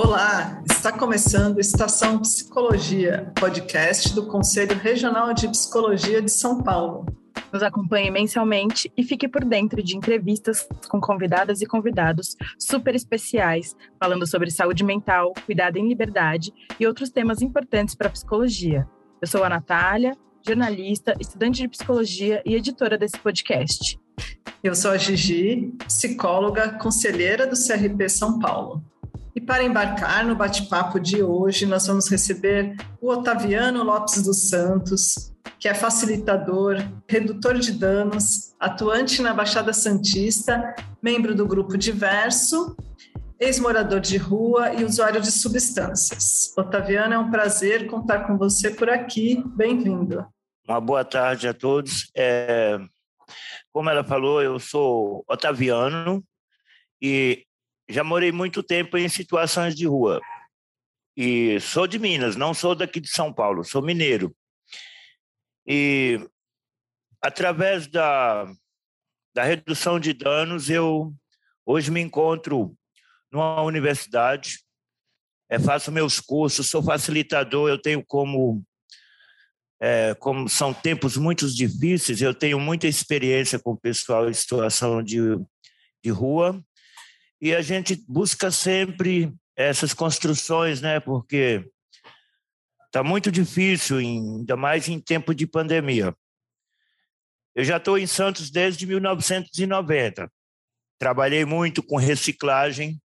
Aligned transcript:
Olá, 0.00 0.62
está 0.64 0.96
começando 0.96 1.58
Estação 1.58 2.20
Psicologia, 2.20 3.32
podcast 3.34 4.14
do 4.14 4.28
Conselho 4.28 4.78
Regional 4.78 5.34
de 5.34 5.48
Psicologia 5.48 6.22
de 6.22 6.30
São 6.30 6.62
Paulo. 6.62 7.04
Nos 7.52 7.64
acompanhe 7.64 8.08
mensalmente 8.08 8.92
e 8.96 9.02
fique 9.02 9.26
por 9.26 9.44
dentro 9.44 9.82
de 9.82 9.96
entrevistas 9.96 10.68
com 10.88 11.00
convidadas 11.00 11.60
e 11.62 11.66
convidados 11.66 12.36
super 12.56 12.94
especiais, 12.94 13.74
falando 13.98 14.24
sobre 14.24 14.52
saúde 14.52 14.84
mental, 14.84 15.32
cuidado 15.44 15.78
em 15.78 15.88
liberdade 15.88 16.52
e 16.78 16.86
outros 16.86 17.10
temas 17.10 17.42
importantes 17.42 17.96
para 17.96 18.06
a 18.06 18.12
psicologia. 18.12 18.86
Eu 19.20 19.26
sou 19.26 19.42
a 19.42 19.48
Natália, 19.48 20.16
jornalista, 20.46 21.12
estudante 21.18 21.62
de 21.62 21.68
psicologia 21.68 22.40
e 22.46 22.54
editora 22.54 22.96
desse 22.96 23.18
podcast. 23.18 23.98
Eu 24.62 24.76
sou 24.76 24.92
a 24.92 24.96
Gigi, 24.96 25.74
psicóloga, 25.88 26.78
conselheira 26.78 27.48
do 27.48 27.56
CRP 27.56 28.08
São 28.08 28.38
Paulo. 28.38 28.80
E 29.38 29.40
para 29.40 29.62
embarcar 29.62 30.26
no 30.26 30.34
bate-papo 30.34 30.98
de 30.98 31.22
hoje, 31.22 31.64
nós 31.64 31.86
vamos 31.86 32.08
receber 32.08 32.74
o 33.00 33.08
Otaviano 33.08 33.84
Lopes 33.84 34.20
dos 34.20 34.48
Santos, 34.48 35.32
que 35.60 35.68
é 35.68 35.74
facilitador, 35.74 36.74
redutor 37.06 37.56
de 37.56 37.70
danos, 37.70 38.56
atuante 38.58 39.22
na 39.22 39.32
Baixada 39.32 39.72
Santista, 39.72 40.74
membro 41.00 41.36
do 41.36 41.46
grupo 41.46 41.78
Diverso, 41.78 42.76
ex-morador 43.38 44.00
de 44.00 44.16
rua 44.16 44.74
e 44.74 44.82
usuário 44.82 45.20
de 45.20 45.30
substâncias. 45.30 46.52
Otaviano, 46.58 47.14
é 47.14 47.18
um 47.20 47.30
prazer 47.30 47.86
contar 47.86 48.26
com 48.26 48.36
você 48.36 48.72
por 48.72 48.90
aqui. 48.90 49.40
Bem-vindo. 49.54 50.26
Uma 50.68 50.80
boa 50.80 51.04
tarde 51.04 51.46
a 51.46 51.54
todos. 51.54 52.10
É, 52.16 52.76
como 53.72 53.88
ela 53.88 54.02
falou, 54.02 54.42
eu 54.42 54.58
sou 54.58 55.24
Otaviano 55.28 56.24
e 57.00 57.46
já 57.88 58.04
morei 58.04 58.30
muito 58.30 58.62
tempo 58.62 58.98
em 58.98 59.08
situações 59.08 59.74
de 59.74 59.86
rua. 59.86 60.20
E 61.16 61.58
sou 61.60 61.86
de 61.86 61.98
Minas, 61.98 62.36
não 62.36 62.52
sou 62.52 62.74
daqui 62.74 63.00
de 63.00 63.08
São 63.08 63.32
Paulo, 63.32 63.64
sou 63.64 63.82
mineiro. 63.82 64.36
E 65.66 66.20
através 67.20 67.88
da, 67.88 68.46
da 69.34 69.42
redução 69.42 69.98
de 69.98 70.12
danos, 70.12 70.70
eu 70.70 71.12
hoje 71.66 71.90
me 71.90 72.00
encontro 72.00 72.76
numa 73.32 73.60
universidade, 73.62 74.60
é, 75.50 75.58
faço 75.58 75.90
meus 75.90 76.20
cursos, 76.20 76.68
sou 76.68 76.82
facilitador, 76.82 77.68
eu 77.68 77.80
tenho 77.80 78.04
como 78.06 78.62
é, 79.80 80.14
como 80.14 80.48
são 80.48 80.74
tempos 80.74 81.16
muito 81.16 81.48
difíceis, 81.52 82.20
eu 82.20 82.34
tenho 82.34 82.58
muita 82.58 82.86
experiência 82.86 83.58
com 83.58 83.72
o 83.72 83.78
pessoal 83.78 84.28
em 84.28 84.32
situação 84.32 85.02
de, 85.02 85.18
de 86.02 86.10
rua 86.10 86.62
e 87.40 87.54
a 87.54 87.62
gente 87.62 88.04
busca 88.08 88.50
sempre 88.50 89.32
essas 89.56 89.94
construções, 89.94 90.80
né? 90.80 91.00
Porque 91.00 91.68
está 92.86 93.02
muito 93.02 93.30
difícil, 93.30 93.98
ainda 93.98 94.56
mais 94.56 94.88
em 94.88 95.00
tempo 95.00 95.34
de 95.34 95.46
pandemia. 95.46 96.14
Eu 97.54 97.64
já 97.64 97.76
estou 97.76 97.98
em 97.98 98.06
Santos 98.06 98.50
desde 98.50 98.86
1990. 98.86 100.30
Trabalhei 100.98 101.44
muito 101.44 101.82
com 101.82 101.96
reciclagem. 101.96 103.00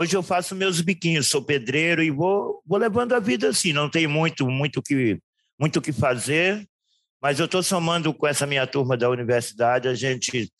Hoje 0.00 0.16
eu 0.16 0.22
faço 0.22 0.54
meus 0.54 0.80
biquinhos, 0.80 1.28
sou 1.28 1.42
pedreiro 1.42 2.02
e 2.02 2.10
vou, 2.10 2.62
vou 2.64 2.78
levando 2.78 3.14
a 3.14 3.20
vida 3.20 3.48
assim. 3.48 3.72
Não 3.72 3.90
tem 3.90 4.06
muito 4.06 4.46
muito 4.48 4.80
que 4.82 5.18
muito 5.58 5.82
que 5.82 5.92
fazer, 5.92 6.68
mas 7.20 7.40
eu 7.40 7.46
estou 7.46 7.62
somando 7.62 8.14
com 8.14 8.26
essa 8.26 8.46
minha 8.46 8.66
turma 8.66 8.96
da 8.96 9.10
universidade. 9.10 9.88
A 9.88 9.94
gente 9.94 10.52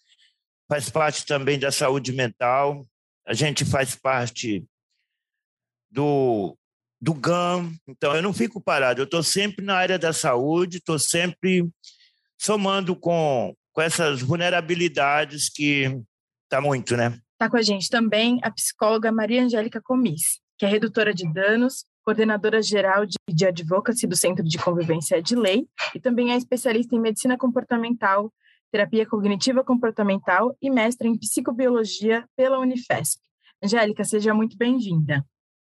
faz 0.68 0.90
parte 0.90 1.24
também 1.24 1.58
da 1.58 1.72
saúde 1.72 2.12
mental, 2.12 2.86
a 3.26 3.32
gente 3.32 3.64
faz 3.64 3.94
parte 3.94 4.64
do, 5.90 6.56
do 7.00 7.14
GAM, 7.14 7.72
então 7.86 8.14
eu 8.14 8.22
não 8.22 8.34
fico 8.34 8.60
parado, 8.60 9.00
eu 9.00 9.04
estou 9.04 9.22
sempre 9.22 9.64
na 9.64 9.76
área 9.76 9.98
da 9.98 10.12
saúde, 10.12 10.76
estou 10.76 10.98
sempre 10.98 11.68
somando 12.38 12.94
com, 12.94 13.54
com 13.72 13.82
essas 13.82 14.20
vulnerabilidades 14.20 15.48
que 15.48 15.98
está 16.44 16.60
muito, 16.60 16.96
né? 16.96 17.18
Está 17.32 17.48
com 17.48 17.56
a 17.56 17.62
gente 17.62 17.88
também 17.88 18.38
a 18.42 18.50
psicóloga 18.50 19.10
Maria 19.10 19.44
Angélica 19.44 19.80
Comis, 19.80 20.40
que 20.58 20.66
é 20.66 20.68
redutora 20.68 21.14
de 21.14 21.30
danos, 21.32 21.84
coordenadora 22.04 22.62
geral 22.62 23.06
de, 23.06 23.16
de 23.28 23.46
advocacy 23.46 24.06
do 24.06 24.16
Centro 24.16 24.42
de 24.42 24.58
Convivência 24.58 25.22
de 25.22 25.36
Lei 25.36 25.66
e 25.94 26.00
também 26.00 26.32
é 26.32 26.36
especialista 26.36 26.96
em 26.96 27.00
medicina 27.00 27.36
comportamental 27.36 28.32
terapia 28.70 29.06
cognitiva 29.06 29.64
comportamental 29.64 30.56
e 30.60 30.70
mestre 30.70 31.08
em 31.08 31.18
psicobiologia 31.18 32.24
pela 32.36 32.58
Unifesp. 32.58 33.20
Angélica, 33.62 34.04
seja 34.04 34.32
muito 34.32 34.56
bem-vinda. 34.56 35.24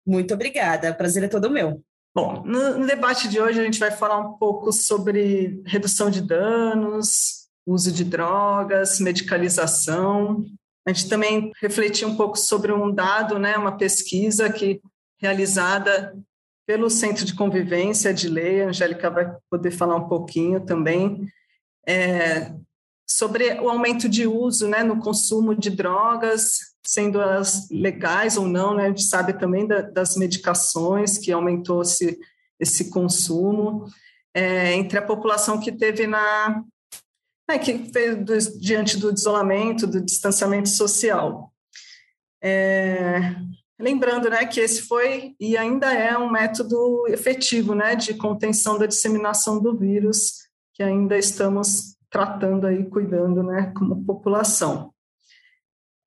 Muito 0.07 0.35
obrigada, 0.35 0.95
prazer 0.95 1.25
é 1.25 1.29
todo 1.29 1.51
meu. 1.51 1.83
Bom, 2.15 2.43
no, 2.45 2.79
no, 2.79 2.87
debate 2.87 3.29
de 3.29 3.41
hoje 3.41 3.61
a 3.61 3.65
gente 3.65 3.79
vai 3.79 3.91
falar 3.91 4.19
um 4.19 4.37
pouco 4.37 4.73
sobre 4.73 5.63
redução 5.65 6.11
de 6.11 6.21
danos, 6.21 7.49
uso 7.67 7.91
de 7.91 8.05
drogas, 8.05 9.01
medicalização. 9.01 10.45
A 10.87 10.93
gente 10.93 11.09
também 11.09 11.53
refletiu 11.61 12.09
um 12.09 12.17
pouco 12.17 12.37
sobre 12.37 12.73
um 12.73 12.93
dado, 12.93 13.39
né, 13.39 13.57
uma 13.57 13.79
pesquisa 13.79 14.53
que 14.53 14.83
realizada 15.19 16.15
pelo 16.67 16.91
Centro 16.91 17.25
de 17.25 17.35
Convivência 17.35 18.13
de 18.13 18.29
Lei, 18.29 18.63
a 18.63 18.69
Angélica 18.69 19.11
vai 19.11 19.35
poder 19.51 19.71
falar 19.71 19.97
um 19.97 20.09
pouquinho 20.09 20.61
também, 20.61 21.29
é, 21.87 22.53
sobre 23.07 23.61
o 23.61 23.69
aumento 23.69 24.09
de 24.09 24.27
uso 24.27 24.69
né, 24.69 24.83
no 24.83 24.99
consumo 24.99 25.55
de 25.55 25.71
drogas, 25.71 26.73
sendo 26.85 27.21
elas 27.21 27.69
legais 27.71 28.37
ou 28.37 28.47
não, 28.47 28.75
né, 28.75 28.85
a 28.85 28.89
gente 28.89 29.05
sabe 29.05 29.33
também 29.35 29.67
da, 29.67 29.83
das 29.83 30.17
medicações, 30.17 31.19
que 31.19 31.31
aumentou 31.31 31.83
esse, 31.83 32.19
esse 32.59 32.91
consumo, 32.91 33.87
é, 34.35 34.73
entre 34.73 34.99
a 34.99 35.03
população 35.03 35.61
que 35.61 35.71
teve 35.71 36.07
na. 36.07 36.65
É, 37.51 37.59
que 37.59 37.91
fez 37.93 38.17
do, 38.25 38.59
diante 38.59 38.97
do 38.97 39.12
isolamento, 39.12 39.87
do 39.87 40.01
distanciamento 40.01 40.69
social. 40.69 41.53
É, 42.43 43.37
lembrando 43.79 44.31
né, 44.31 44.47
que 44.47 44.61
esse 44.61 44.83
foi 44.83 45.35
e 45.39 45.57
ainda 45.57 45.93
é 45.93 46.17
um 46.17 46.31
método 46.31 47.05
efetivo 47.09 47.75
né, 47.75 47.95
de 47.95 48.15
contenção 48.15 48.79
da 48.79 48.87
disseminação 48.87 49.61
do 49.61 49.77
vírus, 49.77 50.49
que 50.73 50.83
ainda 50.83 51.19
estamos 51.19 51.92
tratando 52.12 52.67
aí, 52.67 52.84
cuidando, 52.84 53.43
né, 53.43 53.73
como 53.75 54.05
população. 54.05 54.93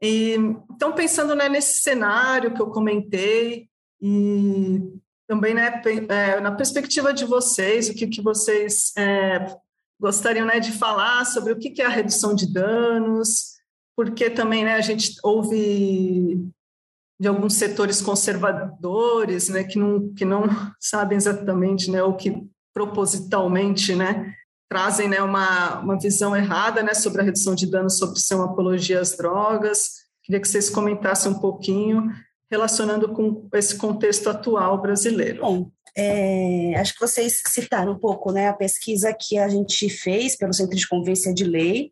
E, 0.02 0.36
então, 0.72 0.94
pensando 0.94 1.36
né, 1.36 1.50
nesse 1.50 1.80
cenário 1.80 2.54
que 2.54 2.62
eu 2.62 2.68
comentei 2.68 3.68
e 4.00 4.82
também 5.28 5.56
né, 5.56 5.82
é, 6.10 6.40
na 6.40 6.52
perspectiva 6.52 7.12
de 7.12 7.26
vocês, 7.26 7.90
o 7.90 7.96
que, 7.96 8.06
que 8.06 8.22
vocês 8.22 8.94
é, 8.96 9.48
gostariam 10.00 10.46
né, 10.46 10.60
de 10.60 10.72
falar 10.72 11.26
sobre 11.26 11.52
o 11.52 11.58
que, 11.58 11.72
que 11.72 11.82
é 11.82 11.86
a 11.86 11.90
redução 11.90 12.36
de 12.36 12.54
danos, 12.54 13.56
porque 13.96 14.30
também 14.30 14.64
né, 14.64 14.76
a 14.76 14.82
gente 14.82 15.16
ouve 15.24 16.48
de 17.20 17.28
alguns 17.28 17.56
setores 17.56 18.00
conservadores, 18.00 19.50
né, 19.50 19.64
que 19.64 19.80
não, 19.80 20.14
que 20.14 20.26
não 20.26 20.44
sabem 20.80 21.16
exatamente, 21.16 21.90
né, 21.90 22.04
ou 22.04 22.16
que 22.16 22.44
propositalmente, 22.74 23.96
né, 23.96 24.36
trazem 24.70 25.08
né, 25.08 25.22
uma, 25.22 25.80
uma 25.80 26.00
visão 26.00 26.36
errada 26.36 26.82
né, 26.82 26.94
sobre 26.94 27.22
a 27.22 27.24
redução 27.24 27.56
de 27.56 27.68
danos 27.68 27.98
sobre 27.98 28.20
ser 28.20 28.36
uma 28.36 28.46
apologia 28.46 29.00
às 29.00 29.16
drogas. 29.16 30.06
Queria 30.24 30.42
que 30.42 30.48
vocês 30.48 30.70
comentassem 30.70 31.32
um 31.32 31.40
pouquinho 31.40 32.12
relacionando 32.50 33.12
com 33.14 33.48
esse 33.54 33.76
contexto 33.78 34.30
atual 34.30 34.82
brasileiro. 34.82 35.42
Bom, 35.42 35.72
é, 35.96 36.74
acho 36.78 36.94
que 36.94 37.00
vocês 37.00 37.42
citaram 37.48 37.94
um 37.94 38.00
pouco 38.00 38.32
né, 38.32 38.50
a 38.50 38.54
pesquisa 38.54 39.14
que 39.14 39.38
a 39.38 39.48
gente 39.48 39.90
fez 39.90 40.36
pelo 40.36 40.54
Centro 40.54 40.76
de 40.76 40.88
Convivência 40.88 41.34
de 41.34 41.44
Lei. 41.44 41.92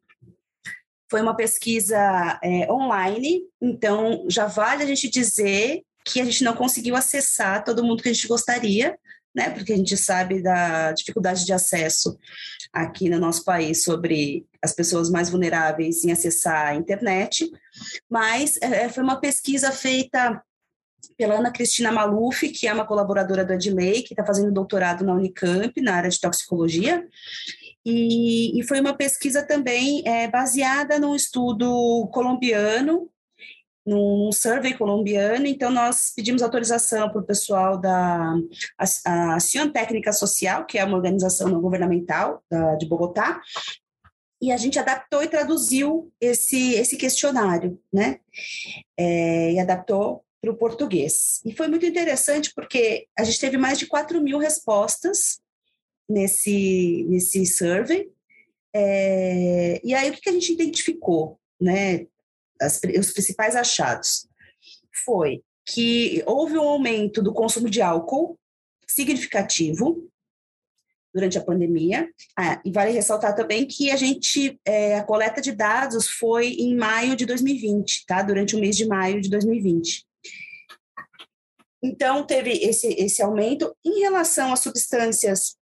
Foi 1.09 1.21
uma 1.21 1.35
pesquisa 1.35 2.39
é, 2.43 2.71
online, 2.71 3.41
então 3.61 4.25
já 4.27 4.47
vale 4.47 4.83
a 4.83 4.85
gente 4.85 5.09
dizer 5.09 5.83
que 6.05 6.19
a 6.19 6.25
gente 6.25 6.43
não 6.43 6.55
conseguiu 6.55 6.95
acessar 6.95 7.63
todo 7.63 7.83
mundo 7.83 8.01
que 8.01 8.09
a 8.09 8.13
gente 8.13 8.27
gostaria, 8.27 8.97
né? 9.33 9.49
Porque 9.51 9.73
a 9.73 9.77
gente 9.77 9.95
sabe 9.95 10.41
da 10.41 10.91
dificuldade 10.91 11.45
de 11.45 11.53
acesso 11.53 12.17
aqui 12.73 13.09
no 13.09 13.19
nosso 13.19 13.45
país 13.45 13.83
sobre 13.83 14.47
as 14.61 14.73
pessoas 14.73 15.09
mais 15.09 15.29
vulneráveis 15.29 16.03
em 16.03 16.11
acessar 16.11 16.69
a 16.69 16.75
internet, 16.75 17.51
mas 18.09 18.57
é, 18.61 18.89
foi 18.89 19.03
uma 19.03 19.19
pesquisa 19.19 19.71
feita 19.71 20.41
pela 21.15 21.35
Ana 21.35 21.51
Cristina 21.51 21.91
Maluf, 21.91 22.49
que 22.49 22.67
é 22.67 22.73
uma 22.73 22.85
colaboradora 22.85 23.45
do 23.45 23.53
Adley, 23.53 24.01
que 24.01 24.13
está 24.13 24.25
fazendo 24.25 24.51
doutorado 24.51 25.05
na 25.05 25.13
Unicamp, 25.13 25.79
na 25.81 25.95
área 25.95 26.09
de 26.09 26.19
toxicologia, 26.19 27.07
e, 27.85 28.59
e 28.59 28.63
foi 28.63 28.79
uma 28.79 28.95
pesquisa 28.95 29.43
também 29.43 30.01
é, 30.07 30.27
baseada 30.27 30.97
num 30.97 31.15
estudo 31.15 32.09
colombiano 32.11 33.09
num 33.85 34.31
survey 34.31 34.73
colombiano, 34.73 35.45
então 35.45 35.69
nós 35.69 36.13
pedimos 36.15 36.41
autorização 36.41 37.09
para 37.09 37.19
o 37.19 37.25
pessoal 37.25 37.77
da 37.77 38.33
Ação 38.77 39.69
Técnica 39.71 40.13
Social, 40.13 40.65
que 40.65 40.77
é 40.77 40.85
uma 40.85 40.95
organização 40.95 41.49
não 41.49 41.59
governamental 41.59 42.41
da, 42.49 42.75
de 42.75 42.87
Bogotá, 42.87 43.41
e 44.41 44.51
a 44.51 44.57
gente 44.57 44.77
adaptou 44.77 45.23
e 45.23 45.27
traduziu 45.29 46.11
esse, 46.19 46.73
esse 46.73 46.97
questionário, 46.97 47.79
né? 47.91 48.19
É, 48.97 49.53
e 49.53 49.59
adaptou 49.59 50.23
para 50.41 50.51
o 50.51 50.57
português. 50.57 51.41
E 51.45 51.53
foi 51.55 51.69
muito 51.69 51.85
interessante 51.85 52.51
porque 52.53 53.07
a 53.17 53.23
gente 53.23 53.39
teve 53.39 53.57
mais 53.57 53.79
de 53.79 53.85
4 53.85 54.21
mil 54.21 54.37
respostas 54.37 55.39
nesse, 56.09 57.05
nesse 57.07 57.45
survey. 57.45 58.11
É, 58.75 59.79
e 59.81 59.93
aí, 59.93 60.09
o 60.09 60.13
que 60.13 60.29
a 60.29 60.33
gente 60.33 60.51
identificou? 60.51 61.39
Né, 61.61 62.07
as, 62.61 62.79
os 62.99 63.11
principais 63.11 63.55
achados 63.55 64.27
foi 65.05 65.43
que 65.65 66.23
houve 66.25 66.57
um 66.57 66.67
aumento 66.67 67.21
do 67.21 67.33
consumo 67.33 67.69
de 67.69 67.81
álcool 67.81 68.37
significativo 68.87 70.09
durante 71.13 71.37
a 71.37 71.43
pandemia. 71.43 72.09
Ah, 72.37 72.61
e 72.65 72.71
vale 72.71 72.91
ressaltar 72.91 73.35
também 73.35 73.65
que 73.65 73.91
a 73.91 73.95
gente, 73.95 74.59
é, 74.65 74.97
a 74.97 75.03
coleta 75.03 75.39
de 75.41 75.51
dados 75.51 76.09
foi 76.09 76.47
em 76.53 76.75
maio 76.75 77.15
de 77.15 77.25
2020, 77.25 78.05
tá? 78.05 78.21
Durante 78.21 78.55
o 78.55 78.59
mês 78.59 78.75
de 78.75 78.85
maio 78.85 79.21
de 79.21 79.29
2020. 79.29 80.05
Então, 81.83 82.25
teve 82.25 82.51
esse, 82.51 82.87
esse 82.93 83.21
aumento. 83.21 83.75
Em 83.85 83.99
relação 83.99 84.53
às 84.53 84.61
substâncias 84.61 85.57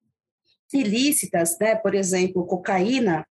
ilícitas, 0.71 1.57
né, 1.59 1.75
por 1.75 1.93
exemplo, 1.93 2.45
cocaína, 2.45 3.27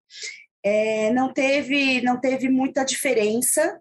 é, 0.65 1.11
não, 1.11 1.31
teve, 1.31 2.01
não 2.01 2.19
teve 2.19 2.49
muita 2.49 2.83
diferença. 2.83 3.79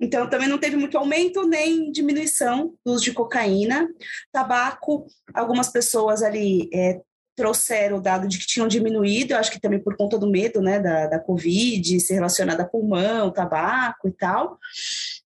Então, 0.00 0.30
também 0.30 0.46
não 0.46 0.58
teve 0.58 0.76
muito 0.76 0.96
aumento 0.96 1.44
nem 1.48 1.90
diminuição 1.90 2.74
do 2.86 2.92
uso 2.92 3.02
de 3.02 3.12
cocaína. 3.12 3.88
Tabaco, 4.30 5.04
algumas 5.34 5.68
pessoas 5.68 6.22
ali 6.22 6.70
é, 6.72 7.00
trouxeram 7.34 7.96
o 7.96 8.00
dado 8.00 8.28
de 8.28 8.38
que 8.38 8.46
tinham 8.46 8.68
diminuído, 8.68 9.32
eu 9.32 9.38
acho 9.38 9.50
que 9.50 9.60
também 9.60 9.80
por 9.80 9.96
conta 9.96 10.16
do 10.16 10.30
medo 10.30 10.60
né, 10.60 10.78
da, 10.78 11.08
da 11.08 11.18
Covid, 11.18 11.98
ser 11.98 12.14
relacionada 12.14 12.62
a 12.62 12.68
pulmão, 12.68 13.32
tabaco 13.32 14.06
e 14.06 14.12
tal. 14.12 14.58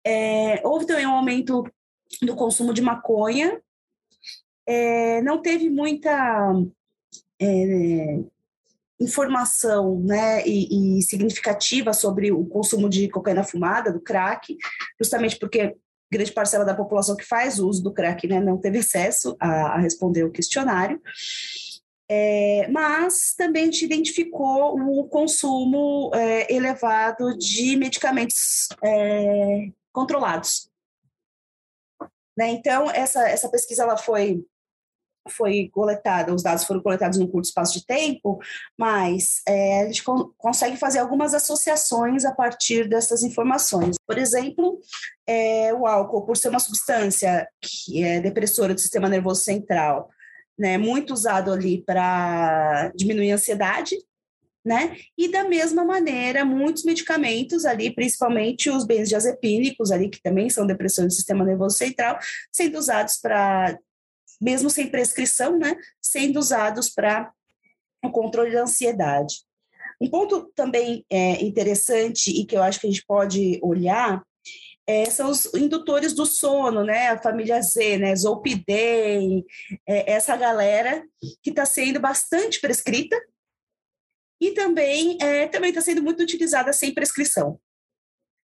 É, 0.05 0.65
houve 0.65 0.85
também 0.85 1.05
um 1.05 1.15
aumento 1.15 1.63
do 2.21 2.33
consumo 2.33 2.73
de 2.73 2.81
maconha. 2.81 3.59
É, 4.65 5.21
não 5.21 5.41
teve 5.41 5.69
muita 5.69 6.53
é, 7.41 8.19
informação 8.99 9.99
né, 10.01 10.45
e, 10.45 10.99
e, 10.99 11.01
significativa 11.03 11.93
sobre 11.93 12.31
o 12.31 12.45
consumo 12.45 12.89
de 12.89 13.07
cocaína 13.09 13.43
fumada, 13.43 13.91
do 13.91 14.01
crack, 14.01 14.57
justamente 14.99 15.37
porque 15.37 15.75
grande 16.11 16.31
parcela 16.31 16.65
da 16.65 16.75
população 16.75 17.15
que 17.15 17.25
faz 17.25 17.59
uso 17.59 17.83
do 17.83 17.93
crack 17.93 18.27
né, 18.27 18.39
não 18.39 18.57
teve 18.57 18.79
acesso 18.79 19.35
a, 19.39 19.73
a 19.73 19.77
responder 19.77 20.23
o 20.23 20.31
questionário. 20.31 21.01
É, 22.09 22.69
mas 22.69 23.33
também 23.37 23.63
a 23.63 23.65
gente 23.65 23.83
identificou 23.83 24.79
o 24.79 25.09
consumo 25.09 26.09
é, 26.15 26.53
elevado 26.53 27.37
de 27.37 27.75
medicamentos 27.75 28.69
é, 28.81 29.69
controlados. 29.91 30.69
Né? 32.37 32.51
Então, 32.51 32.89
essa, 32.91 33.27
essa 33.27 33.49
pesquisa 33.49 33.83
ela 33.83 33.97
foi, 33.97 34.45
foi 35.29 35.69
coletada, 35.71 36.33
os 36.33 36.43
dados 36.43 36.65
foram 36.65 36.81
coletados 36.81 37.17
num 37.17 37.27
curto 37.27 37.45
espaço 37.45 37.73
de 37.73 37.85
tempo, 37.85 38.39
mas 38.77 39.41
é, 39.47 39.81
a 39.81 39.85
gente 39.85 40.03
con 40.03 40.31
consegue 40.37 40.77
fazer 40.77 40.99
algumas 40.99 41.33
associações 41.33 42.25
a 42.25 42.33
partir 42.33 42.87
dessas 42.87 43.23
informações. 43.23 43.95
Por 44.05 44.17
exemplo, 44.17 44.79
é, 45.27 45.73
o 45.73 45.85
álcool, 45.85 46.25
por 46.25 46.37
ser 46.37 46.49
uma 46.49 46.59
substância 46.59 47.47
que 47.61 48.03
é 48.03 48.19
depressora 48.19 48.73
do 48.73 48.79
sistema 48.79 49.09
nervoso 49.09 49.43
central, 49.43 50.09
né, 50.57 50.77
muito 50.77 51.13
usado 51.13 51.51
ali 51.51 51.83
para 51.83 52.91
diminuir 52.95 53.31
a 53.31 53.35
ansiedade, 53.35 53.95
né? 54.67 54.97
E 55.17 55.31
da 55.31 55.47
mesma 55.47 55.85
maneira, 55.85 56.43
muitos 56.43 56.83
medicamentos 56.83 57.63
ali, 57.65 57.89
principalmente 57.89 58.69
os 58.69 58.85
benzodiazepínicos 58.85 59.91
ali, 59.91 60.09
que 60.09 60.21
também 60.21 60.49
são 60.49 60.67
depressões 60.67 61.07
do 61.07 61.13
sistema 61.13 61.45
nervoso 61.45 61.77
central, 61.77 62.19
sendo 62.51 62.77
usados 62.77 63.15
para, 63.15 63.79
mesmo 64.39 64.69
sem 64.69 64.89
prescrição, 64.89 65.57
né? 65.57 65.75
Sendo 66.01 66.39
usados 66.39 66.89
para 66.89 67.31
o 68.03 68.11
controle 68.11 68.51
da 68.51 68.63
ansiedade. 68.63 69.35
Um 69.99 70.09
ponto 70.09 70.51
também 70.55 71.05
é, 71.09 71.43
interessante 71.43 72.29
e 72.29 72.45
que 72.45 72.55
eu 72.55 72.61
acho 72.61 72.79
que 72.79 72.87
a 72.87 72.89
gente 72.89 73.05
pode 73.05 73.59
olhar 73.63 74.23
é, 74.89 75.05
são 75.05 75.29
os 75.29 75.53
indutores 75.53 76.13
do 76.13 76.25
sono, 76.25 76.83
né? 76.83 77.09
A 77.09 77.21
família 77.21 77.61
Z, 77.61 77.97
né? 77.97 78.15
Zolpidem, 78.15 79.45
é, 79.85 80.13
essa 80.13 80.37
galera 80.37 81.03
que 81.43 81.49
está 81.49 81.65
sendo 81.65 81.99
bastante 81.99 82.61
prescrita 82.61 83.19
e 84.39 84.51
também 84.51 85.17
é, 85.21 85.47
também 85.47 85.69
está 85.69 85.81
sendo 85.81 86.01
muito 86.01 86.23
utilizada 86.23 86.71
sem 86.71 86.93
prescrição. 86.93 87.59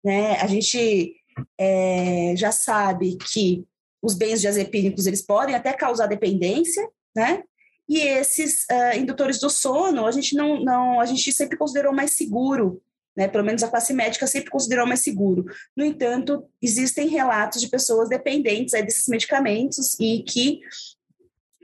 Né? 0.03 0.35
A 0.41 0.47
gente 0.47 1.15
é, 1.57 2.35
já 2.35 2.51
sabe 2.51 3.17
que 3.17 3.65
os 4.05 4.13
bens 4.13 4.41
diazepínicos 4.41 5.07
eles 5.07 5.21
podem 5.21 5.55
até 5.55 5.73
causar 5.73 6.07
dependência, 6.07 6.87
né? 7.15 7.43
E 7.87 7.99
esses 7.99 8.65
uh, 8.71 8.97
indutores 8.97 9.39
do 9.39 9.49
sono, 9.49 10.05
a 10.05 10.11
gente 10.11 10.35
não, 10.35 10.59
não, 10.59 10.99
a 10.99 11.05
gente 11.05 11.31
sempre 11.31 11.57
considerou 11.57 11.93
mais 11.93 12.11
seguro 12.11 12.81
né? 13.15 13.27
Pelo 13.27 13.43
menos 13.43 13.63
a 13.63 13.69
classe 13.69 13.93
médica 13.93 14.27
sempre 14.27 14.51
considerou 14.51 14.85
mais 14.85 15.01
seguro. 15.01 15.45
No 15.75 15.85
entanto, 15.85 16.47
existem 16.61 17.07
relatos 17.07 17.61
de 17.61 17.69
pessoas 17.69 18.09
dependentes 18.09 18.73
desses 18.73 19.07
medicamentos 19.07 19.97
e 19.99 20.21
que 20.23 20.59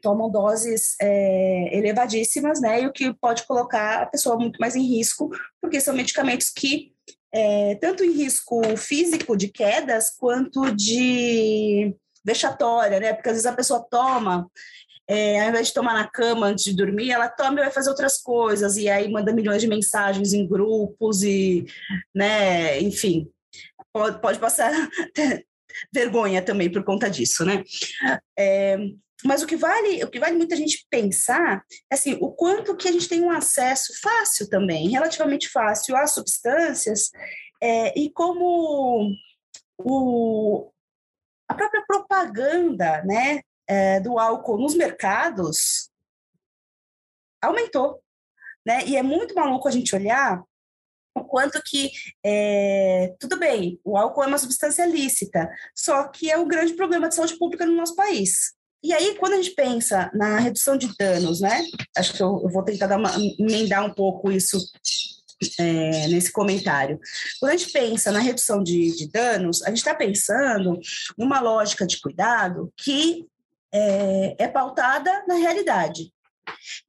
tomam 0.01 0.31
doses 0.31 0.95
é, 0.99 1.77
elevadíssimas, 1.77 2.61
né? 2.61 2.81
E 2.81 2.87
o 2.87 2.93
que 2.93 3.13
pode 3.13 3.45
colocar 3.45 4.03
a 4.03 4.05
pessoa 4.05 4.37
muito 4.37 4.57
mais 4.59 4.75
em 4.75 4.83
risco, 4.83 5.29
porque 5.61 5.79
são 5.79 5.93
medicamentos 5.93 6.49
que 6.49 6.93
é, 7.33 7.75
tanto 7.75 8.03
em 8.03 8.11
risco 8.11 8.61
físico 8.77 9.37
de 9.37 9.47
quedas 9.47 10.09
quanto 10.17 10.73
de 10.75 11.95
vexatória, 12.23 12.99
né? 12.99 13.13
Porque 13.13 13.29
às 13.29 13.35
vezes 13.35 13.45
a 13.45 13.55
pessoa 13.55 13.85
toma 13.89 14.49
é, 15.07 15.41
ao 15.41 15.49
invés 15.49 15.67
de 15.67 15.73
tomar 15.73 15.93
na 15.93 16.07
cama 16.07 16.47
antes 16.47 16.63
de 16.63 16.73
dormir, 16.73 17.11
ela 17.11 17.27
toma 17.27 17.59
e 17.59 17.63
vai 17.63 17.71
fazer 17.71 17.89
outras 17.89 18.21
coisas, 18.21 18.77
e 18.77 18.89
aí 18.89 19.11
manda 19.11 19.33
milhões 19.33 19.61
de 19.61 19.67
mensagens 19.67 20.31
em 20.31 20.47
grupos, 20.47 21.21
e, 21.21 21.65
né, 22.15 22.79
enfim, 22.79 23.29
pode, 23.91 24.21
pode 24.21 24.39
passar 24.39 24.71
vergonha 25.93 26.41
também 26.41 26.71
por 26.71 26.83
conta 26.85 27.09
disso, 27.09 27.43
né? 27.43 27.61
É, 28.39 28.77
mas 29.25 29.43
o 29.43 29.47
que 29.47 29.57
vale, 29.57 30.01
o 30.01 30.09
que 30.09 30.19
vale 30.19 30.37
muita 30.37 30.55
gente 30.55 30.85
pensar 30.89 31.61
é 31.91 31.95
assim, 31.95 32.17
o 32.21 32.31
quanto 32.31 32.75
que 32.77 32.87
a 32.87 32.91
gente 32.91 33.09
tem 33.09 33.21
um 33.21 33.31
acesso 33.31 33.91
fácil 34.01 34.49
também, 34.49 34.89
relativamente 34.89 35.49
fácil 35.49 35.95
às 35.97 36.13
substâncias, 36.13 37.11
é, 37.61 37.99
e 37.99 38.09
como 38.11 39.13
o, 39.77 40.71
a 41.51 41.53
própria 41.53 41.83
propaganda, 41.85 43.03
né, 43.03 43.41
é, 43.67 43.99
do 43.99 44.17
álcool 44.17 44.57
nos 44.57 44.73
mercados 44.73 45.89
aumentou. 47.41 48.01
Né? 48.65 48.85
E 48.85 48.95
é 48.95 49.03
muito 49.03 49.35
maluco 49.35 49.67
a 49.67 49.71
gente 49.71 49.93
olhar 49.93 50.41
o 51.13 51.25
quanto 51.25 51.61
que, 51.65 51.91
é, 52.23 53.13
tudo 53.19 53.37
bem, 53.37 53.79
o 53.83 53.97
álcool 53.97 54.23
é 54.23 54.27
uma 54.27 54.37
substância 54.37 54.85
lícita, 54.85 55.49
só 55.75 56.07
que 56.07 56.31
é 56.31 56.37
um 56.37 56.47
grande 56.47 56.73
problema 56.73 57.09
de 57.09 57.15
saúde 57.15 57.37
pública 57.37 57.65
no 57.65 57.75
nosso 57.75 57.95
país. 57.95 58.53
E 58.81 58.93
aí, 58.93 59.15
quando 59.17 59.33
a 59.33 59.35
gente 59.35 59.53
pensa 59.53 60.09
na 60.13 60.39
redução 60.39 60.77
de 60.77 60.95
danos, 60.97 61.41
né? 61.41 61.63
Acho 61.97 62.13
que 62.13 62.23
eu, 62.23 62.41
eu 62.43 62.49
vou 62.49 62.63
tentar 62.63 62.87
dar 62.87 62.97
uma, 62.97 63.11
emendar 63.37 63.85
um 63.85 63.93
pouco 63.93 64.31
isso 64.31 64.57
é, 65.59 66.07
nesse 66.07 66.31
comentário. 66.31 66.99
Quando 67.39 67.53
a 67.53 67.57
gente 67.57 67.71
pensa 67.71 68.11
na 68.11 68.19
redução 68.19 68.63
de, 68.63 68.95
de 68.95 69.09
danos, 69.09 69.61
a 69.63 69.69
gente 69.69 69.79
está 69.79 69.93
pensando 69.93 70.79
numa 71.17 71.39
lógica 71.39 71.85
de 71.85 71.99
cuidado 71.99 72.71
que 72.77 73.25
é, 73.73 74.35
é 74.43 74.47
pautada 74.47 75.23
na 75.27 75.35
realidade. 75.35 76.11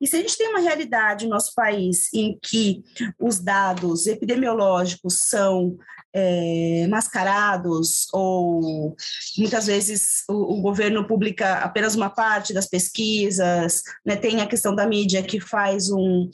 E 0.01 0.07
se 0.07 0.17
a 0.17 0.21
gente 0.21 0.37
tem 0.37 0.49
uma 0.49 0.61
realidade 0.61 1.25
no 1.25 1.33
nosso 1.33 1.55
país 1.55 2.13
em 2.13 2.39
que 2.43 2.83
os 3.19 3.39
dados 3.39 4.07
epidemiológicos 4.07 5.29
são 5.29 5.77
é, 6.15 6.87
mascarados 6.89 8.07
ou 8.13 8.95
muitas 9.39 9.67
vezes 9.67 10.25
o, 10.29 10.59
o, 10.59 10.61
governo 10.61 11.07
publica 11.07 11.59
apenas 11.59 11.95
uma 11.95 12.11
parte 12.11 12.53
das 12.53 12.67
pesquisas, 12.67 13.83
né, 14.05 14.17
tem 14.17 14.41
a 14.41 14.47
questão 14.47 14.75
da 14.75 14.87
mídia 14.87 15.23
que 15.23 15.41
faz 15.41 15.91
um, 15.91 16.31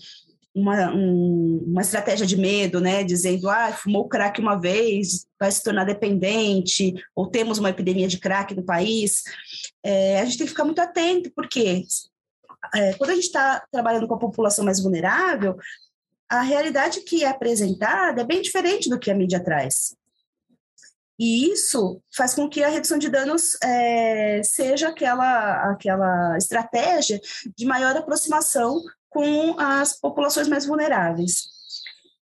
uma, 0.58 0.92
um, 0.92 1.64
uma 1.66 1.82
estratégia 1.82 2.26
de 2.26 2.36
medo, 2.36 2.80
né, 2.80 3.04
dizendo, 3.04 3.48
ah, 3.48 3.72
fumou 3.72 4.08
crack 4.08 4.40
uma 4.40 4.56
vez, 4.56 5.26
vai 5.38 5.50
se 5.50 5.62
tornar 5.62 5.84
dependente, 5.84 6.94
ou 7.14 7.28
temos 7.28 7.58
uma 7.58 7.70
epidemia 7.70 8.08
de 8.08 8.18
crack 8.18 8.54
no 8.54 8.64
país, 8.64 9.22
é, 9.82 10.20
a 10.20 10.24
gente 10.24 10.38
tem 10.38 10.46
que 10.46 10.52
ficar 10.52 10.64
muito 10.64 10.80
atento, 10.80 11.30
porque 11.34 11.84
é, 12.74 12.94
quando 12.94 13.10
a 13.10 13.14
gente 13.14 13.26
está 13.26 13.64
trabalhando 13.70 14.08
com 14.08 14.14
a 14.14 14.18
população 14.18 14.64
mais 14.64 14.80
vulnerável, 14.80 15.56
a 16.28 16.42
realidade 16.42 17.00
que 17.00 17.24
é 17.24 17.28
apresentada 17.28 18.20
é 18.20 18.24
bem 18.24 18.42
diferente 18.42 18.90
do 18.90 18.98
que 18.98 19.10
a 19.10 19.14
mídia 19.14 19.42
traz. 19.42 19.96
E 21.18 21.50
isso 21.50 22.00
faz 22.14 22.34
com 22.34 22.48
que 22.48 22.62
a 22.62 22.68
redução 22.68 22.96
de 22.96 23.08
danos 23.08 23.56
é, 23.62 24.40
seja 24.44 24.88
aquela, 24.88 25.72
aquela 25.72 26.36
estratégia 26.36 27.20
de 27.56 27.66
maior 27.66 27.96
aproximação 27.96 28.80
com 29.08 29.58
as 29.58 29.98
populações 29.98 30.48
mais 30.48 30.66
vulneráveis. 30.66 31.58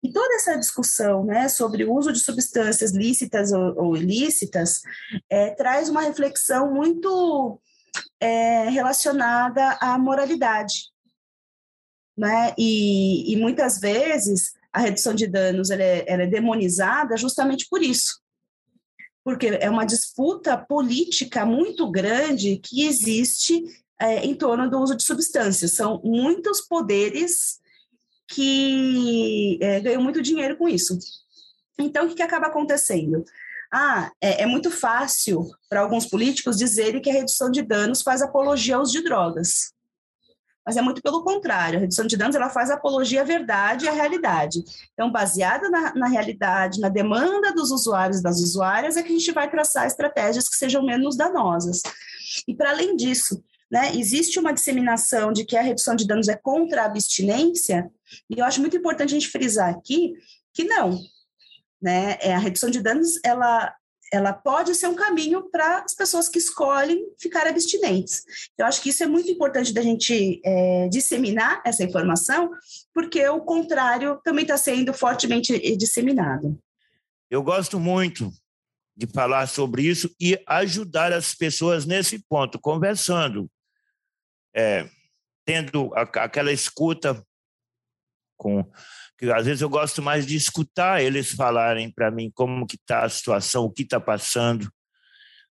E 0.01 0.11
toda 0.11 0.35
essa 0.35 0.57
discussão 0.57 1.25
né, 1.25 1.49
sobre 1.49 1.83
o 1.83 1.93
uso 1.93 2.13
de 2.13 2.19
substâncias 2.19 2.91
lícitas 2.91 3.51
ou, 3.51 3.75
ou 3.77 3.97
ilícitas 3.97 4.81
é, 5.29 5.49
traz 5.51 5.89
uma 5.89 6.01
reflexão 6.01 6.73
muito 6.73 7.59
é, 8.19 8.69
relacionada 8.69 9.77
à 9.81 9.97
moralidade. 9.97 10.85
Né? 12.17 12.53
E, 12.57 13.33
e, 13.33 13.35
muitas 13.37 13.79
vezes 13.79 14.53
a 14.71 14.79
redução 14.79 15.13
de 15.13 15.25
danos 15.25 15.69
ela 15.69 15.83
é, 15.83 16.05
ela 16.07 16.23
é 16.23 16.27
demonizada 16.27 17.17
justamente 17.17 17.67
por 17.69 17.81
isso. 17.81 18.21
Porque 19.23 19.47
é 19.47 19.69
uma 19.69 19.85
disputa 19.85 20.57
política 20.57 21.45
muito 21.45 21.89
grande 21.91 22.57
que 22.57 22.85
existe 22.85 23.63
é, 23.99 24.25
em 24.25 24.33
torno 24.33 24.69
do 24.69 24.79
uso 24.79 24.95
de 24.95 25.03
substâncias. 25.03 25.75
São 25.75 26.01
muitos 26.03 26.61
poderes 26.61 27.59
que 28.27 29.59
é, 29.61 29.79
ganham 29.79 30.01
muito 30.01 30.21
dinheiro 30.21 30.55
com 30.57 30.67
isso. 30.67 30.97
Então, 31.79 32.05
o 32.05 32.09
que, 32.09 32.15
que 32.15 32.23
acaba 32.23 32.47
acontecendo? 32.47 33.23
Ah, 33.71 34.11
é, 34.21 34.43
é 34.43 34.45
muito 34.45 34.71
fácil 34.71 35.47
para 35.69 35.81
alguns 35.81 36.05
políticos 36.05 36.57
dizerem 36.57 37.01
que 37.01 37.09
a 37.09 37.13
redução 37.13 37.51
de 37.51 37.61
danos 37.61 38.01
faz 38.01 38.21
apologia 38.21 38.75
ao 38.75 38.81
uso 38.81 38.91
de 38.91 39.03
drogas. 39.03 39.71
Mas 40.65 40.77
é 40.77 40.81
muito 40.81 41.01
pelo 41.01 41.23
contrário, 41.23 41.77
a 41.77 41.81
redução 41.81 42.05
de 42.05 42.15
danos 42.15 42.35
ela 42.35 42.49
faz 42.49 42.69
apologia 42.69 43.21
à 43.21 43.23
verdade 43.23 43.85
e 43.85 43.87
à 43.87 43.91
realidade. 43.91 44.63
Então, 44.93 45.11
baseada 45.11 45.69
na, 45.69 45.95
na 45.95 46.07
realidade, 46.07 46.79
na 46.79 46.89
demanda 46.89 47.51
dos 47.53 47.71
usuários 47.71 48.19
e 48.19 48.23
das 48.23 48.39
usuárias, 48.39 48.95
é 48.95 49.01
que 49.01 49.09
a 49.09 49.17
gente 49.17 49.31
vai 49.31 49.49
traçar 49.49 49.87
estratégias 49.87 50.47
que 50.47 50.55
sejam 50.55 50.85
menos 50.85 51.17
danosas. 51.17 51.81
E, 52.47 52.53
para 52.53 52.69
além 52.69 52.95
disso, 52.95 53.43
né, 53.71 53.95
existe 53.95 54.39
uma 54.39 54.53
disseminação 54.53 55.31
de 55.31 55.45
que 55.45 55.55
a 55.55 55.61
redução 55.61 55.95
de 55.95 56.07
danos 56.07 56.27
é 56.27 56.35
contra 56.35 56.81
a 56.81 56.85
abstinência, 56.85 57.89
e 58.29 58.39
eu 58.39 58.45
acho 58.45 58.61
muito 58.61 58.75
importante 58.75 59.09
a 59.09 59.19
gente 59.19 59.29
frisar 59.29 59.69
aqui 59.69 60.13
que 60.53 60.63
não. 60.63 60.99
Né? 61.81 62.17
É, 62.21 62.33
a 62.33 62.39
redução 62.39 62.69
de 62.69 62.81
danos 62.81 63.19
ela, 63.23 63.73
ela 64.11 64.33
pode 64.33 64.75
ser 64.75 64.87
um 64.87 64.95
caminho 64.95 65.49
para 65.49 65.83
as 65.83 65.93
pessoas 65.93 66.27
que 66.27 66.39
escolhem 66.39 66.99
ficar 67.19 67.47
abstinentes. 67.47 68.23
Eu 68.57 68.65
acho 68.65 68.81
que 68.81 68.89
isso 68.89 69.03
é 69.03 69.07
muito 69.07 69.29
importante 69.29 69.71
da 69.71 69.81
gente 69.81 70.41
é, 70.43 70.89
disseminar 70.89 71.61
essa 71.65 71.83
informação, 71.83 72.51
porque 72.93 73.25
o 73.29 73.41
contrário 73.41 74.19
também 74.23 74.43
está 74.43 74.57
sendo 74.57 74.93
fortemente 74.93 75.57
disseminado. 75.77 76.59
Eu 77.29 77.43
gosto 77.43 77.79
muito 77.79 78.31
de 78.97 79.07
falar 79.07 79.47
sobre 79.47 79.83
isso 79.83 80.13
e 80.19 80.37
ajudar 80.45 81.13
as 81.13 81.33
pessoas 81.33 81.85
nesse 81.85 82.19
ponto, 82.27 82.59
conversando, 82.59 83.49
é, 84.55 84.89
tendo 85.45 85.93
a, 85.95 86.01
aquela 86.01 86.51
escuta 86.51 87.25
com 88.37 88.63
que 89.17 89.29
às 89.31 89.45
vezes 89.45 89.61
eu 89.61 89.69
gosto 89.69 90.01
mais 90.01 90.25
de 90.25 90.35
escutar 90.35 91.03
eles 91.03 91.33
falarem 91.33 91.91
para 91.91 92.09
mim 92.09 92.31
como 92.33 92.65
que 92.65 92.77
está 92.77 93.03
a 93.03 93.09
situação, 93.09 93.65
o 93.65 93.71
que 93.71 93.83
está 93.83 93.99
passando. 93.99 94.71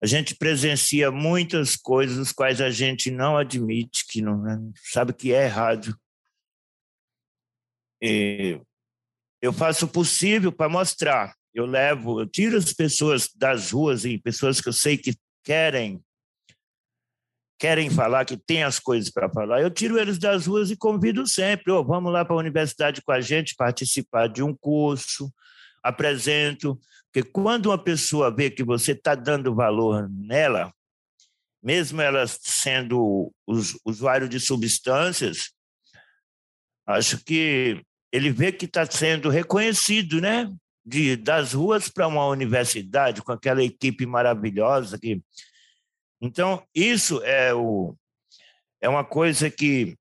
A 0.04 0.08
gente 0.08 0.34
presencia 0.34 1.12
muitas 1.12 1.76
coisas 1.76 2.18
as 2.18 2.32
quais 2.32 2.60
a 2.60 2.72
gente 2.72 3.12
não 3.12 3.38
admite, 3.38 4.04
que 4.10 4.20
não 4.20 4.42
né, 4.42 4.58
sabe 4.92 5.14
que 5.14 5.32
é 5.32 5.44
errado. 5.44 5.96
E 8.02 8.60
eu 9.40 9.54
faço 9.54 9.86
o 9.86 9.90
possível 9.90 10.52
para 10.52 10.68
mostrar. 10.68 11.36
Eu 11.54 11.68
levo, 11.68 12.20
eu 12.20 12.28
tiro 12.28 12.58
as 12.58 12.74
pessoas 12.74 13.30
das 13.36 13.72
ruas 13.72 14.06
e 14.06 14.18
pessoas 14.18 14.60
que 14.60 14.70
eu 14.70 14.74
sei 14.74 14.98
que 14.98 15.14
querem 15.44 16.04
querem 17.62 17.92
falar, 17.92 18.26
que 18.26 18.36
tem 18.36 18.64
as 18.64 18.80
coisas 18.80 19.12
para 19.12 19.30
falar, 19.30 19.62
eu 19.62 19.70
tiro 19.70 20.00
eles 20.00 20.18
das 20.18 20.48
ruas 20.48 20.72
e 20.72 20.76
convido 20.76 21.28
sempre, 21.28 21.72
oh, 21.72 21.84
vamos 21.84 22.12
lá 22.12 22.26
para 22.26 22.34
a 22.36 22.40
universidade 22.40 23.04
com 23.04 23.12
a 23.12 23.22
gente 23.22 23.54
participar 23.56 24.28
de 24.28 24.42
um 24.42 24.52
curso, 24.52 25.32
apresento, 25.84 26.76
porque 27.14 27.30
quando 27.30 27.68
uma 27.68 27.78
pessoa 27.78 28.36
vê 28.36 28.50
que 28.50 28.64
você 28.64 28.94
está 28.94 29.14
dando 29.14 29.54
valor 29.54 30.10
nela, 30.10 30.74
mesmo 31.62 32.02
ela 32.02 32.26
sendo 32.26 33.32
usuário 33.86 34.28
de 34.28 34.40
substâncias, 34.40 35.52
acho 36.88 37.24
que 37.24 37.80
ele 38.12 38.32
vê 38.32 38.52
que 38.52 38.66
está 38.66 38.88
sendo 38.88 39.30
reconhecido, 39.30 40.20
né? 40.20 40.52
De, 40.84 41.16
das 41.16 41.54
ruas 41.54 41.90
para 41.90 42.08
uma 42.08 42.26
universidade, 42.26 43.22
com 43.22 43.32
aquela 43.32 43.64
equipe 43.64 44.04
maravilhosa 44.08 44.98
que 44.98 45.22
então, 46.22 46.64
isso 46.74 47.24
é, 47.24 47.52
o, 47.52 47.96
é 48.80 48.88
uma 48.88 49.04
coisa 49.04 49.50
que 49.50 49.98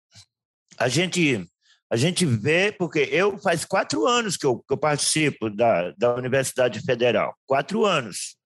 a 0.79 0.87
gente, 0.87 1.47
a 1.91 1.97
gente 1.97 2.27
vê, 2.27 2.71
porque 2.71 3.09
eu 3.11 3.39
faz 3.39 3.65
quatro 3.65 4.07
anos 4.07 4.37
que 4.37 4.45
eu, 4.45 4.59
que 4.59 4.73
eu 4.73 4.77
participo 4.77 5.49
da, 5.49 5.93
da 5.93 6.15
Universidade 6.15 6.81
Federal, 6.81 7.35
quatro 7.47 7.87
anos, 7.87 8.37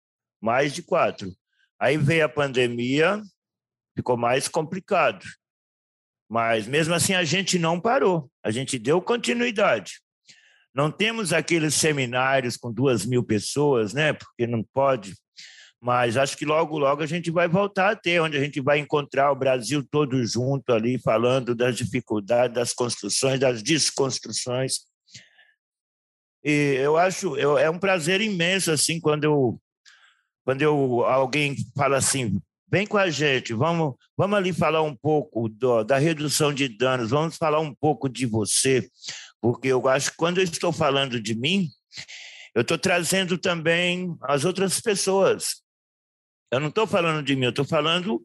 mais 0.41 0.73
de 0.73 0.83
quatro. 0.83 1.35
Aí 1.81 1.97
veio 1.97 2.25
a 2.25 2.29
pandemia, 2.29 3.21
ficou 3.97 4.17
mais 4.17 4.47
complicado. 4.47 5.25
Mas 6.31 6.67
mesmo 6.67 6.95
assim 6.95 7.15
a 7.15 7.25
gente 7.25 7.59
não 7.59 7.81
parou, 7.81 8.31
a 8.43 8.53
gente 8.53 8.79
deu 8.79 9.03
continuidade. 9.03 10.01
Não 10.73 10.91
temos 10.91 11.33
aqueles 11.33 11.75
seminários 11.75 12.57
com 12.57 12.73
duas 12.73 13.05
mil 13.05 13.23
pessoas, 13.23 13.93
né? 13.93 14.13
Porque 14.13 14.47
não 14.47 14.65
pode 14.73 15.15
mas 15.85 16.17
acho 16.17 16.39
que 16.39 16.47
logo, 16.47 16.79
logo 16.79 17.03
a 17.03 17.07
gente 17.07 17.31
vai 17.31 17.47
voltar 17.47 17.91
a 17.91 17.95
ter, 17.95 18.19
onde 18.19 18.39
a 18.39 18.41
gente 18.41 18.59
vai 18.59 18.79
encontrar 18.79 19.31
o 19.31 19.37
Brasil 19.37 19.87
todo 19.91 20.25
junto 20.25 20.73
ali, 20.73 20.99
falando 20.99 21.55
das 21.55 21.77
dificuldades, 21.77 22.55
das 22.55 22.73
construções, 22.73 23.39
das 23.39 23.63
desconstruções. 23.63 24.79
E 26.43 26.77
eu 26.83 26.97
acho, 26.97 27.37
eu, 27.37 27.59
é 27.59 27.69
um 27.69 27.79
prazer 27.79 28.23
imenso, 28.23 28.71
assim, 28.71 28.99
quando 28.99 29.25
eu, 29.25 29.61
quando 30.43 30.63
eu, 30.63 31.05
alguém 31.05 31.55
fala 31.77 31.99
assim, 31.99 32.41
vem 32.67 32.87
com 32.87 32.97
a 32.97 33.11
gente, 33.11 33.53
vamos, 33.53 33.95
vamos 34.17 34.39
ali 34.39 34.55
falar 34.55 34.81
um 34.81 34.97
pouco 34.97 35.51
do, 35.51 35.85
da 35.85 35.99
redução 35.99 36.51
de 36.51 36.67
danos, 36.67 37.11
vamos 37.11 37.37
falar 37.37 37.61
um 37.61 37.75
pouco 37.75 38.09
de 38.09 38.25
você, 38.25 38.89
porque 39.39 39.69
eu 39.69 39.87
acho 39.87 40.13
que 40.13 40.17
quando 40.17 40.39
eu 40.39 40.45
estou 40.45 40.73
falando 40.73 41.21
de 41.21 41.35
mim, 41.35 41.69
eu 42.55 42.63
estou 42.63 42.79
trazendo 42.79 43.37
também 43.37 44.17
as 44.23 44.47
outras 44.47 44.81
pessoas. 44.81 45.63
Eu 46.51 46.61
não 46.61 46.69
estou 46.69 46.87
falando 46.87 47.25
de 47.25 47.35
mim, 47.35 47.45
eu 47.45 47.51
estou 47.51 47.65
falando 47.65 48.25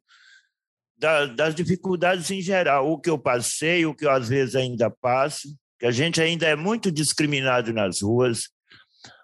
da, 0.97 1.25
das 1.25 1.55
dificuldades 1.55 2.29
em 2.29 2.41
geral, 2.41 2.91
o 2.91 2.99
que 2.99 3.09
eu 3.09 3.17
passei, 3.17 3.85
o 3.85 3.95
que 3.95 4.05
eu 4.05 4.11
às 4.11 4.27
vezes 4.27 4.55
ainda 4.55 4.89
passo, 4.89 5.47
que 5.79 5.85
a 5.85 5.91
gente 5.91 6.21
ainda 6.21 6.45
é 6.45 6.55
muito 6.55 6.91
discriminado 6.91 7.71
nas 7.73 8.01
ruas. 8.01 8.49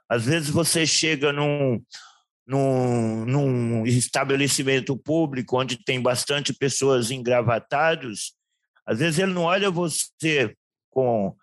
Às 0.10 0.26
vezes 0.26 0.50
você 0.50 0.86
chega 0.86 1.34
num, 1.34 1.82
num, 2.48 3.26
num 3.26 3.86
estabelecimento 3.86 4.98
público 4.98 5.60
onde 5.60 5.84
tem 5.84 6.02
bastante 6.02 6.54
pessoas 6.54 7.12
engravatados, 7.12 8.34
às 8.86 9.00
vezes 9.00 9.20
ele 9.20 9.34
não 9.34 9.44
olha 9.44 9.70
você 9.70 10.56
com 10.90 11.36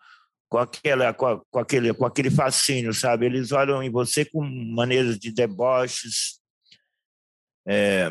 com 0.48 0.58
aquela 0.58 1.14
com, 1.14 1.40
com, 1.50 1.58
aquele 1.58 1.94
com 1.94 2.04
aquele 2.04 2.30
fascínio, 2.30 2.92
sabe? 2.92 3.24
Eles 3.24 3.52
olham 3.52 3.82
em 3.82 3.90
você 3.90 4.22
com 4.22 4.42
maneiras 4.42 5.18
de 5.18 5.32
deboches, 5.32 6.41
é, 7.66 8.10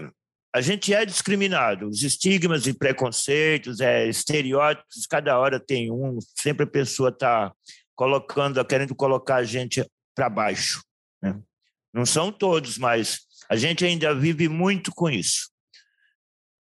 a 0.53 0.59
gente 0.59 0.93
é 0.93 1.05
discriminado, 1.05 1.87
os 1.87 2.03
estigmas 2.03 2.67
e 2.67 2.73
preconceitos, 2.73 3.79
é, 3.79 4.07
estereótipos, 4.07 5.07
cada 5.07 5.39
hora 5.39 5.59
tem 5.59 5.89
um, 5.91 6.19
sempre 6.37 6.65
a 6.65 6.69
pessoa 6.69 7.09
está 7.09 7.53
colocando, 7.95 8.63
querendo 8.65 8.93
colocar 8.93 9.37
a 9.37 9.43
gente 9.43 9.85
para 10.13 10.29
baixo. 10.29 10.83
Né? 11.21 11.39
Não 11.93 12.05
são 12.05 12.31
todos, 12.31 12.77
mas 12.77 13.21
a 13.49 13.55
gente 13.55 13.85
ainda 13.85 14.13
vive 14.13 14.49
muito 14.49 14.91
com 14.91 15.09
isso. 15.09 15.49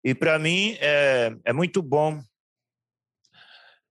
E 0.02 0.14
para 0.14 0.38
mim 0.38 0.76
é, 0.80 1.34
é 1.44 1.52
muito 1.52 1.82
bom. 1.82 2.22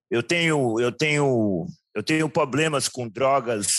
Eu 0.10 0.24
tenho, 0.24 0.80
eu 0.80 0.92
tenho, 0.92 1.68
eu 1.94 2.04
tenho 2.04 2.30
problemas 2.30 2.88
com 2.88 3.08
drogas 3.08 3.74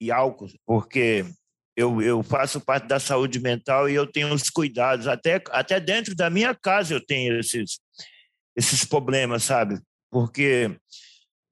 e 0.00 0.10
álcool, 0.10 0.48
porque 0.64 1.24
eu, 1.76 2.00
eu 2.00 2.22
faço 2.22 2.60
parte 2.60 2.86
da 2.86 3.00
saúde 3.00 3.40
mental 3.40 3.88
e 3.88 3.94
eu 3.94 4.06
tenho 4.06 4.32
os 4.32 4.48
cuidados, 4.48 5.06
até, 5.06 5.42
até 5.50 5.80
dentro 5.80 6.14
da 6.14 6.30
minha 6.30 6.54
casa 6.54 6.94
eu 6.94 7.04
tenho 7.04 7.38
esses, 7.38 7.80
esses 8.56 8.84
problemas, 8.84 9.44
sabe? 9.44 9.80
Porque, 10.10 10.76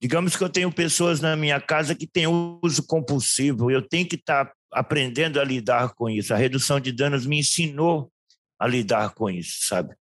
digamos 0.00 0.36
que 0.36 0.44
eu 0.44 0.48
tenho 0.48 0.72
pessoas 0.72 1.20
na 1.20 1.36
minha 1.36 1.60
casa 1.60 1.94
que 1.94 2.06
têm 2.06 2.26
uso 2.26 2.86
compulsivo, 2.86 3.70
eu 3.70 3.82
tenho 3.82 4.08
que 4.08 4.16
estar 4.16 4.46
tá 4.46 4.54
aprendendo 4.72 5.40
a 5.40 5.44
lidar 5.44 5.94
com 5.94 6.08
isso. 6.08 6.32
A 6.32 6.36
redução 6.36 6.78
de 6.78 6.92
danos 6.92 7.26
me 7.26 7.40
ensinou 7.40 8.10
a 8.58 8.66
lidar 8.66 9.14
com 9.14 9.28
isso, 9.28 9.66
sabe? 9.66 9.94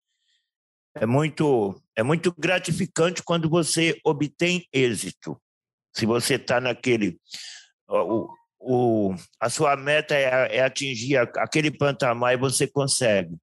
É 0.94 1.06
muito, 1.06 1.80
é 1.96 2.02
muito 2.02 2.34
gratificante 2.36 3.22
quando 3.22 3.48
você 3.48 3.98
obtém 4.04 4.66
êxito. 4.72 5.40
Se 5.94 6.04
você 6.04 6.34
está 6.34 6.60
naquele. 6.60 7.18
O, 8.60 9.14
a 9.40 9.48
sua 9.48 9.76
meta 9.76 10.14
é, 10.14 10.56
é 10.56 10.62
atingir 10.62 11.16
aquele 11.16 11.70
patamar 11.70 12.34
e 12.34 12.36
você 12.36 12.66
consegue. 12.66 13.36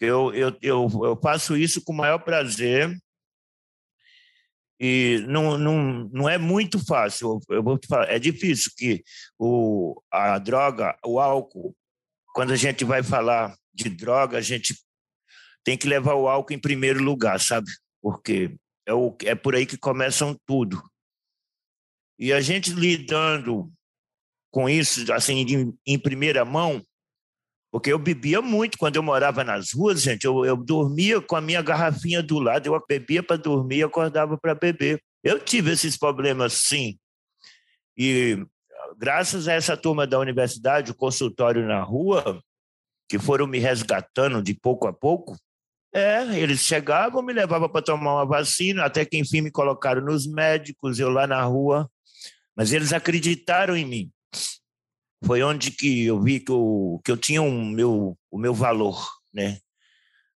Eu, 0.00 0.32
eu, 0.34 0.56
eu, 0.62 0.88
eu 1.04 1.20
faço 1.22 1.56
isso 1.56 1.82
com 1.84 1.92
o 1.92 1.96
maior 1.96 2.18
prazer. 2.18 2.96
E 4.82 5.22
não, 5.28 5.58
não, 5.58 6.08
não 6.10 6.28
é 6.28 6.38
muito 6.38 6.82
fácil, 6.86 7.38
eu 7.50 7.62
vou 7.62 7.76
te 7.76 7.86
falar, 7.86 8.10
é 8.10 8.18
difícil 8.18 8.72
que 8.74 9.04
o, 9.38 10.00
a 10.10 10.38
droga, 10.38 10.96
o 11.04 11.20
álcool, 11.20 11.76
quando 12.34 12.54
a 12.54 12.56
gente 12.56 12.82
vai 12.82 13.02
falar 13.02 13.54
de 13.74 13.90
droga, 13.90 14.38
a 14.38 14.40
gente 14.40 14.74
tem 15.62 15.76
que 15.76 15.86
levar 15.86 16.14
o 16.14 16.26
álcool 16.26 16.54
em 16.54 16.58
primeiro 16.58 17.02
lugar, 17.02 17.38
sabe? 17.38 17.70
Porque 18.00 18.56
é, 18.86 18.94
o, 18.94 19.14
é 19.24 19.34
por 19.34 19.54
aí 19.54 19.66
que 19.66 19.76
começam 19.76 20.34
tudo. 20.46 20.82
E 22.18 22.32
a 22.32 22.40
gente 22.40 22.72
lidando 22.72 23.70
com 24.50 24.68
isso, 24.68 25.12
assim, 25.12 25.40
em, 25.40 25.78
em 25.86 25.98
primeira 25.98 26.44
mão, 26.44 26.82
porque 27.70 27.92
eu 27.92 27.98
bebia 27.98 28.42
muito 28.42 28.76
quando 28.76 28.96
eu 28.96 29.02
morava 29.02 29.44
nas 29.44 29.72
ruas, 29.72 30.02
gente. 30.02 30.24
Eu, 30.24 30.44
eu 30.44 30.56
dormia 30.56 31.20
com 31.20 31.36
a 31.36 31.40
minha 31.40 31.62
garrafinha 31.62 32.22
do 32.22 32.38
lado, 32.40 32.66
eu 32.66 32.84
bebia 32.88 33.22
para 33.22 33.36
dormir 33.36 33.78
e 33.78 33.82
acordava 33.84 34.36
para 34.36 34.54
beber. 34.54 35.00
Eu 35.22 35.38
tive 35.38 35.70
esses 35.70 35.96
problemas, 35.96 36.54
sim. 36.54 36.98
E 37.96 38.44
graças 38.98 39.46
a 39.46 39.52
essa 39.52 39.76
turma 39.76 40.06
da 40.06 40.18
universidade, 40.18 40.90
o 40.90 40.96
consultório 40.96 41.64
na 41.64 41.80
rua, 41.80 42.42
que 43.08 43.18
foram 43.18 43.46
me 43.46 43.58
resgatando 43.58 44.42
de 44.42 44.54
pouco 44.54 44.88
a 44.88 44.92
pouco, 44.92 45.36
é, 45.92 46.22
eles 46.38 46.60
chegavam, 46.60 47.22
me 47.22 47.32
levavam 47.32 47.68
para 47.68 47.82
tomar 47.82 48.14
uma 48.14 48.26
vacina, 48.26 48.84
até 48.84 49.04
que 49.04 49.18
enfim 49.18 49.42
me 49.42 49.50
colocaram 49.50 50.02
nos 50.02 50.26
médicos, 50.26 50.98
eu 50.98 51.08
lá 51.08 51.26
na 51.26 51.42
rua. 51.42 51.88
Mas 52.56 52.72
eles 52.72 52.92
acreditaram 52.92 53.76
em 53.76 53.84
mim 53.84 54.10
foi 55.24 55.42
onde 55.42 55.70
que 55.70 56.06
eu 56.06 56.20
vi 56.20 56.40
que 56.40 56.50
eu, 56.50 57.00
que 57.04 57.10
eu 57.10 57.16
tinha 57.16 57.42
um 57.42 57.64
meu, 57.64 58.18
o 58.30 58.38
meu 58.38 58.54
valor, 58.54 59.06
né? 59.32 59.58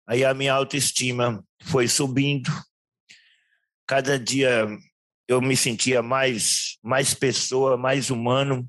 Aí 0.07 0.25
a 0.25 0.35
minha 0.35 0.53
autoestima 0.53 1.43
foi 1.63 1.89
subindo. 1.89 2.51
Cada 3.87 4.19
dia 4.19 4.67
eu 5.27 5.41
me 5.41 5.57
sentia 5.57 6.03
mais 6.03 6.79
mais 6.83 7.15
pessoa, 7.15 7.77
mais 7.77 8.11
humano, 8.11 8.69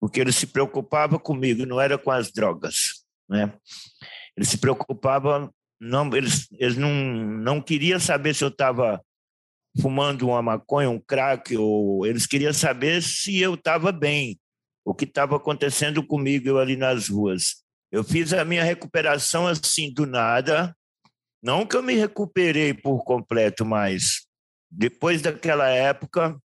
porque 0.00 0.20
ele 0.20 0.32
se 0.32 0.46
preocupava 0.46 1.18
comigo, 1.18 1.66
não 1.66 1.80
era 1.80 1.96
com 1.96 2.10
as 2.10 2.32
drogas, 2.32 3.04
né? 3.28 3.52
Ele 4.36 4.46
se 4.46 4.58
preocupava, 4.58 5.52
não, 5.78 6.14
eles, 6.16 6.48
eles 6.52 6.76
não, 6.76 6.90
não 6.90 7.60
queria 7.60 8.00
saber 8.00 8.34
se 8.34 8.42
eu 8.42 8.48
estava 8.48 9.04
fumando 9.78 10.28
uma 10.28 10.42
maconha, 10.42 10.90
um 10.90 10.98
crack, 10.98 11.56
ou 11.56 12.06
eles 12.06 12.26
queriam 12.26 12.52
saber 12.52 13.02
se 13.02 13.38
eu 13.38 13.54
estava 13.54 13.92
bem, 13.92 14.38
o 14.84 14.94
que 14.94 15.04
estava 15.04 15.36
acontecendo 15.36 16.04
comigo 16.04 16.48
eu 16.48 16.58
ali 16.58 16.76
nas 16.76 17.08
ruas. 17.08 17.62
Eu 17.92 18.02
fiz 18.02 18.32
a 18.32 18.44
minha 18.44 18.64
recuperação 18.64 19.46
assim 19.46 19.92
do 19.92 20.06
nada, 20.06 20.74
não 21.42 21.66
que 21.66 21.76
eu 21.76 21.82
me 21.82 21.94
recuperei 21.94 22.74
por 22.74 23.02
completo, 23.04 23.64
mas 23.64 24.26
depois 24.70 25.22
daquela 25.22 25.68
época 25.68 26.38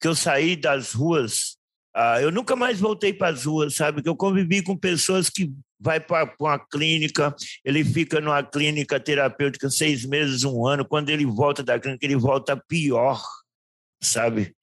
que 0.00 0.08
eu 0.08 0.14
saí 0.14 0.56
das 0.56 0.92
ruas, 0.92 1.56
ah, 1.94 2.20
eu 2.20 2.30
nunca 2.30 2.54
mais 2.54 2.78
voltei 2.78 3.12
para 3.12 3.28
as 3.28 3.44
ruas, 3.44 3.74
sabe? 3.74 4.02
Que 4.02 4.08
eu 4.08 4.16
convivi 4.16 4.62
com 4.62 4.76
pessoas 4.76 5.28
que 5.28 5.52
vai 5.78 5.98
para 5.98 6.34
uma 6.38 6.58
clínica, 6.58 7.34
ele 7.64 7.82
fica 7.84 8.20
numa 8.20 8.42
clínica 8.42 9.00
terapêutica 9.00 9.70
seis 9.70 10.04
meses, 10.04 10.44
um 10.44 10.66
ano, 10.66 10.84
quando 10.84 11.08
ele 11.08 11.24
volta 11.24 11.62
da 11.62 11.80
clínica, 11.80 12.04
ele 12.04 12.16
volta 12.16 12.56
pior, 12.56 13.22
sabe? 14.00 14.54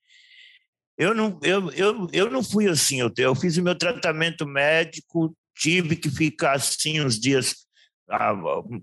Eu 0.97 1.13
não, 1.13 1.39
eu, 1.43 1.71
eu, 1.71 2.07
eu 2.13 2.31
não 2.31 2.43
fui 2.43 2.67
assim, 2.67 3.01
eu, 3.01 3.11
eu 3.17 3.35
fiz 3.35 3.57
o 3.57 3.63
meu 3.63 3.75
tratamento 3.75 4.45
médico, 4.47 5.35
tive 5.55 5.95
que 5.95 6.09
ficar 6.09 6.53
assim 6.53 7.01
uns 7.01 7.19
dias, 7.19 7.55
ah, 8.09 8.33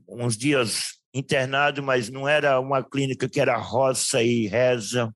uns 0.09 0.37
dias 0.37 0.99
internado, 1.15 1.83
mas 1.83 2.11
não 2.11 2.29
era 2.29 2.59
uma 2.61 2.83
clínica 2.83 3.29
que 3.29 3.41
era 3.41 3.57
roça 3.57 4.23
e 4.23 4.49
reza, 4.49 5.13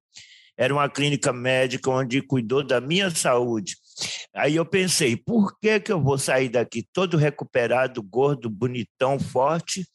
era 0.59 0.75
uma 0.75 0.91
clínica 0.91 1.33
médica 1.33 1.89
onde 1.89 2.21
cuidou 2.21 2.67
da 2.67 2.81
minha 2.81 3.09
saúde. 3.11 3.77
Aí 4.35 4.57
eu 4.57 4.67
pensei, 4.67 5.17
por 5.17 5.57
que, 5.61 5.79
que 5.79 5.93
eu 5.93 6.03
vou 6.03 6.19
sair 6.19 6.49
daqui 6.49 6.87
todo 6.93 7.17
recuperado, 7.17 8.03
gordo, 8.03 8.51
bonitão, 8.51 9.21
forte, 9.21 9.87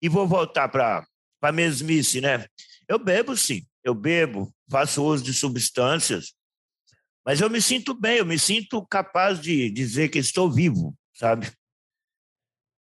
e 0.00 0.08
vou 0.08 0.26
voltar 0.26 0.68
para 0.68 1.06
a 1.42 1.52
mesmice, 1.52 2.20
né? 2.20 2.46
Eu 2.88 2.98
bebo 2.98 3.36
sim, 3.36 3.62
eu 3.84 3.94
bebo, 3.94 4.50
faço 4.70 5.04
uso 5.04 5.22
de 5.22 5.34
substâncias, 5.34 6.32
mas 7.24 7.40
eu 7.40 7.50
me 7.50 7.60
sinto 7.60 7.92
bem, 7.92 8.16
eu 8.16 8.26
me 8.26 8.38
sinto 8.38 8.84
capaz 8.86 9.38
de 9.38 9.70
dizer 9.70 10.08
que 10.08 10.18
estou 10.18 10.50
vivo, 10.50 10.96
sabe? 11.14 11.52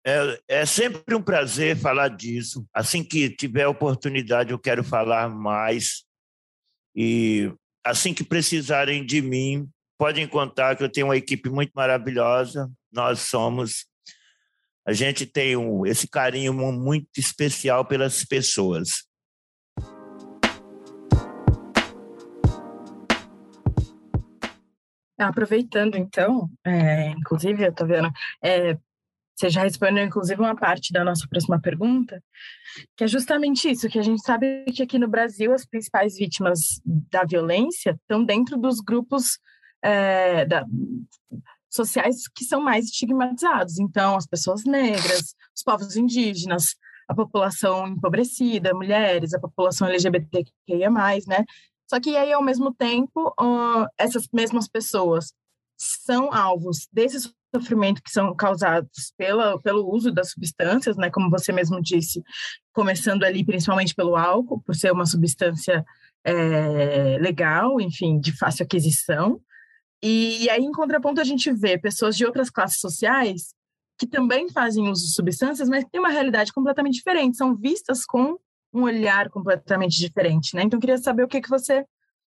É, 0.06 0.40
é 0.60 0.66
sempre 0.66 1.14
um 1.14 1.22
prazer 1.22 1.76
falar 1.76 2.08
disso. 2.08 2.66
Assim 2.72 3.04
que 3.04 3.28
tiver 3.28 3.66
oportunidade, 3.66 4.52
eu 4.52 4.58
quero 4.58 4.82
falar 4.82 5.28
mais. 5.28 6.04
E 7.00 7.54
assim 7.86 8.12
que 8.12 8.24
precisarem 8.24 9.06
de 9.06 9.22
mim, 9.22 9.70
podem 9.96 10.26
contar 10.26 10.74
que 10.74 10.82
eu 10.82 10.90
tenho 10.90 11.06
uma 11.06 11.16
equipe 11.16 11.48
muito 11.48 11.70
maravilhosa. 11.72 12.68
Nós 12.92 13.20
somos. 13.20 13.86
A 14.84 14.92
gente 14.92 15.24
tem 15.24 15.56
um, 15.56 15.86
esse 15.86 16.08
carinho 16.08 16.52
muito 16.52 17.06
especial 17.16 17.84
pelas 17.84 18.24
pessoas. 18.24 19.06
Aproveitando, 25.16 25.94
então, 25.96 26.50
é, 26.64 27.10
inclusive, 27.10 27.70
vendo, 27.86 28.10
é, 28.42 28.76
você 29.38 29.48
já 29.48 29.62
respondeu, 29.62 30.04
inclusive, 30.04 30.40
uma 30.40 30.56
parte 30.56 30.92
da 30.92 31.04
nossa 31.04 31.24
próxima 31.28 31.60
pergunta, 31.60 32.20
que 32.96 33.04
é 33.04 33.06
justamente 33.06 33.70
isso, 33.70 33.88
que 33.88 33.98
a 33.98 34.02
gente 34.02 34.20
sabe 34.20 34.64
que 34.64 34.82
aqui 34.82 34.98
no 34.98 35.06
Brasil 35.06 35.54
as 35.54 35.64
principais 35.64 36.16
vítimas 36.16 36.80
da 36.84 37.22
violência 37.24 37.92
estão 37.92 38.24
dentro 38.24 38.56
dos 38.56 38.80
grupos 38.80 39.38
é, 39.80 40.44
da, 40.44 40.64
sociais 41.70 42.26
que 42.34 42.44
são 42.44 42.60
mais 42.60 42.86
estigmatizados. 42.86 43.78
Então, 43.78 44.16
as 44.16 44.26
pessoas 44.26 44.64
negras, 44.64 45.36
os 45.56 45.62
povos 45.62 45.96
indígenas, 45.96 46.74
a 47.06 47.14
população 47.14 47.86
empobrecida, 47.86 48.74
mulheres, 48.74 49.32
a 49.34 49.38
população 49.38 49.86
LGBTQIA+, 49.86 50.90
né? 51.28 51.44
Só 51.88 52.00
que 52.00 52.16
aí, 52.16 52.32
ao 52.32 52.42
mesmo 52.42 52.74
tempo, 52.74 53.28
uh, 53.40 53.86
essas 53.96 54.28
mesmas 54.32 54.66
pessoas 54.66 55.32
são 55.76 56.34
alvos 56.34 56.88
desse 56.92 57.32
sofrimento 57.54 58.02
que 58.02 58.10
são 58.10 58.34
causados 58.34 59.12
pela, 59.16 59.60
pelo 59.60 59.90
uso 59.90 60.12
das 60.12 60.30
substâncias, 60.30 60.96
né, 60.96 61.10
como 61.10 61.30
você 61.30 61.52
mesmo 61.52 61.80
disse, 61.80 62.22
começando 62.72 63.24
ali 63.24 63.44
principalmente 63.44 63.94
pelo 63.94 64.16
álcool, 64.16 64.62
por 64.62 64.74
ser 64.74 64.92
uma 64.92 65.06
substância 65.06 65.84
é, 66.24 67.18
legal, 67.20 67.80
enfim, 67.80 68.18
de 68.18 68.36
fácil 68.36 68.64
aquisição. 68.64 69.40
E, 70.02 70.48
aí, 70.50 70.62
em 70.62 70.72
contraponto, 70.72 71.20
a 71.20 71.24
gente 71.24 71.52
vê 71.52 71.76
pessoas 71.78 72.16
de 72.16 72.24
outras 72.24 72.50
classes 72.50 72.80
sociais 72.80 73.54
que 73.98 74.06
também 74.06 74.48
fazem 74.48 74.88
uso 74.88 75.06
de 75.06 75.12
substâncias, 75.12 75.68
mas 75.68 75.84
têm 75.90 76.00
uma 76.00 76.10
realidade 76.10 76.52
completamente 76.52 76.94
diferente, 76.94 77.36
são 77.36 77.56
vistas 77.56 78.04
com 78.04 78.38
um 78.72 78.82
olhar 78.82 79.28
completamente 79.28 79.98
diferente, 79.98 80.54
né? 80.54 80.62
Então, 80.62 80.78
queria 80.78 80.98
saber 80.98 81.24
o 81.24 81.28
que, 81.28 81.40
que 81.40 81.48
você 81.48 81.84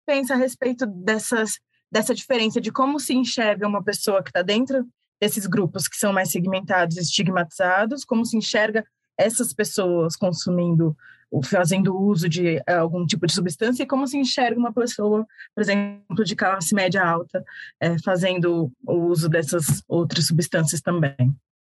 pensa 0.07 0.33
a 0.33 0.37
respeito 0.37 0.87
dessas, 0.87 1.59
dessa 1.93 2.15
diferença 2.15 2.59
de 2.59 2.73
como 2.73 2.99
se 2.99 3.13
enxerga 3.13 3.69
uma 3.69 3.85
pessoa 3.85 4.23
que 4.23 4.31
está 4.31 4.41
dentro 4.41 4.87
desses 5.21 5.47
grupos 5.47 5.89
que 5.89 5.97
são 5.97 6.13
mais 6.13 6.31
segmentados 6.31 6.97
estigmatizados, 6.97 8.05
como 8.05 8.25
se 8.25 8.37
enxerga 8.37 8.85
essas 9.19 9.53
pessoas 9.53 10.15
consumindo, 10.15 10.97
fazendo 11.45 11.97
uso 11.97 12.29
de 12.29 12.57
eh, 12.57 12.75
algum 12.75 13.05
tipo 13.05 13.27
de 13.27 13.35
substância, 13.35 13.83
e 13.83 13.87
como 13.87 14.07
se 14.07 14.17
enxerga 14.17 14.59
uma 14.59 14.73
pessoa, 14.73 15.27
por 15.55 15.61
exemplo, 15.61 16.25
de 16.25 16.37
classe 16.37 16.75
média 16.75 17.05
alta, 17.05 17.45
é, 17.81 17.99
fazendo 17.99 18.73
o 18.87 18.95
uso 19.07 19.29
dessas 19.29 19.83
outras 19.89 20.27
substâncias 20.27 20.81
também. 20.81 21.17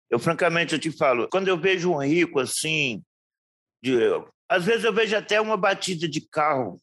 Eu, 0.09 0.19
francamente, 0.19 0.73
eu 0.73 0.79
te 0.79 0.91
falo, 0.91 1.27
quando 1.29 1.47
eu 1.47 1.57
vejo 1.57 1.91
um 1.91 2.01
rico 2.01 2.39
assim, 2.39 3.03
de, 3.83 3.97
às 4.47 4.63
vezes 4.63 4.85
eu 4.85 4.93
vejo 4.93 5.15
até 5.15 5.41
uma 5.41 5.57
batida 5.57 6.07
de 6.07 6.21
carro, 6.21 6.79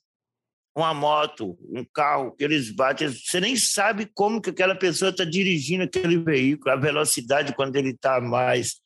uma 0.74 0.94
moto, 0.94 1.58
um 1.68 1.84
carro 1.84 2.32
que 2.32 2.44
eles 2.44 2.70
batem, 2.70 3.08
você 3.08 3.40
nem 3.40 3.56
sabe 3.56 4.06
como 4.14 4.40
que 4.40 4.50
aquela 4.50 4.74
pessoa 4.74 5.10
está 5.10 5.24
dirigindo 5.24 5.84
aquele 5.84 6.16
veículo, 6.18 6.70
a 6.70 6.76
velocidade 6.76 7.54
quando 7.54 7.76
ele 7.76 7.90
está 7.90 8.20
mais. 8.20 8.80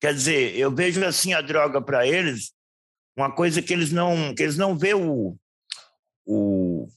Quer 0.00 0.14
dizer, 0.14 0.56
eu 0.56 0.74
vejo 0.74 1.04
assim 1.04 1.34
a 1.34 1.40
droga 1.40 1.82
para 1.82 2.06
eles, 2.06 2.52
uma 3.16 3.30
coisa 3.30 3.60
que 3.60 3.72
eles 3.72 3.92
não 3.92 4.34
que 4.34 4.42
eles 4.42 4.56
não 4.56 4.76
vê 4.76 4.94
o, 4.94 5.36
o 6.24 6.88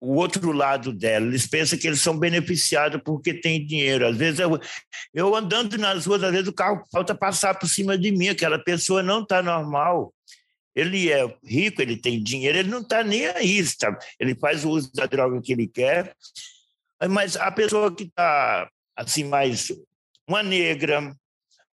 o 0.00 0.14
outro 0.14 0.50
lado 0.50 0.92
dela. 0.92 1.26
Eles 1.26 1.46
pensam 1.46 1.78
que 1.78 1.86
eles 1.86 2.00
são 2.00 2.18
beneficiados 2.18 3.00
porque 3.04 3.34
têm 3.34 3.64
dinheiro. 3.64 4.06
Às 4.06 4.16
vezes, 4.16 4.40
eu, 4.40 4.58
eu 5.12 5.36
andando 5.36 5.76
nas 5.76 6.06
ruas, 6.06 6.22
às 6.22 6.32
vezes 6.32 6.48
o 6.48 6.52
carro 6.52 6.82
falta 6.90 7.14
passar 7.14 7.58
por 7.58 7.68
cima 7.68 7.98
de 7.98 8.10
mim, 8.10 8.28
aquela 8.28 8.58
pessoa 8.58 9.02
não 9.02 9.22
está 9.22 9.42
normal. 9.42 10.14
Ele 10.74 11.10
é 11.10 11.26
rico, 11.44 11.82
ele 11.82 11.96
tem 11.96 12.22
dinheiro, 12.22 12.58
ele 12.58 12.70
não 12.70 12.80
está 12.80 13.02
nem 13.02 13.26
aí, 13.26 13.64
sabe? 13.66 13.98
ele 14.18 14.34
faz 14.34 14.64
o 14.64 14.70
uso 14.70 14.92
da 14.92 15.06
droga 15.06 15.40
que 15.42 15.52
ele 15.52 15.66
quer. 15.66 16.14
Mas 17.08 17.36
a 17.36 17.50
pessoa 17.50 17.94
que 17.94 18.04
está 18.04 18.70
assim, 18.96 19.24
mais 19.24 19.72
uma 20.28 20.42
negra, 20.42 21.14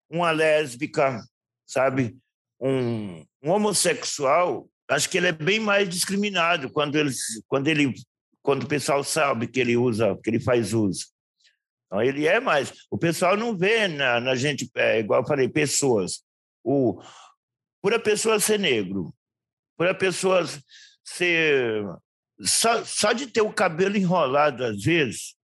uma 0.08 0.30
lésbica, 0.30 1.22
sabe? 1.66 2.16
Um, 2.60 3.24
um 3.42 3.50
homossexual, 3.50 4.68
acho 4.88 5.10
que 5.10 5.18
ele 5.18 5.28
é 5.28 5.32
bem 5.32 5.60
mais 5.60 5.88
discriminado 5.88 6.70
quando 6.70 6.96
ele, 6.96 7.10
quando 7.48 7.68
ele, 7.68 7.92
quando 8.40 8.62
o 8.62 8.68
pessoal 8.68 9.02
sabe 9.04 9.46
que 9.46 9.60
ele 9.60 9.76
usa, 9.76 10.16
que 10.22 10.30
ele 10.30 10.40
faz 10.40 10.72
uso. 10.72 11.06
Então, 11.86 12.02
ele 12.02 12.26
é 12.26 12.40
mais. 12.40 12.72
O 12.90 12.98
pessoal 12.98 13.36
não 13.36 13.56
vê 13.56 13.88
na, 13.88 14.20
na 14.20 14.34
gente, 14.34 14.70
é, 14.74 15.00
igual 15.00 15.20
eu 15.20 15.26
falei, 15.26 15.48
pessoas. 15.48 16.24
O, 16.64 17.00
por 17.86 17.94
a 17.94 18.00
pessoa 18.00 18.40
ser 18.40 18.58
negro, 18.58 19.14
por 19.78 19.86
a 19.86 19.94
pessoa 19.94 20.44
ser. 21.04 21.84
Só, 22.40 22.84
só 22.84 23.12
de 23.12 23.28
ter 23.28 23.42
o 23.42 23.52
cabelo 23.52 23.96
enrolado, 23.96 24.64
às 24.64 24.82
vezes, 24.82 25.36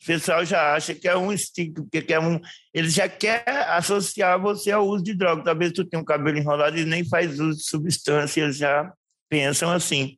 o 0.00 0.06
pessoal 0.06 0.44
já 0.44 0.76
acha 0.76 0.94
que 0.94 1.08
é 1.08 1.16
um 1.16 1.32
instinto, 1.32 1.84
que 1.90 2.14
é 2.14 2.20
um. 2.20 2.40
Ele 2.72 2.88
já 2.88 3.08
quer 3.08 3.42
associar 3.70 4.40
você 4.40 4.70
ao 4.70 4.86
uso 4.86 5.02
de 5.02 5.12
droga. 5.12 5.42
Talvez 5.42 5.72
tu 5.72 5.84
tenha 5.84 6.00
um 6.00 6.04
cabelo 6.04 6.38
enrolado 6.38 6.78
e 6.78 6.84
nem 6.84 7.04
faz 7.04 7.40
uso 7.40 7.58
de 7.58 7.64
substâncias, 7.64 8.58
já 8.58 8.92
pensam 9.28 9.72
assim. 9.72 10.16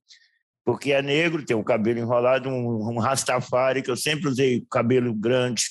Porque 0.62 0.92
é 0.92 1.00
negro, 1.00 1.46
tem 1.46 1.56
o 1.56 1.60
um 1.60 1.64
cabelo 1.64 1.98
enrolado, 1.98 2.50
um, 2.50 2.90
um 2.90 2.98
rastafari, 2.98 3.80
que 3.80 3.90
eu 3.90 3.96
sempre 3.96 4.28
usei 4.28 4.66
cabelo 4.70 5.14
grande. 5.14 5.64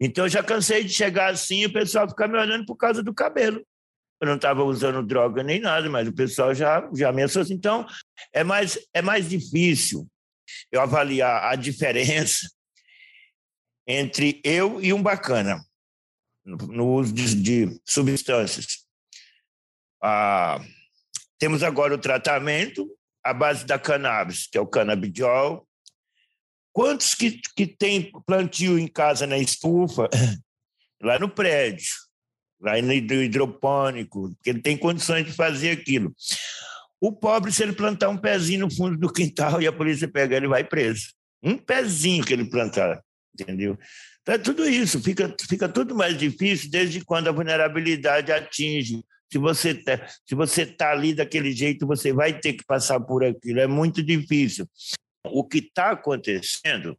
Então 0.00 0.24
eu 0.24 0.30
já 0.30 0.42
cansei 0.42 0.84
de 0.84 0.94
chegar 0.94 1.32
assim 1.32 1.64
e 1.64 1.66
o 1.66 1.72
pessoal 1.74 2.08
ficar 2.08 2.28
me 2.28 2.38
olhando 2.38 2.64
por 2.64 2.76
causa 2.76 3.02
do 3.02 3.12
cabelo. 3.12 3.62
Eu 4.20 4.26
não 4.26 4.36
estava 4.36 4.64
usando 4.64 5.06
droga 5.06 5.42
nem 5.42 5.60
nada, 5.60 5.88
mas 5.90 6.08
o 6.08 6.12
pessoal 6.12 6.54
já, 6.54 6.88
já 6.94 7.12
me 7.12 7.22
associa. 7.22 7.54
Então, 7.54 7.86
é 8.32 8.42
mais, 8.42 8.78
é 8.94 9.02
mais 9.02 9.28
difícil 9.28 10.08
eu 10.72 10.80
avaliar 10.80 11.52
a 11.52 11.54
diferença 11.54 12.48
entre 13.86 14.40
eu 14.42 14.80
e 14.80 14.92
um 14.92 15.02
bacana 15.02 15.62
no 16.44 16.94
uso 16.94 17.12
de, 17.12 17.34
de 17.34 17.80
substâncias. 17.84 18.86
Ah, 20.02 20.60
temos 21.38 21.62
agora 21.62 21.94
o 21.94 21.98
tratamento 21.98 22.88
à 23.22 23.34
base 23.34 23.66
da 23.66 23.78
cannabis, 23.78 24.46
que 24.46 24.56
é 24.56 24.60
o 24.60 24.66
canabidiol. 24.66 25.66
Quantos 26.72 27.14
que, 27.14 27.40
que 27.56 27.66
tem 27.66 28.12
plantio 28.26 28.78
em 28.78 28.86
casa 28.86 29.26
na 29.26 29.38
estufa? 29.38 30.08
Lá 31.02 31.18
no 31.18 31.28
prédio, 31.28 31.92
lá 32.60 32.80
no 32.80 32.92
hidropônico, 32.92 34.30
porque 34.34 34.50
ele 34.50 34.62
tem 34.62 34.76
condições 34.76 35.24
de 35.26 35.32
fazer 35.32 35.70
aquilo. 35.70 36.14
O 37.00 37.12
pobre, 37.12 37.52
se 37.52 37.62
ele 37.62 37.72
plantar 37.72 38.08
um 38.08 38.16
pezinho 38.16 38.60
no 38.60 38.74
fundo 38.74 38.96
do 38.96 39.12
quintal 39.12 39.60
e 39.62 39.66
a 39.66 39.72
polícia 39.72 40.08
pegar, 40.08 40.38
ele 40.38 40.48
vai 40.48 40.64
preso. 40.64 41.14
Um 41.42 41.56
pezinho 41.58 42.24
que 42.24 42.32
ele 42.32 42.48
plantar 42.48 43.00
entendeu? 43.40 43.78
Então, 44.22 44.34
é 44.34 44.38
tudo 44.38 44.68
isso, 44.68 45.00
fica, 45.00 45.34
fica 45.48 45.68
tudo 45.68 45.94
mais 45.94 46.16
difícil 46.16 46.70
desde 46.70 47.04
quando 47.04 47.28
a 47.28 47.32
vulnerabilidade 47.32 48.32
atinge. 48.32 49.04
Se 49.30 49.38
você 49.38 49.74
tá, 49.74 50.06
se 50.26 50.34
você 50.34 50.62
está 50.62 50.92
ali 50.92 51.14
daquele 51.14 51.52
jeito, 51.52 51.86
você 51.86 52.12
vai 52.12 52.38
ter 52.38 52.54
que 52.54 52.64
passar 52.64 52.98
por 53.00 53.24
aquilo. 53.24 53.60
É 53.60 53.66
muito 53.66 54.02
difícil. 54.02 54.68
O 55.26 55.44
que 55.44 55.58
está 55.58 55.90
acontecendo 55.90 56.96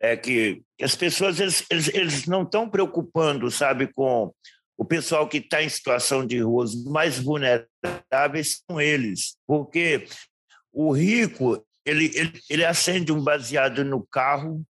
é 0.00 0.16
que 0.16 0.62
as 0.80 0.94
pessoas 0.94 1.40
eles, 1.40 1.64
eles, 1.70 1.88
eles 1.88 2.26
não 2.26 2.42
estão 2.42 2.68
preocupando, 2.68 3.50
sabe, 3.50 3.88
com 3.92 4.32
o 4.76 4.84
pessoal 4.84 5.28
que 5.28 5.38
está 5.38 5.62
em 5.62 5.68
situação 5.68 6.26
de 6.26 6.40
rua, 6.40 6.64
os 6.64 6.84
mais 6.84 7.18
vulneráveis 7.18 8.62
são 8.68 8.80
eles, 8.80 9.36
porque 9.46 10.06
o 10.72 10.92
rico 10.92 11.64
ele, 11.84 12.10
ele, 12.14 12.40
ele 12.50 12.64
acende 12.64 13.12
um 13.12 13.22
baseado 13.22 13.84
no 13.84 14.04
carro 14.06 14.64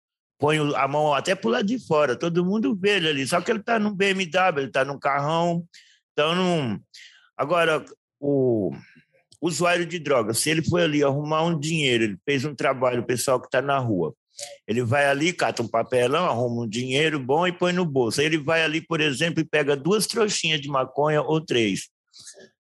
põe 0.43 0.59
a 0.75 0.89
mão 0.89 1.15
até 1.15 1.37
para 1.37 1.49
o 1.49 1.53
lado 1.53 1.67
de 1.67 1.79
fora, 1.87 2.17
todo 2.17 2.45
mundo 2.45 2.75
vê 2.75 2.97
ele 2.97 3.09
ali, 3.09 3.25
só 3.25 3.41
que 3.41 3.49
ele 3.49 3.61
está 3.61 3.79
num 3.79 3.95
BMW, 3.95 4.59
ele 4.59 4.67
está 4.67 4.85
num 4.85 4.99
carrão, 4.99 5.65
então 6.13 6.35
não... 6.35 6.81
Agora, 7.37 7.85
o 8.19 8.73
usuário 9.41 9.87
de 9.87 10.01
drogas, 10.01 10.41
se 10.41 10.51
ele 10.51 10.61
foi 10.65 10.83
ali 10.83 11.05
arrumar 11.05 11.45
um 11.45 11.57
dinheiro, 11.57 12.03
ele 12.03 12.19
fez 12.25 12.45
um 12.45 12.57
trabalho, 12.57 13.03
o 13.03 13.07
pessoal 13.07 13.41
que 13.41 13.47
está 13.47 13.63
na 13.63 13.79
rua, 13.79 14.13
ele 14.67 14.83
vai 14.83 15.07
ali, 15.07 15.33
cata 15.33 15.63
um 15.63 15.69
papelão, 15.69 16.25
arruma 16.27 16.63
um 16.63 16.69
dinheiro 16.69 17.19
bom 17.19 17.47
e 17.47 17.53
põe 17.53 17.73
no 17.73 17.85
bolso. 17.85 18.21
Ele 18.21 18.39
vai 18.39 18.63
ali, 18.63 18.81
por 18.81 19.01
exemplo, 19.01 19.41
e 19.41 19.45
pega 19.45 19.77
duas 19.77 20.07
trouxinhas 20.07 20.61
de 20.61 20.69
maconha 20.69 21.23
ou 21.23 21.41
três. 21.41 21.89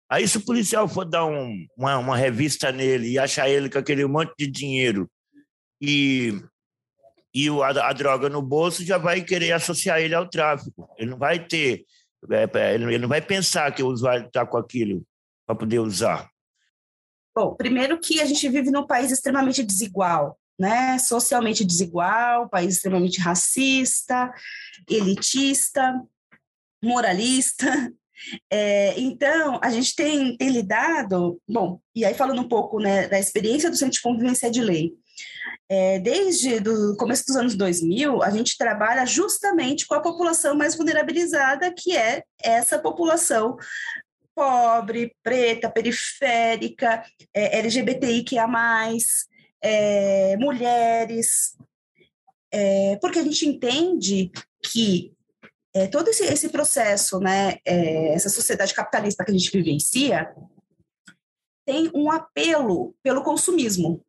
Aí, 0.09 0.26
se 0.26 0.38
o 0.38 0.44
policial 0.44 0.88
for 0.88 1.04
dar 1.04 1.24
um, 1.24 1.66
uma, 1.76 1.98
uma 1.98 2.16
revista 2.16 2.72
nele 2.72 3.11
e 3.11 3.18
achar 3.18 3.48
ele 3.48 3.70
com 3.70 3.78
aquele 3.78 4.04
monte 4.06 4.33
de 4.38 4.46
dinheiro 4.46 5.09
e 5.80 6.35
e 7.35 7.48
a, 7.48 7.88
a, 7.88 7.92
droga 7.92 8.28
no 8.28 8.42
bolso 8.42 8.85
já 8.85 8.98
vai 8.98 9.22
querer 9.22 9.52
associar 9.52 10.00
ele 10.00 10.14
ao 10.14 10.28
tráfico. 10.28 10.88
Ele 10.98 11.11
não 11.11 11.18
vai 11.18 11.38
ter, 11.38 11.85
é, 12.28 12.50
é 12.52 12.74
ele 12.74 12.98
não 12.98 13.09
vai 13.09 13.22
pensar 13.22 13.72
que 13.72 13.83
o 13.83 13.88
usuário 13.88 14.26
está 14.26 14.44
com 14.44 14.56
aquilo 14.56 15.04
para 15.46 15.54
poder 15.54 15.78
usar. 15.78 16.28
Bom, 17.35 17.54
primeiro 17.54 17.98
que 17.98 18.20
a 18.20 18.24
gente 18.24 18.48
vive 18.48 18.70
num 18.70 18.87
país 18.87 19.12
extremamente 19.12 19.62
desigual, 19.62 20.37
né? 20.60 20.98
Socialmente 20.98 21.64
desigual, 21.64 22.48
país 22.50 22.74
extremamente 22.74 23.18
racista, 23.18 24.30
elitista, 24.88 26.00
moralista. 26.82 27.66
É, 28.50 29.00
então, 29.00 29.58
a 29.62 29.70
gente 29.70 29.96
tem, 29.96 30.36
tem 30.36 30.50
lidado, 30.50 31.40
bom, 31.48 31.80
e 31.94 32.04
aí 32.04 32.12
falando 32.12 32.42
um 32.42 32.48
pouco 32.48 32.78
né, 32.78 33.08
da 33.08 33.18
experiência 33.18 33.70
do 33.70 33.76
Centro 33.76 33.94
de 33.94 34.02
Convivência 34.02 34.50
de 34.50 34.60
Lei, 34.60 34.92
é, 35.70 35.98
desde 35.98 36.56
o 36.68 36.96
começo 36.98 37.24
dos 37.24 37.36
anos 37.36 37.54
2000, 37.54 38.22
a 38.22 38.28
gente 38.28 38.58
trabalha 38.58 39.06
justamente 39.06 39.86
com 39.86 39.94
a 39.94 40.02
população 40.02 40.54
mais 40.54 40.76
vulnerabilizada, 40.76 41.72
que 41.72 41.96
é 41.96 42.22
essa 42.42 42.78
população 42.78 43.56
pobre, 44.34 45.16
preta, 45.22 45.70
periférica, 45.70 47.02
é, 47.32 47.58
LGBTI 47.58 48.22
que 48.22 48.38
é 49.62 50.36
mulheres, 50.36 51.56
é, 52.52 52.96
porque 52.96 53.18
a 53.18 53.22
gente 53.22 53.46
entende 53.46 54.30
que 54.70 55.12
é, 55.74 55.86
todo 55.86 56.08
esse, 56.08 56.24
esse 56.24 56.48
processo, 56.48 57.20
né, 57.20 57.58
é, 57.64 58.14
essa 58.14 58.28
sociedade 58.28 58.74
capitalista 58.74 59.24
que 59.24 59.30
a 59.30 59.34
gente 59.34 59.50
vivencia, 59.50 60.34
tem 61.64 61.90
um 61.94 62.10
apelo 62.10 62.94
pelo 63.02 63.22
consumismo 63.22 64.04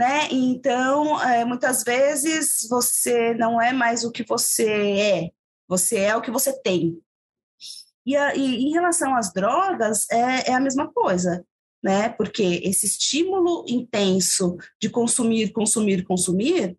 né? 0.00 0.28
Então, 0.30 1.20
é, 1.20 1.44
muitas 1.44 1.82
vezes 1.82 2.66
você 2.70 3.34
não 3.34 3.60
é 3.60 3.70
mais 3.70 4.02
o 4.02 4.10
que 4.10 4.24
você 4.24 4.70
é, 4.70 5.30
você 5.68 5.98
é 5.98 6.16
o 6.16 6.22
que 6.22 6.30
você 6.30 6.58
tem. 6.62 6.98
E, 8.06 8.16
a, 8.16 8.34
e 8.34 8.64
em 8.64 8.72
relação 8.72 9.14
às 9.14 9.30
drogas, 9.30 10.08
é, 10.10 10.50
é 10.50 10.54
a 10.54 10.60
mesma 10.60 10.90
coisa, 10.90 11.44
né? 11.82 12.08
Porque 12.10 12.60
esse 12.64 12.86
estímulo 12.86 13.64
intenso 13.68 14.56
de 14.80 14.90
consumir, 14.90 15.52
consumir, 15.52 16.04
consumir, 16.04 16.76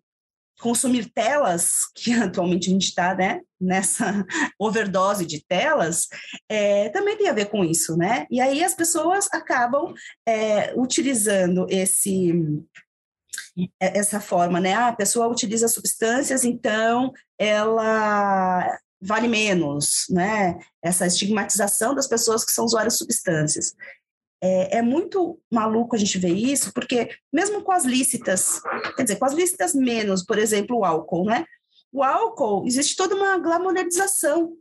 consumir 0.60 1.10
telas, 1.12 1.72
que 1.94 2.12
atualmente 2.12 2.68
a 2.68 2.72
gente 2.72 2.86
está 2.86 3.14
né, 3.14 3.40
nessa 3.60 4.24
overdose 4.58 5.26
de 5.26 5.44
telas, 5.44 6.08
é, 6.48 6.88
também 6.90 7.16
tem 7.16 7.28
a 7.28 7.34
ver 7.34 7.46
com 7.46 7.64
isso, 7.64 7.96
né? 7.96 8.26
E 8.30 8.40
aí 8.40 8.62
as 8.62 8.74
pessoas 8.74 9.28
acabam 9.32 9.92
é, 10.26 10.72
utilizando 10.76 11.66
esse 11.68 12.32
é, 13.80 13.98
essa 13.98 14.20
forma, 14.20 14.60
né? 14.60 14.74
Ah, 14.74 14.88
a 14.88 14.96
pessoa 14.96 15.28
utiliza 15.28 15.68
substâncias, 15.68 16.44
então 16.44 17.12
ela 17.38 18.78
vale 19.00 19.28
menos, 19.28 20.06
né? 20.08 20.58
Essa 20.82 21.06
estigmatização 21.06 21.94
das 21.94 22.06
pessoas 22.06 22.44
que 22.44 22.52
são 22.52 22.64
usuários 22.64 22.94
de 22.94 22.98
substâncias. 22.98 23.74
É, 24.42 24.78
é, 24.78 24.82
muito 24.82 25.40
maluco 25.50 25.94
a 25.94 25.98
gente 25.98 26.18
ver 26.18 26.34
isso, 26.34 26.72
porque 26.72 27.10
mesmo 27.32 27.62
com 27.62 27.70
as 27.70 27.84
lícitas, 27.84 28.60
quer 28.96 29.04
dizer, 29.04 29.16
com 29.16 29.24
as 29.24 29.32
lícitas 29.32 29.72
menos, 29.72 30.24
por 30.24 30.36
exemplo, 30.36 30.78
o 30.78 30.84
álcool, 30.84 31.26
né? 31.26 31.44
O 31.92 32.02
álcool, 32.02 32.66
existe 32.66 32.96
toda 32.96 33.14
uma 33.14 33.38
glamorização, 33.38 34.56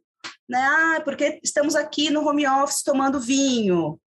né? 0.48 0.60
Ah, 0.62 1.02
porque 1.04 1.40
estamos 1.44 1.76
aqui 1.76 2.12
no 2.12 2.28
home 2.28 2.48
office 2.48 2.84
tomando 2.84 3.20
vinho, 3.20 4.00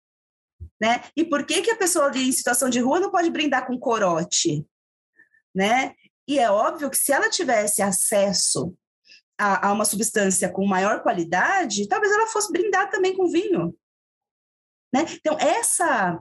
né? 0.79 1.03
E 1.17 1.23
por 1.23 1.43
que, 1.43 1.63
que 1.63 1.71
a 1.71 1.77
pessoa 1.77 2.05
ali 2.05 2.29
em 2.29 2.31
situação 2.31 2.69
de 2.69 2.79
rua 2.79 2.99
não 2.99 3.09
pode 3.09 3.31
brindar 3.31 3.65
com 3.65 3.79
corote? 3.79 4.63
né? 5.53 5.93
E 6.27 6.39
é 6.39 6.49
óbvio 6.49 6.89
que 6.89 6.97
se 6.97 7.11
ela 7.11 7.29
tivesse 7.29 7.81
acesso 7.81 8.73
a, 9.37 9.67
a, 9.67 9.73
uma 9.73 9.85
substância 9.85 10.49
com 10.49 10.65
maior 10.65 11.03
qualidade, 11.03 11.87
talvez 11.87 12.11
ela 12.11 12.27
fosse 12.27 12.51
brindar 12.51 12.89
também 12.89 13.15
com 13.15 13.29
vinho. 13.29 13.75
Né? 14.93 15.05
Então, 15.15 15.35
essa, 15.39 16.19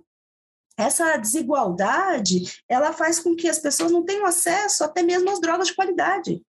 essa 0.76 1.16
desigualdade, 1.16 2.62
ela 2.68 2.92
faz 2.92 3.20
com 3.20 3.36
que 3.36 3.48
as 3.48 3.58
pessoas 3.58 3.92
não 3.92 4.04
tenham 4.04 4.24
acesso 4.24 4.82
até 4.82 5.02
mesmo 5.02 5.30
às 5.30 5.40
drogas 5.40 5.68
de 5.68 5.74
qualidade. 5.74 6.42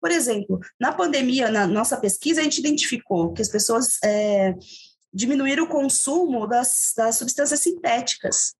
Por 0.00 0.10
exemplo, 0.10 0.58
na 0.78 0.92
pandemia, 0.92 1.50
na 1.50 1.66
nossa 1.66 1.96
pesquisa, 1.96 2.40
a 2.40 2.44
gente 2.44 2.58
identificou 2.58 3.32
que 3.32 3.42
as 3.42 3.48
pessoas 3.48 3.98
é, 4.04 4.54
diminuíram 5.12 5.64
o 5.64 5.68
consumo 5.68 6.46
das, 6.46 6.92
das 6.96 7.16
substâncias 7.16 7.60
sintéticas. 7.60 8.54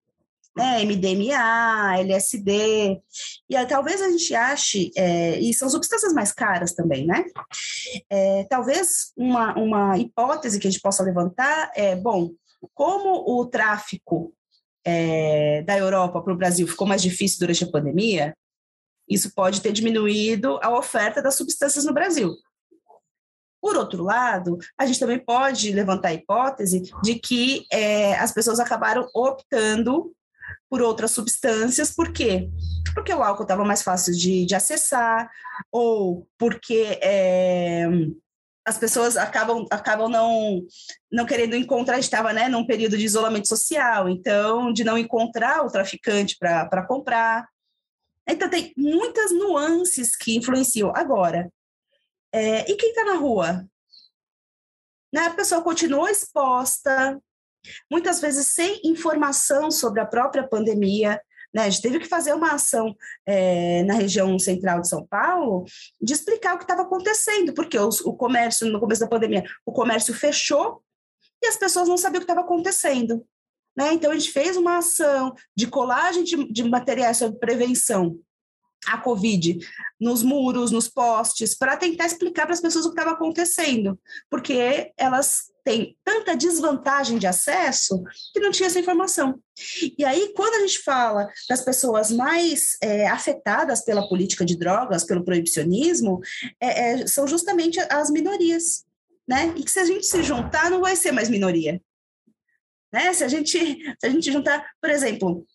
né, 0.55 0.83
MDMA, 0.83 1.97
LSD, 1.99 3.01
e 3.49 3.65
talvez 3.67 4.01
a 4.01 4.09
gente 4.09 4.35
ache, 4.35 4.91
é, 4.97 5.39
e 5.39 5.53
são 5.53 5.69
substâncias 5.69 6.11
mais 6.11 6.33
caras 6.33 6.73
também, 6.73 7.07
né? 7.07 7.23
É, 8.09 8.43
talvez 8.49 9.13
uma, 9.15 9.57
uma 9.57 9.97
hipótese 9.97 10.59
que 10.59 10.67
a 10.67 10.69
gente 10.69 10.81
possa 10.81 11.03
levantar 11.03 11.71
é, 11.73 11.95
bom, 11.95 12.31
como 12.73 13.39
o 13.39 13.45
tráfico 13.45 14.33
é, 14.85 15.61
da 15.63 15.77
Europa 15.77 16.21
para 16.21 16.33
o 16.33 16.37
Brasil 16.37 16.67
ficou 16.67 16.87
mais 16.87 17.01
difícil 17.01 17.39
durante 17.39 17.63
a 17.63 17.71
pandemia, 17.71 18.35
isso 19.07 19.33
pode 19.33 19.61
ter 19.61 19.71
diminuído 19.71 20.59
a 20.61 20.77
oferta 20.77 21.21
das 21.21 21.35
substâncias 21.35 21.85
no 21.85 21.93
Brasil. 21.93 22.35
Por 23.61 23.75
outro 23.77 24.03
lado, 24.03 24.57
a 24.77 24.85
gente 24.85 24.99
também 24.99 25.19
pode 25.19 25.71
levantar 25.71 26.09
a 26.09 26.13
hipótese 26.13 26.81
de 27.03 27.15
que 27.15 27.65
é, 27.71 28.15
as 28.15 28.31
pessoas 28.31 28.59
acabaram 28.59 29.07
optando 29.13 30.11
por 30.69 30.81
outras 30.81 31.11
substâncias, 31.11 31.93
por 31.93 32.11
quê? 32.11 32.49
Porque 32.95 33.13
o 33.13 33.21
álcool 33.21 33.43
estava 33.43 33.63
mais 33.63 33.83
fácil 33.83 34.13
de, 34.13 34.45
de, 34.45 34.55
acessar, 34.55 35.29
ou 35.71 36.27
porque 36.37 36.97
é, 37.01 37.87
as 38.65 38.77
pessoas 38.77 39.17
acabam, 39.17 39.65
acabam 39.71 40.09
não, 40.09 40.61
não 41.11 41.25
querendo 41.25 41.55
encontrar, 41.55 41.99
estava 41.99 42.31
né, 42.31 42.47
num 42.47 42.65
período 42.65 42.97
de 42.97 43.05
isolamento 43.05 43.47
social, 43.47 44.07
então, 44.07 44.71
de 44.71 44.83
não 44.83 44.97
encontrar 44.97 45.65
o 45.65 45.69
traficante 45.69 46.37
para 46.37 46.85
comprar. 46.85 47.47
Então, 48.27 48.49
tem 48.49 48.71
muitas 48.77 49.31
nuances 49.31 50.15
que 50.15 50.35
influenciam. 50.37 50.91
Agora, 50.95 51.51
é, 52.31 52.69
e 52.71 52.75
quem 52.75 52.89
está 52.89 53.03
na 53.03 53.15
rua? 53.15 53.65
Né, 55.13 55.25
a 55.25 55.33
pessoa 55.33 55.61
continua 55.61 56.11
exposta, 56.11 57.19
muitas 57.89 58.21
vezes 58.21 58.47
sem 58.47 58.79
informação 58.83 59.69
sobre 59.71 60.01
a 60.01 60.05
própria 60.05 60.47
pandemia. 60.47 61.21
Né? 61.53 61.63
A 61.63 61.69
gente 61.69 61.81
teve 61.81 61.99
que 61.99 62.07
fazer 62.07 62.33
uma 62.33 62.53
ação 62.53 62.95
é, 63.25 63.83
na 63.83 63.93
região 63.95 64.37
central 64.39 64.81
de 64.81 64.87
São 64.87 65.05
Paulo 65.05 65.65
de 66.01 66.13
explicar 66.13 66.55
o 66.55 66.57
que 66.57 66.63
estava 66.63 66.83
acontecendo, 66.83 67.53
porque 67.53 67.77
o, 67.77 67.89
o 68.05 68.15
comércio, 68.15 68.67
no 68.67 68.79
começo 68.79 69.01
da 69.01 69.07
pandemia, 69.07 69.43
o 69.65 69.71
comércio 69.71 70.13
fechou 70.13 70.81
e 71.43 71.47
as 71.47 71.57
pessoas 71.57 71.87
não 71.87 71.97
sabiam 71.97 72.21
o 72.21 72.25
que 72.25 72.31
estava 72.31 72.45
acontecendo. 72.45 73.25
Né? 73.75 73.93
Então, 73.93 74.11
a 74.11 74.13
gente 74.13 74.31
fez 74.31 74.57
uma 74.57 74.77
ação 74.77 75.33
de 75.55 75.67
colagem 75.67 76.23
de, 76.23 76.51
de 76.51 76.63
materiais 76.63 77.17
sobre 77.17 77.39
prevenção 77.39 78.19
a 78.87 78.97
Covid 78.97 79.59
nos 79.99 80.23
muros, 80.23 80.71
nos 80.71 80.87
postes, 80.87 81.55
para 81.55 81.77
tentar 81.77 82.05
explicar 82.05 82.45
para 82.45 82.53
as 82.53 82.61
pessoas 82.61 82.85
o 82.85 82.89
que 82.89 82.99
estava 82.99 83.15
acontecendo, 83.15 83.99
porque 84.29 84.91
elas 84.97 85.50
têm 85.63 85.95
tanta 86.03 86.35
desvantagem 86.35 87.17
de 87.17 87.27
acesso 87.27 88.03
que 88.33 88.39
não 88.39 88.51
tinha 88.51 88.67
essa 88.67 88.79
informação. 88.79 89.39
E 89.97 90.03
aí, 90.03 90.33
quando 90.35 90.55
a 90.55 90.59
gente 90.67 90.79
fala 90.79 91.27
das 91.49 91.61
pessoas 91.63 92.11
mais 92.11 92.77
é, 92.81 93.07
afetadas 93.07 93.83
pela 93.83 94.07
política 94.07 94.43
de 94.43 94.57
drogas, 94.57 95.03
pelo 95.03 95.23
proibicionismo, 95.23 96.19
é, 96.59 96.91
é, 96.91 97.07
são 97.07 97.27
justamente 97.27 97.79
as 97.89 98.09
minorias. 98.09 98.83
Né? 99.27 99.53
E 99.55 99.63
que 99.63 99.71
se 99.71 99.79
a 99.79 99.85
gente 99.85 100.05
se 100.05 100.23
juntar, 100.23 100.69
não 100.69 100.81
vai 100.81 100.95
ser 100.95 101.11
mais 101.11 101.29
minoria. 101.29 101.81
Né? 102.91 103.13
Se, 103.13 103.23
a 103.23 103.27
gente, 103.27 103.57
se 103.57 104.05
a 104.05 104.09
gente 104.09 104.31
juntar, 104.31 104.65
por 104.81 104.89
exemplo, 104.89 105.45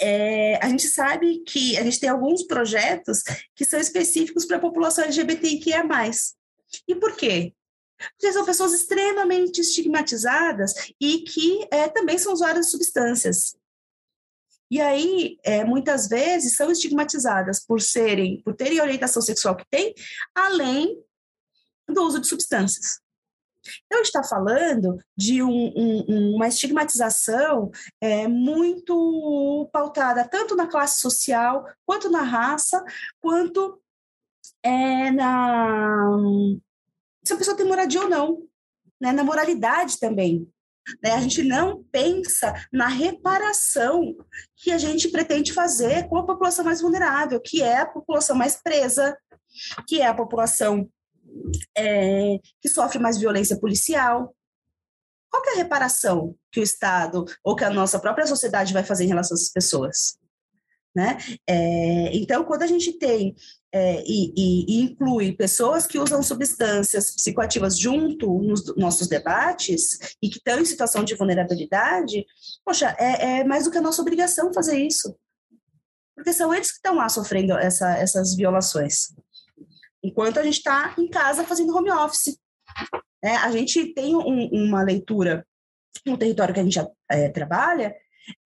é, 0.00 0.56
a 0.64 0.68
gente 0.68 0.86
sabe 0.88 1.40
que 1.40 1.76
a 1.76 1.82
gente 1.82 1.98
tem 1.98 2.08
alguns 2.08 2.44
projetos 2.44 3.22
que 3.54 3.64
são 3.64 3.80
específicos 3.80 4.44
para 4.44 4.56
a 4.56 4.60
população 4.60 5.04
LGBTQIA+. 5.04 5.84
E 6.86 6.94
por 6.94 7.16
quê? 7.16 7.54
Porque 7.98 8.32
são 8.32 8.44
pessoas 8.44 8.72
extremamente 8.72 9.60
estigmatizadas 9.60 10.72
e 11.00 11.20
que 11.20 11.66
é, 11.70 11.88
também 11.88 12.18
são 12.18 12.32
usuárias 12.32 12.66
de 12.66 12.72
substâncias. 12.72 13.56
E 14.70 14.80
aí, 14.80 15.38
é, 15.42 15.64
muitas 15.64 16.08
vezes, 16.08 16.54
são 16.54 16.70
estigmatizadas 16.70 17.64
por 17.64 17.80
serem, 17.80 18.42
por 18.42 18.54
terem 18.54 18.78
a 18.78 18.82
orientação 18.82 19.22
sexual 19.22 19.56
que 19.56 19.64
têm, 19.70 19.94
além 20.34 21.02
do 21.88 22.02
uso 22.02 22.20
de 22.20 22.28
substâncias. 22.28 23.00
Então, 23.86 24.00
está 24.02 24.22
falando 24.22 24.98
de 25.16 25.42
um, 25.42 25.72
um, 25.76 26.34
uma 26.36 26.48
estigmatização 26.48 27.70
é, 28.00 28.28
muito 28.28 29.68
pautada 29.72 30.26
tanto 30.28 30.54
na 30.54 30.66
classe 30.66 31.00
social, 31.00 31.66
quanto 31.84 32.10
na 32.10 32.22
raça, 32.22 32.82
quanto 33.20 33.80
é, 34.62 35.10
na 35.10 36.06
se 37.28 37.34
a 37.34 37.36
pessoa 37.36 37.56
tem 37.56 37.66
moradia 37.66 38.00
ou 38.00 38.08
não, 38.08 38.42
né? 38.98 39.12
na 39.12 39.22
moralidade 39.22 40.00
também. 40.00 40.50
Né? 41.02 41.12
A 41.12 41.20
gente 41.20 41.42
não 41.42 41.84
pensa 41.92 42.54
na 42.72 42.88
reparação 42.88 44.16
que 44.56 44.70
a 44.70 44.78
gente 44.78 45.08
pretende 45.08 45.52
fazer 45.52 46.08
com 46.08 46.16
a 46.16 46.26
população 46.26 46.64
mais 46.64 46.80
vulnerável, 46.80 47.38
que 47.40 47.62
é 47.62 47.80
a 47.80 47.86
população 47.86 48.34
mais 48.34 48.56
presa, 48.62 49.16
que 49.86 50.00
é 50.00 50.06
a 50.06 50.14
população 50.14 50.88
é, 51.76 52.38
que 52.62 52.68
sofre 52.68 52.98
mais 52.98 53.18
violência 53.18 53.58
policial. 53.60 54.34
Qual 55.30 55.44
é 55.44 55.52
a 55.52 55.56
reparação 55.56 56.34
que 56.50 56.60
o 56.60 56.62
Estado 56.62 57.26
ou 57.44 57.54
que 57.54 57.64
a 57.64 57.70
nossa 57.70 57.98
própria 57.98 58.26
sociedade 58.26 58.72
vai 58.72 58.82
fazer 58.82 59.04
em 59.04 59.08
relação 59.08 59.34
a 59.34 59.38
essas 59.38 59.52
pessoas? 59.52 60.18
Né? 60.96 61.18
É, 61.46 62.16
então, 62.16 62.42
quando 62.44 62.62
a 62.62 62.66
gente 62.66 62.94
tem 62.98 63.36
é, 63.72 64.02
e, 64.06 64.32
e, 64.36 64.80
inclui 64.82 65.32
pessoas 65.32 65.86
que 65.86 65.98
usam 65.98 66.22
substâncias 66.22 67.10
psicoativas 67.10 67.78
junto 67.78 68.40
nos 68.42 68.74
nossos 68.76 69.08
debates 69.08 70.16
e 70.22 70.30
que 70.30 70.38
estão 70.38 70.58
em 70.58 70.64
situação 70.64 71.04
de 71.04 71.14
vulnerabilidade, 71.14 72.24
poxa, 72.64 72.96
é, 72.98 73.40
é 73.40 73.44
mais 73.44 73.64
do 73.64 73.70
que 73.70 73.78
a 73.78 73.82
nossa 73.82 74.00
obrigação 74.00 74.54
fazer 74.54 74.78
isso. 74.78 75.14
Porque 76.14 76.32
são 76.32 76.52
eles 76.52 76.70
que 76.70 76.76
estão 76.76 76.96
lá 76.96 77.08
sofrendo 77.08 77.52
essa, 77.52 77.96
essas 77.96 78.34
violações 78.34 79.08
enquanto 80.02 80.38
a 80.38 80.42
gente 80.42 80.58
está 80.58 80.94
em 80.98 81.08
casa 81.08 81.44
fazendo 81.44 81.74
home 81.74 81.90
office. 81.90 82.38
É, 83.22 83.36
a 83.36 83.50
gente 83.50 83.92
tem 83.94 84.14
um, 84.14 84.48
uma 84.52 84.82
leitura 84.82 85.46
no 86.06 86.16
território 86.16 86.54
que 86.54 86.60
a 86.60 86.64
gente 86.64 86.78
é, 87.10 87.28
trabalha, 87.28 87.94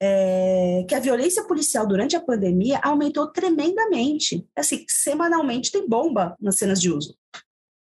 é, 0.01 0.85
que 0.89 0.95
a 0.95 1.01
violência 1.01 1.45
policial 1.45 1.87
durante 1.87 2.17
a 2.17 2.21
pandemia 2.21 2.81
aumentou 2.83 3.29
tremendamente. 3.29 4.47
Assim, 4.57 4.85
semanalmente 4.89 5.71
tem 5.73 5.89
bomba 5.89 6.37
nas 6.41 6.57
cenas 6.57 6.81
de 6.81 6.91
uso, 6.91 7.17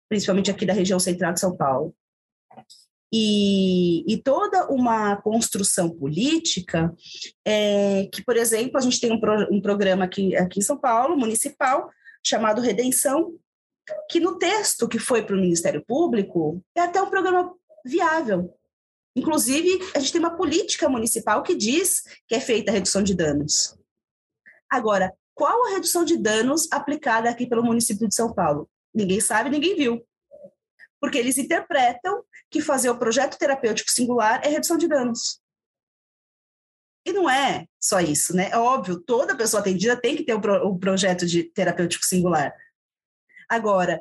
principalmente 0.09 0.51
aqui 0.51 0.65
da 0.65 0.73
região 0.73 0.99
central 0.99 1.33
de 1.33 1.39
São 1.39 1.55
Paulo. 1.55 1.93
E, 3.13 4.03
e 4.11 4.17
toda 4.21 4.69
uma 4.69 5.15
construção 5.21 5.89
política, 5.89 6.93
é, 7.45 8.09
que, 8.11 8.21
por 8.23 8.35
exemplo, 8.35 8.77
a 8.77 8.81
gente 8.81 8.99
tem 8.99 9.11
um, 9.11 9.19
pro, 9.19 9.47
um 9.51 9.61
programa 9.61 10.03
aqui, 10.05 10.35
aqui 10.35 10.59
em 10.59 10.63
São 10.63 10.77
Paulo, 10.77 11.15
municipal, 11.15 11.89
chamado 12.25 12.61
Redenção, 12.61 13.33
que 14.09 14.19
no 14.19 14.37
texto 14.37 14.87
que 14.87 14.99
foi 14.99 15.23
para 15.23 15.35
o 15.35 15.39
Ministério 15.39 15.83
Público 15.85 16.61
é 16.75 16.81
até 16.81 17.01
um 17.01 17.09
programa 17.09 17.53
viável. 17.85 18.53
Inclusive, 19.17 19.79
a 19.95 19.99
gente 19.99 20.11
tem 20.11 20.21
uma 20.21 20.37
política 20.37 20.87
municipal 20.87 21.41
que 21.41 21.55
diz 21.55 22.03
que 22.27 22.35
é 22.35 22.39
feita 22.39 22.69
a 22.69 22.73
redução 22.73 23.01
de 23.01 23.15
danos. 23.15 23.75
Agora, 24.69 25.11
qual 25.33 25.65
a 25.65 25.69
redução 25.71 26.05
de 26.05 26.15
danos 26.15 26.67
aplicada 26.71 27.27
aqui 27.27 27.47
pelo 27.47 27.63
município 27.63 28.07
de 28.07 28.13
São 28.13 28.31
Paulo? 28.31 28.69
Ninguém 28.93 29.19
sabe, 29.19 29.49
ninguém 29.49 29.75
viu. 29.75 30.05
Porque 31.01 31.17
eles 31.17 31.39
interpretam 31.39 32.23
que 32.51 32.61
fazer 32.61 32.91
o 32.91 32.99
projeto 32.99 33.39
terapêutico 33.39 33.89
singular 33.89 34.39
é 34.45 34.49
redução 34.49 34.77
de 34.77 34.87
danos. 34.87 35.41
E 37.03 37.11
não 37.11 37.27
é 37.27 37.65
só 37.81 37.99
isso, 37.99 38.35
né? 38.35 38.51
É 38.51 38.57
óbvio, 38.57 39.01
toda 39.01 39.35
pessoa 39.35 39.61
atendida 39.61 39.99
tem 39.99 40.15
que 40.15 40.25
ter 40.25 40.35
o, 40.35 40.41
pro, 40.41 40.67
o 40.67 40.77
projeto 40.77 41.25
de 41.25 41.43
terapêutico 41.43 42.05
singular. 42.05 42.53
Agora, 43.49 43.99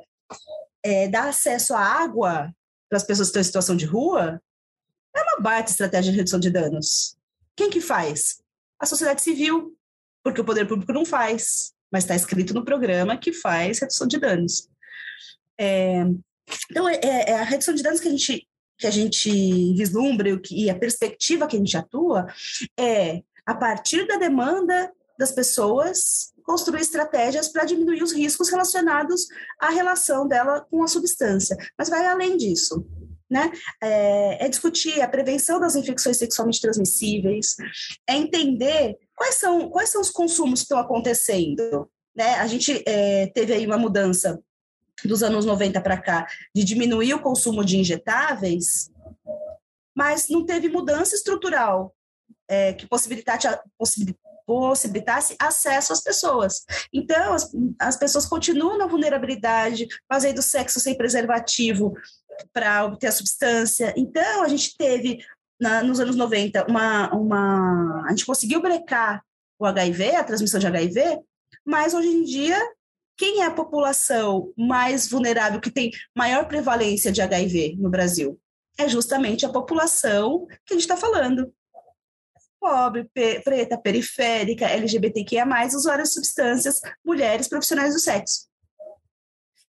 é, 0.83 1.09
dar 1.09 1.29
acesso 1.29 1.73
à 1.73 1.81
água 1.81 2.55
para 2.87 2.99
as 2.99 3.05
pessoas 3.05 3.29
que 3.29 3.31
estão 3.31 3.41
em 3.41 3.45
situação 3.45 3.77
de 3.77 3.87
rua 3.87 4.43
é 5.21 5.23
uma 5.23 5.41
baita 5.41 5.71
estratégia 5.71 6.13
de 6.13 6.17
redução 6.19 6.41
de 6.41 6.51
danos. 6.51 7.17
Quem 7.55 7.71
que 7.71 7.81
faz? 7.81 8.41
A 8.79 8.87
sociedade 8.87 9.23
civil, 9.23 9.77
porque 10.23 10.41
o 10.41 10.45
poder 10.45 10.67
público 10.67 10.93
não 10.93 11.05
faz, 11.05 11.73
mas 11.91 12.05
está 12.05 12.15
escrito 12.15 12.53
no 12.53 12.65
programa 12.65 13.17
que 13.17 13.33
faz 13.33 13.79
redução 13.79 14.07
de 14.07 14.19
danos. 14.19 14.69
É, 15.59 16.05
então, 16.71 16.89
é, 16.89 17.01
é, 17.03 17.35
a 17.35 17.45
redução 17.45 17.75
de 17.75 17.83
danos 17.83 18.01
que 18.01 18.09
a 18.09 18.11
gente, 18.11 18.47
que 18.79 18.87
a 18.87 18.91
gente 18.91 19.75
vislumbra 19.75 20.29
e 20.51 20.71
a 20.71 20.79
perspectiva 20.79 21.47
que 21.47 21.57
a 21.57 21.59
gente 21.59 21.77
atua 21.77 22.27
é 22.79 23.23
a 23.45 23.55
partir 23.55 24.07
da 24.07 24.17
demanda 24.17 24.93
das 25.19 25.33
pessoas 25.33 26.33
construir 26.43 26.81
estratégias 26.81 27.49
para 27.49 27.65
diminuir 27.65 28.03
os 28.03 28.13
riscos 28.13 28.49
relacionados 28.49 29.27
à 29.59 29.71
relação 29.71 30.29
dela 30.29 30.65
com 30.71 30.83
a 30.83 30.89
substância. 30.89 31.57
Mas 31.77 31.89
vai 31.89 32.07
além 32.07 32.37
disso. 32.37 32.87
Né? 33.29 33.51
É, 33.83 34.47
é, 34.47 34.49
discutir 34.49 35.01
a 35.01 35.09
prevenção 35.09 35.59
das 35.59 35.75
infecções 35.75 36.17
sexualmente 36.17 36.61
transmissíveis, 36.61 37.57
é 38.09 38.15
entender 38.15 38.97
quais 39.17 39.35
são, 39.35 39.69
quais 39.69 39.89
são 39.89 40.01
os 40.01 40.11
consumos 40.11 40.61
que 40.61 40.65
estão 40.65 40.79
acontecendo. 40.79 41.91
Né? 42.15 42.35
A 42.37 42.47
gente 42.47 42.83
é, 42.87 43.27
teve 43.29 43.53
aí 43.53 43.67
uma 43.67 43.79
mudança 43.79 44.41
dos 45.05 45.23
anos 45.23 45.45
90 45.45 45.81
para 45.81 46.01
cá 46.01 46.27
de 46.55 46.65
diminuir 46.65 47.15
o 47.15 47.21
consumo 47.21 47.65
de 47.65 47.79
injetáveis, 47.79 48.91
mas 49.95 50.29
não 50.29 50.45
teve 50.45 50.69
mudança 50.69 51.15
estrutural 51.15 51.95
é, 52.49 52.73
que 52.73 52.87
possibilitasse, 52.87 53.49
possibilitasse 54.47 55.37
acesso 55.39 55.93
às 55.93 56.03
pessoas. 56.03 56.65
Então, 56.93 57.35
as, 57.35 57.51
as 57.79 57.97
pessoas 57.97 58.27
continuam 58.27 58.79
na 58.79 58.87
vulnerabilidade, 58.87 59.87
fazendo 60.09 60.41
sexo 60.43 60.79
sem 60.79 60.97
preservativo 60.97 61.95
para 62.53 62.85
obter 62.85 63.09
a 63.09 63.13
substância. 63.13 63.95
Então, 63.97 64.43
a 64.43 64.49
gente 64.49 64.77
teve, 64.77 65.25
na, 65.61 65.83
nos 65.83 66.01
anos 66.01 66.17
90, 66.17 66.67
uma, 66.69 67.13
uma. 67.15 68.05
A 68.07 68.11
gente 68.11 68.27
conseguiu 68.27 68.61
brecar 68.61 69.23
o 69.59 69.67
HIV, 69.67 70.17
a 70.17 70.25
transmissão 70.25 70.61
de 70.61 70.67
HIV, 70.67 71.21
mas 71.65 71.95
hoje 71.95 72.09
em 72.09 72.23
dia 72.25 72.61
quem 73.17 73.41
é 73.41 73.47
a 73.47 73.51
população 73.51 74.53
mais 74.57 75.09
vulnerável, 75.09 75.61
que 75.61 75.71
tem 75.71 75.91
maior 76.15 76.47
prevalência 76.47 77.11
de 77.11 77.23
HIV 77.23 77.77
no 77.79 77.89
Brasil? 77.89 78.39
É 78.79 78.87
justamente 78.89 79.47
a 79.47 79.49
população 79.49 80.47
que 80.67 80.75
a 80.75 80.77
gente 80.77 80.83
está 80.83 80.97
falando. 80.97 81.51
Pobre, 82.61 83.09
preta, 83.43 83.79
periférica, 83.79 84.67
LGBTQIA, 84.67 85.47
usuários 85.75 86.11
de 86.11 86.15
substâncias, 86.15 86.81
mulheres 87.05 87.49
profissionais 87.49 87.95
do 87.95 88.01
sexo. 88.01 88.49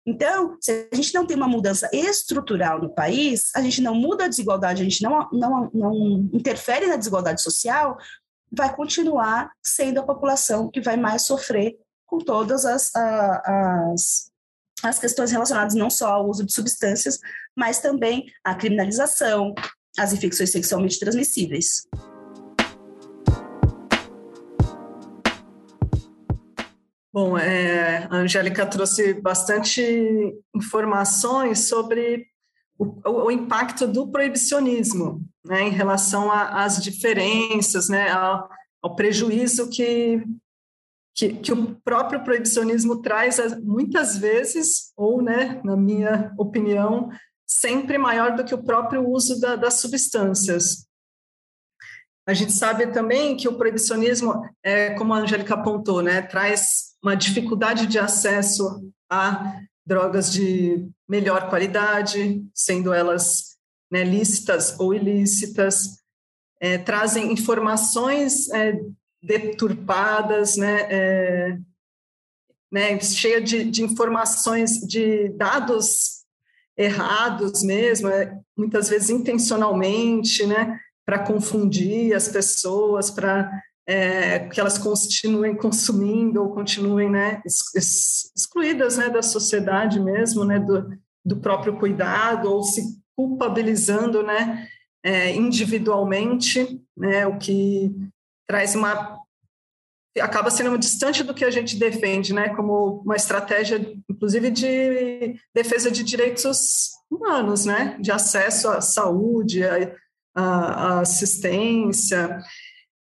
Então, 0.06 0.56
se 0.62 0.88
a 0.92 0.96
gente 0.96 1.14
não 1.16 1.26
tem 1.26 1.36
uma 1.36 1.48
mudança 1.48 1.90
estrutural 1.92 2.80
no 2.80 2.94
país, 2.94 3.50
a 3.56 3.62
gente 3.62 3.82
não 3.82 3.96
muda 3.96 4.26
a 4.26 4.28
desigualdade, 4.28 4.82
a 4.82 4.84
gente 4.84 5.02
não, 5.02 5.28
não, 5.32 5.72
não 5.74 6.30
interfere 6.32 6.86
na 6.86 6.96
desigualdade 6.96 7.42
social, 7.42 7.98
vai 8.52 8.74
continuar 8.76 9.52
sendo 9.64 10.00
a 10.00 10.04
população 10.04 10.70
que 10.70 10.80
vai 10.80 10.96
mais 10.96 11.24
sofrer 11.24 11.76
com 12.06 12.20
todas 12.20 12.66
as, 12.66 12.92
as, 12.96 14.32
as 14.84 15.00
questões 15.00 15.32
relacionadas 15.32 15.74
não 15.74 15.90
só 15.90 16.14
ao 16.14 16.30
uso 16.30 16.46
de 16.46 16.54
substâncias, 16.54 17.20
mas 17.56 17.80
também 17.80 18.28
à 18.44 18.54
criminalização, 18.54 19.56
às 19.98 20.14
infecções 20.14 20.52
sexualmente 20.52 21.00
transmissíveis. 21.00 21.88
Bom, 27.16 27.38
é, 27.38 28.10
a 28.12 28.16
Angélica 28.18 28.66
trouxe 28.66 29.14
bastante 29.14 29.82
informações 30.54 31.60
sobre 31.70 32.28
o, 32.78 33.00
o 33.06 33.32
impacto 33.32 33.88
do 33.88 34.12
proibicionismo 34.12 35.26
né, 35.46 35.62
em 35.62 35.70
relação 35.70 36.30
às 36.30 36.84
diferenças, 36.84 37.88
né, 37.88 38.12
ao, 38.12 38.50
ao 38.82 38.96
prejuízo 38.98 39.70
que 39.70 40.22
que, 41.18 41.30
que, 41.36 41.54
o 41.54 41.76
próprio 41.76 42.22
proibicionismo 42.22 43.02
traz 43.02 43.40
muitas 43.64 44.18
vezes, 44.18 44.92
ou, 44.98 45.22
né, 45.22 45.62
na 45.64 45.78
minha 45.78 46.34
opinião, 46.38 47.10
sempre 47.48 47.98
maior 47.98 48.36
do 48.36 48.44
que 48.44 48.54
o 48.54 48.62
próprio 48.62 49.10
uso 49.10 49.40
da, 49.40 49.56
das 49.56 49.76
substâncias. 49.76 50.86
A 52.28 52.34
gente 52.34 52.52
sabe 52.52 52.88
também 52.88 53.38
que 53.38 53.48
o 53.48 53.58
proibicionismo, 53.58 54.44
é, 54.62 54.90
como 54.96 55.14
a 55.14 55.20
Angélica 55.20 55.54
apontou, 55.54 56.02
né, 56.02 56.22
traz 56.22 56.95
uma 57.06 57.16
dificuldade 57.16 57.86
de 57.86 58.00
acesso 58.00 58.92
a 59.08 59.62
drogas 59.86 60.32
de 60.32 60.90
melhor 61.08 61.52
qualidade, 61.52 62.44
sendo 62.52 62.92
elas 62.92 63.58
né, 63.92 64.04
lícitas 64.04 64.80
ou 64.80 64.92
ilícitas, 64.92 66.00
é, 66.60 66.80
trazem 66.80 67.32
informações 67.32 68.50
é, 68.50 68.82
deturpadas, 69.22 70.58
né, 70.58 70.88
é, 70.90 71.58
né, 72.72 73.00
cheia 73.00 73.40
de, 73.40 73.66
de, 73.66 73.84
informações, 73.84 74.80
de 74.80 75.30
dados 75.30 76.24
errados 76.76 77.62
mesmo, 77.62 78.08
é, 78.08 78.36
muitas 78.58 78.90
vezes 78.90 79.12
intencionalmente, 79.12 80.44
né, 80.48 80.80
para 81.06 81.20
confundir 81.20 82.16
as 82.16 82.28
pessoas, 82.28 83.12
para 83.12 83.48
é, 83.88 84.40
que 84.40 84.60
elas 84.60 84.78
continuem 84.78 85.56
consumindo 85.56 86.42
ou 86.42 86.54
continuem 86.54 87.10
né, 87.10 87.42
excluídas 87.46 88.98
né, 88.98 89.10
da 89.10 89.22
sociedade 89.22 90.00
mesmo, 90.00 90.44
né, 90.44 90.60
do, 90.60 90.98
do 91.24 91.38
próprio 91.38 91.78
cuidado, 91.78 92.52
ou 92.52 92.64
se 92.64 92.82
culpabilizando 93.16 94.24
né, 94.24 94.68
é, 95.04 95.34
individualmente, 95.36 96.82
né, 96.98 97.28
o 97.28 97.38
que 97.38 97.96
traz 98.48 98.76
uma 98.76 99.16
acaba 100.22 100.50
sendo 100.50 100.78
distante 100.78 101.24
do 101.24 101.34
que 101.34 101.44
a 101.44 101.52
gente 101.52 101.76
defende, 101.76 102.34
né, 102.34 102.48
como 102.56 103.02
uma 103.02 103.18
estratégia, 103.18 103.78
inclusive 104.10 104.50
de 104.50 105.36
defesa 105.54 105.92
de 105.92 106.04
direitos 106.04 106.92
humanos, 107.12 107.66
né, 107.66 107.98
de 108.00 108.12
acesso 108.12 108.70
à 108.70 108.80
saúde, 108.80 109.62
à, 109.66 109.92
à 110.34 111.00
assistência. 111.02 112.40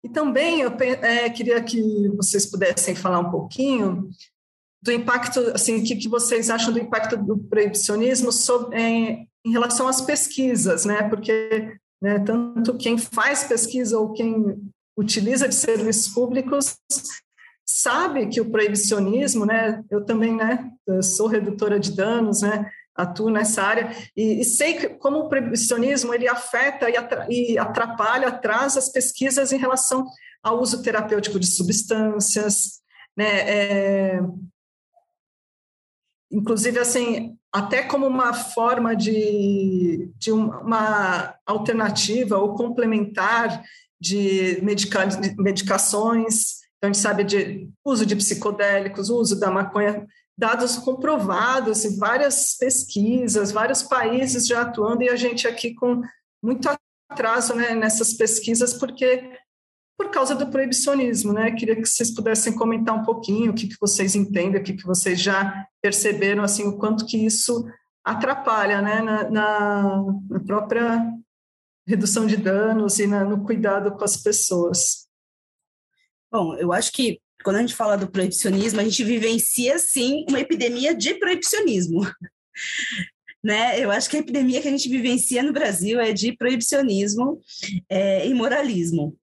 E 0.04 0.10
também 0.10 0.62
eu 0.62 0.72
é, 1.02 1.30
queria 1.30 1.64
que 1.64 2.10
vocês 2.10 2.46
pudessem 2.46 2.94
falar 2.94 3.20
um 3.20 3.32
pouquinho 3.32 4.10
do 4.82 4.92
impacto, 4.92 5.40
assim, 5.54 5.80
o 5.80 5.84
que, 5.84 5.96
que 5.96 6.10
vocês 6.10 6.50
acham 6.50 6.74
do 6.74 6.80
impacto 6.80 7.16
do 7.16 7.38
proibicionismo 7.38 8.34
sobre, 8.34 8.78
em, 8.78 9.30
em 9.46 9.52
relação 9.52 9.88
às 9.88 10.02
pesquisas, 10.02 10.84
né, 10.84 11.04
porque 11.04 11.78
né, 12.02 12.20
tanto 12.20 12.76
quem 12.78 12.98
faz 12.98 13.46
pesquisa 13.46 13.98
ou 13.98 14.12
quem 14.12 14.62
utiliza 14.98 15.48
de 15.48 15.56
serviços 15.56 16.14
públicos 16.14 16.76
sabe 17.66 18.28
que 18.28 18.42
o 18.42 18.52
proibicionismo, 18.52 19.46
né, 19.46 19.82
eu 19.90 20.04
também, 20.04 20.36
né, 20.36 20.70
eu 20.86 21.02
sou 21.02 21.28
redutora 21.28 21.80
de 21.80 21.96
danos, 21.96 22.42
né, 22.42 22.70
atuo 22.96 23.30
nessa 23.30 23.64
área. 23.64 23.96
E, 24.16 24.42
e 24.42 24.44
sei 24.44 24.74
que, 24.76 24.90
como 24.90 25.20
o 25.20 25.30
proibicionismo 25.30 26.14
ele 26.14 26.28
afeta 26.28 26.90
e, 26.90 26.98
atra, 26.98 27.28
e 27.30 27.58
atrapalha, 27.58 28.28
atrasa 28.28 28.80
as 28.80 28.90
pesquisas 28.90 29.52
em 29.52 29.58
relação 29.58 30.06
ao 30.42 30.62
uso 30.62 30.82
terapêutico 30.82 31.40
de 31.40 31.48
substâncias, 31.48 32.82
né, 33.16 33.50
é, 33.50 34.20
inclusive 36.32 36.80
assim 36.80 37.38
até 37.52 37.84
como 37.84 38.08
uma 38.08 38.34
forma 38.34 38.96
de, 38.96 40.12
de 40.18 40.32
uma 40.32 41.36
alternativa 41.46 42.40
ou 42.40 42.56
complementar 42.56 43.64
de 44.02 44.60
medica 44.64 45.08
medicações, 45.38 46.64
então 46.78 46.90
a 46.90 46.94
gente 46.94 47.02
sabe 47.02 47.24
de 47.24 47.70
uso 47.86 48.06
de 48.06 48.16
psicodélicos, 48.16 49.10
uso 49.10 49.40
da 49.40 49.52
maconha, 49.52 50.06
dados 50.38 50.78
comprovados 50.78 51.86
em 51.86 51.98
várias 51.98 52.58
pesquisas, 52.58 53.52
vários 53.52 53.84
países 53.84 54.48
já 54.48 54.62
atuando 54.62 55.04
e 55.04 55.10
a 55.10 55.16
gente 55.16 55.48
aqui 55.48 55.74
com 55.74 56.02
muito 56.42 56.70
atraso 57.10 57.56
né, 57.56 57.76
nessas 57.76 58.14
pesquisas, 58.14 58.74
porque 58.74 59.38
por 59.98 60.10
causa 60.10 60.36
do 60.36 60.50
proibicionismo, 60.50 61.32
né? 61.32 61.52
Queria 61.52 61.76
que 61.76 61.86
vocês 61.86 62.12
pudessem 62.14 62.56
comentar 62.56 62.96
um 62.96 63.04
pouquinho 63.04 63.52
o 63.52 63.54
que, 63.54 63.68
que 63.68 63.78
vocês 63.80 64.16
entendem, 64.16 64.60
o 64.60 64.64
que, 64.64 64.74
que 64.74 64.86
vocês 64.86 65.22
já 65.22 65.68
perceberam, 65.82 66.44
assim, 66.44 66.68
o 66.68 66.78
quanto 66.78 67.06
que 67.06 67.18
isso 67.26 67.66
atrapalha, 68.04 68.82
né, 68.82 69.02
na, 69.02 69.30
na, 69.30 70.04
na 70.30 70.40
própria 70.42 71.10
redução 71.88 72.26
de 72.26 72.36
danos 72.38 73.00
e 73.00 73.08
na, 73.08 73.24
no 73.24 73.46
cuidado 73.46 73.92
com 73.96 74.04
as 74.04 74.18
pessoas. 74.18 75.08
Bom, 76.32 76.56
eu 76.56 76.74
acho 76.74 76.92
que 76.92 77.22
quando 77.44 77.58
a 77.58 77.60
gente 77.60 77.76
fala 77.76 77.96
do 77.98 78.10
proibicionismo, 78.10 78.80
a 78.80 78.84
gente 78.84 79.04
vivencia, 79.04 79.78
sim, 79.78 80.26
uma 80.30 80.40
epidemia 80.40 80.96
de 80.96 81.16
proibicionismo. 81.16 82.02
né? 83.44 83.80
Eu 83.80 83.92
acho 83.92 84.10
que 84.10 84.18
a 84.18 84.20
epidemia 84.20 84.62
que 84.62 84.68
a 84.68 84.72
gente 84.72 84.88
vivencia 84.90 85.44
no 85.44 85.52
Brasil 85.52 86.00
é 86.00 86.14
de 86.14 86.36
proibicionismo 86.36 87.42
é, 87.90 88.26
e 88.26 88.34
moralismo. 88.34 89.18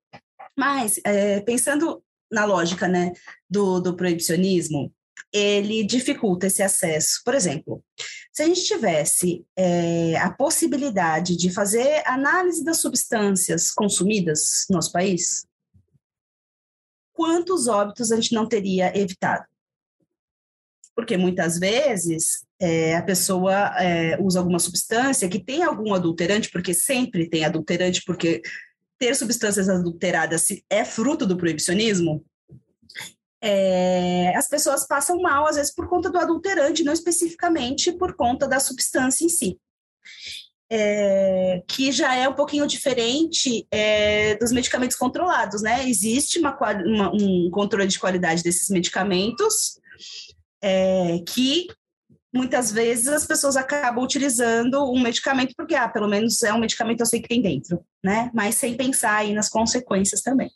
Mas, 0.56 1.00
é, 1.04 1.40
pensando 1.40 2.02
na 2.30 2.44
lógica 2.44 2.86
né, 2.86 3.12
do, 3.48 3.80
do 3.80 3.96
proibicionismo, 3.96 4.92
ele 5.32 5.84
dificulta 5.84 6.46
esse 6.46 6.62
acesso. 6.62 7.20
Por 7.24 7.34
exemplo, 7.34 7.82
se 8.32 8.42
a 8.42 8.46
gente 8.46 8.64
tivesse 8.64 9.44
é, 9.56 10.16
a 10.16 10.30
possibilidade 10.30 11.36
de 11.36 11.50
fazer 11.50 12.02
análise 12.06 12.64
das 12.64 12.80
substâncias 12.80 13.70
consumidas 13.70 14.66
no 14.68 14.76
nosso 14.76 14.92
país, 14.92 15.46
quantos 17.20 17.68
óbitos 17.68 18.10
a 18.10 18.16
gente 18.16 18.34
não 18.34 18.48
teria 18.48 18.98
evitado? 18.98 19.44
Porque 20.96 21.18
muitas 21.18 21.58
vezes 21.58 22.46
é, 22.58 22.96
a 22.96 23.02
pessoa 23.02 23.74
é, 23.78 24.18
usa 24.18 24.38
alguma 24.38 24.58
substância 24.58 25.28
que 25.28 25.38
tem 25.38 25.62
algum 25.62 25.92
adulterante, 25.92 26.50
porque 26.50 26.72
sempre 26.72 27.28
tem 27.28 27.44
adulterante, 27.44 28.02
porque 28.06 28.40
ter 28.98 29.14
substâncias 29.14 29.68
adulteradas 29.68 30.48
é 30.70 30.82
fruto 30.82 31.26
do 31.26 31.36
proibicionismo, 31.36 32.24
é, 33.38 34.34
as 34.34 34.48
pessoas 34.48 34.86
passam 34.86 35.20
mal, 35.20 35.46
às 35.46 35.56
vezes, 35.56 35.74
por 35.74 35.90
conta 35.90 36.08
do 36.08 36.18
adulterante, 36.18 36.84
não 36.84 36.92
especificamente 36.94 37.92
por 37.92 38.14
conta 38.14 38.48
da 38.48 38.58
substância 38.58 39.26
em 39.26 39.28
si. 39.28 39.60
É, 40.72 41.64
que 41.66 41.90
já 41.90 42.14
é 42.14 42.28
um 42.28 42.32
pouquinho 42.32 42.64
diferente 42.64 43.66
é, 43.72 44.36
dos 44.36 44.52
medicamentos 44.52 44.96
controlados, 44.96 45.62
né? 45.62 45.88
Existe 45.88 46.38
uma, 46.38 46.56
uma, 46.84 47.12
um 47.12 47.50
controle 47.50 47.88
de 47.88 47.98
qualidade 47.98 48.42
desses 48.44 48.68
medicamentos 48.68 49.80
é, 50.62 51.18
que 51.26 51.66
muitas 52.32 52.70
vezes 52.70 53.08
as 53.08 53.26
pessoas 53.26 53.56
acabam 53.56 54.04
utilizando 54.04 54.84
um 54.90 55.00
medicamento 55.00 55.54
porque, 55.56 55.74
ah, 55.74 55.88
pelo 55.88 56.08
menos 56.08 56.42
é 56.42 56.52
um 56.52 56.60
medicamento 56.60 57.00
eu 57.00 57.06
sei 57.06 57.20
que 57.20 57.28
tem 57.28 57.42
dentro, 57.42 57.84
né? 58.02 58.30
Mas 58.32 58.54
sem 58.54 58.76
pensar 58.76 59.16
aí 59.16 59.34
nas 59.34 59.48
consequências 59.48 60.22
também. 60.22 60.50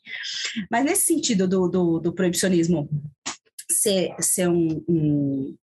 Mas 0.71 0.85
nesse 0.85 1.07
sentido 1.07 1.49
do, 1.49 1.69
do, 1.69 2.01
do 2.01 2.13
proibicionismo 2.13 2.89
ser, 3.71 4.15
ser 4.21 4.49
um, 4.49 4.85
um, 4.89 5.57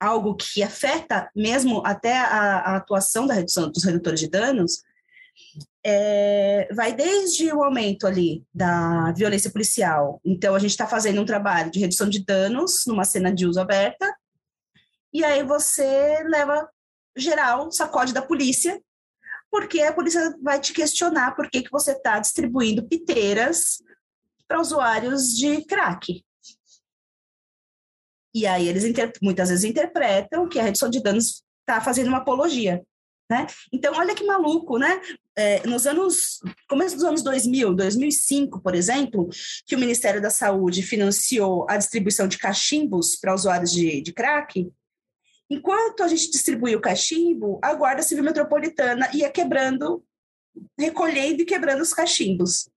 algo 0.00 0.36
que 0.36 0.62
afeta 0.62 1.30
mesmo 1.34 1.82
até 1.84 2.18
a, 2.18 2.58
a 2.58 2.76
atuação 2.76 3.26
da 3.26 3.34
redução 3.34 3.70
dos 3.70 3.84
redutores 3.84 4.20
de 4.20 4.28
danos, 4.28 4.82
é, 5.84 6.68
vai 6.74 6.92
desde 6.92 7.52
o 7.52 7.62
aumento 7.62 8.06
ali 8.06 8.44
da 8.54 9.12
violência 9.12 9.50
policial. 9.50 10.20
Então, 10.24 10.54
a 10.54 10.58
gente 10.58 10.70
está 10.70 10.86
fazendo 10.86 11.20
um 11.20 11.26
trabalho 11.26 11.70
de 11.70 11.80
redução 11.80 12.08
de 12.08 12.24
danos 12.24 12.84
numa 12.86 13.04
cena 13.04 13.32
de 13.32 13.46
uso 13.46 13.60
aberta, 13.60 14.14
e 15.12 15.24
aí 15.24 15.44
você 15.44 16.22
leva 16.24 16.68
geral, 17.16 17.70
sacode 17.70 18.12
da 18.12 18.22
polícia, 18.22 18.80
porque 19.50 19.80
a 19.80 19.92
polícia 19.92 20.34
vai 20.42 20.58
te 20.58 20.72
questionar 20.72 21.36
por 21.36 21.48
que, 21.48 21.62
que 21.62 21.70
você 21.70 21.92
está 21.92 22.18
distribuindo 22.18 22.88
piteiras 22.88 23.80
para 24.48 24.60
usuários 24.60 25.28
de 25.36 25.64
crack. 25.64 26.24
E 28.34 28.46
aí 28.46 28.68
eles 28.68 28.84
muitas 29.22 29.48
vezes 29.48 29.64
interpretam 29.64 30.48
que 30.48 30.58
a 30.58 30.62
redução 30.62 30.90
de 30.90 31.02
danos 31.02 31.42
está 31.60 31.80
fazendo 31.80 32.08
uma 32.08 32.18
apologia. 32.18 32.82
Né? 33.30 33.46
Então, 33.72 33.94
olha 33.96 34.14
que 34.14 34.24
maluco, 34.24 34.76
né? 34.76 35.00
É, 35.34 35.66
nos 35.66 35.86
anos, 35.86 36.40
começo 36.68 36.94
dos 36.94 37.04
anos 37.04 37.22
2000, 37.22 37.74
2005, 37.74 38.60
por 38.60 38.74
exemplo, 38.74 39.28
que 39.64 39.74
o 39.74 39.78
Ministério 39.78 40.20
da 40.20 40.28
Saúde 40.28 40.82
financiou 40.82 41.66
a 41.68 41.78
distribuição 41.78 42.28
de 42.28 42.36
cachimbos 42.36 43.16
para 43.16 43.34
usuários 43.34 43.72
de, 43.72 44.02
de 44.02 44.12
crack, 44.12 44.70
enquanto 45.48 46.02
a 46.02 46.08
gente 46.08 46.30
distribuía 46.30 46.76
o 46.76 46.80
cachimbo, 46.80 47.58
a 47.62 47.72
Guarda 47.72 48.02
Civil 48.02 48.24
Metropolitana 48.24 49.10
ia 49.14 49.30
quebrando, 49.30 50.04
recolhendo 50.78 51.42
e 51.42 51.46
quebrando 51.46 51.80
os 51.80 51.94
cachimbos. 51.94 52.68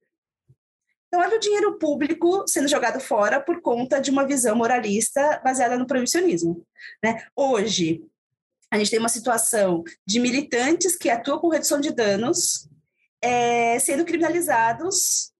Então, 1.07 1.21
olha 1.21 1.37
o 1.37 1.39
dinheiro 1.39 1.77
público 1.79 2.43
sendo 2.47 2.67
jogado 2.67 2.99
fora 2.99 3.39
por 3.39 3.61
conta 3.61 3.99
de 3.99 4.11
uma 4.11 4.25
visão 4.25 4.55
moralista 4.55 5.41
baseada 5.43 5.77
no 5.77 5.87
proibicionismo. 5.87 6.65
Né? 7.01 7.25
Hoje, 7.35 8.03
a 8.69 8.77
gente 8.77 8.91
tem 8.91 8.99
uma 8.99 9.07
situação 9.07 9.83
de 10.05 10.19
militantes 10.19 10.97
que 10.97 11.09
atuam 11.09 11.39
com 11.39 11.47
redução 11.47 11.79
de 11.79 11.91
danos 11.93 12.67
é, 13.21 13.79
sendo 13.79 14.03
criminalizados 14.03 15.31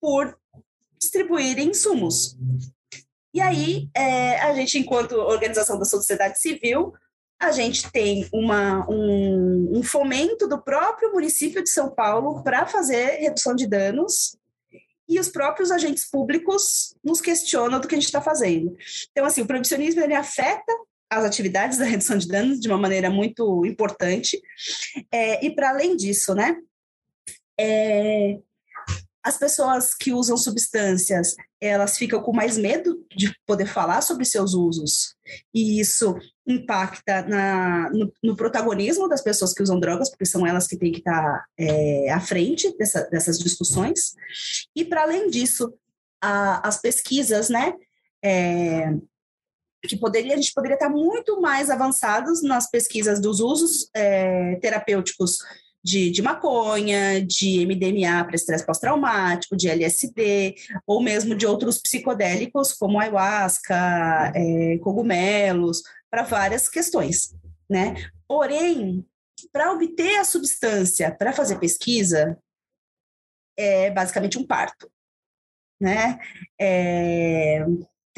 por 0.00 0.36
distribuírem 0.98 1.68
insumos. 1.68 2.36
E 3.32 3.40
aí, 3.40 3.88
é, 3.94 4.40
a 4.40 4.52
gente, 4.54 4.78
enquanto 4.78 5.12
organização 5.12 5.78
da 5.78 5.84
sociedade 5.84 6.40
civil, 6.40 6.92
a 7.40 7.52
gente 7.52 7.88
tem 7.92 8.28
uma, 8.32 8.84
um, 8.90 9.78
um 9.78 9.82
fomento 9.84 10.48
do 10.48 10.60
próprio 10.60 11.12
município 11.12 11.62
de 11.62 11.70
São 11.70 11.88
Paulo 11.88 12.42
para 12.42 12.66
fazer 12.66 13.20
redução 13.20 13.54
de 13.54 13.64
danos 13.64 14.36
e 15.08 15.18
os 15.18 15.28
próprios 15.28 15.70
agentes 15.70 16.08
públicos 16.10 16.94
nos 17.02 17.20
questionam 17.20 17.80
do 17.80 17.88
que 17.88 17.94
a 17.94 17.98
gente 17.98 18.06
está 18.06 18.20
fazendo. 18.20 18.76
Então, 19.10 19.24
assim, 19.24 19.40
o 19.40 19.46
proibicionismo 19.46 20.00
ele 20.02 20.14
afeta 20.14 20.72
as 21.10 21.24
atividades 21.24 21.78
da 21.78 21.84
redução 21.86 22.18
de 22.18 22.28
danos 22.28 22.60
de 22.60 22.68
uma 22.68 22.76
maneira 22.76 23.10
muito 23.10 23.64
importante. 23.64 24.40
É, 25.10 25.44
e 25.44 25.54
para 25.54 25.70
além 25.70 25.96
disso, 25.96 26.34
né, 26.34 26.56
é, 27.58 28.38
as 29.22 29.38
pessoas 29.38 29.94
que 29.94 30.12
usam 30.12 30.36
substâncias, 30.36 31.34
elas 31.60 31.98
ficam 31.98 32.22
com 32.22 32.32
mais 32.32 32.56
medo 32.56 33.04
de 33.14 33.34
poder 33.46 33.66
falar 33.66 34.00
sobre 34.00 34.24
seus 34.24 34.54
usos. 34.54 35.14
E 35.54 35.80
isso 35.80 36.14
impacta 36.48 37.22
na, 37.22 37.90
no, 37.90 38.12
no 38.22 38.34
protagonismo 38.36 39.06
das 39.06 39.20
pessoas 39.20 39.52
que 39.52 39.62
usam 39.62 39.78
drogas, 39.78 40.08
porque 40.08 40.24
são 40.24 40.46
elas 40.46 40.66
que 40.66 40.76
têm 40.76 40.90
que 40.90 40.98
estar 40.98 41.44
é, 41.58 42.10
à 42.10 42.20
frente 42.20 42.74
dessa, 42.78 43.02
dessas 43.10 43.38
discussões. 43.38 44.14
E, 44.74 44.84
para 44.84 45.02
além 45.02 45.28
disso, 45.28 45.72
a, 46.20 46.66
as 46.66 46.80
pesquisas, 46.80 47.50
né, 47.50 47.74
é, 48.24 48.94
que 49.86 49.96
poderia, 49.96 50.32
a 50.32 50.36
gente 50.36 50.54
poderia 50.54 50.74
estar 50.74 50.88
muito 50.88 51.40
mais 51.40 51.70
avançados 51.70 52.42
nas 52.42 52.68
pesquisas 52.70 53.20
dos 53.20 53.40
usos 53.40 53.88
é, 53.94 54.56
terapêuticos 54.56 55.38
de, 55.84 56.10
de, 56.10 56.20
maconha, 56.20 57.24
de 57.24 57.64
MDMA 57.64 58.24
para 58.24 58.34
estresse 58.34 58.66
pós-traumático, 58.66 59.56
de 59.56 59.68
LSD, 59.68 60.54
ou 60.86 61.02
mesmo 61.02 61.34
de 61.34 61.46
outros 61.46 61.78
psicodélicos 61.78 62.72
como 62.72 62.98
ayahuasca, 62.98 64.32
é, 64.34 64.78
cogumelos, 64.78 65.82
para 66.10 66.22
várias 66.22 66.68
questões, 66.68 67.34
né? 67.68 68.10
Porém, 68.26 69.06
para 69.52 69.72
obter 69.72 70.16
a 70.16 70.24
substância 70.24 71.14
para 71.14 71.32
fazer 71.32 71.58
pesquisa, 71.58 72.38
é 73.56 73.90
basicamente 73.90 74.38
um 74.38 74.46
parto, 74.46 74.90
né? 75.80 76.18
É, 76.60 77.64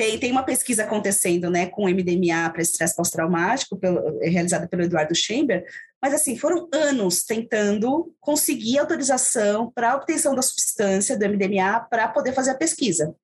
tem, 0.00 0.18
tem 0.18 0.32
uma 0.32 0.42
pesquisa 0.42 0.84
acontecendo 0.84 1.50
né, 1.50 1.66
com 1.66 1.86
MDMA 1.86 2.48
para 2.50 2.62
estresse 2.62 2.96
pós-traumático, 2.96 3.78
realizada 4.22 4.66
pelo 4.66 4.82
Eduardo 4.82 5.14
Chamber, 5.14 5.62
mas 6.00 6.14
assim, 6.14 6.38
foram 6.38 6.70
anos 6.72 7.22
tentando 7.22 8.10
conseguir 8.18 8.78
autorização 8.78 9.70
para 9.70 9.94
obtenção 9.94 10.34
da 10.34 10.40
substância 10.40 11.18
do 11.18 11.28
MDMA 11.28 11.80
para 11.90 12.08
poder 12.08 12.32
fazer 12.32 12.52
a 12.52 12.56
pesquisa. 12.56 13.14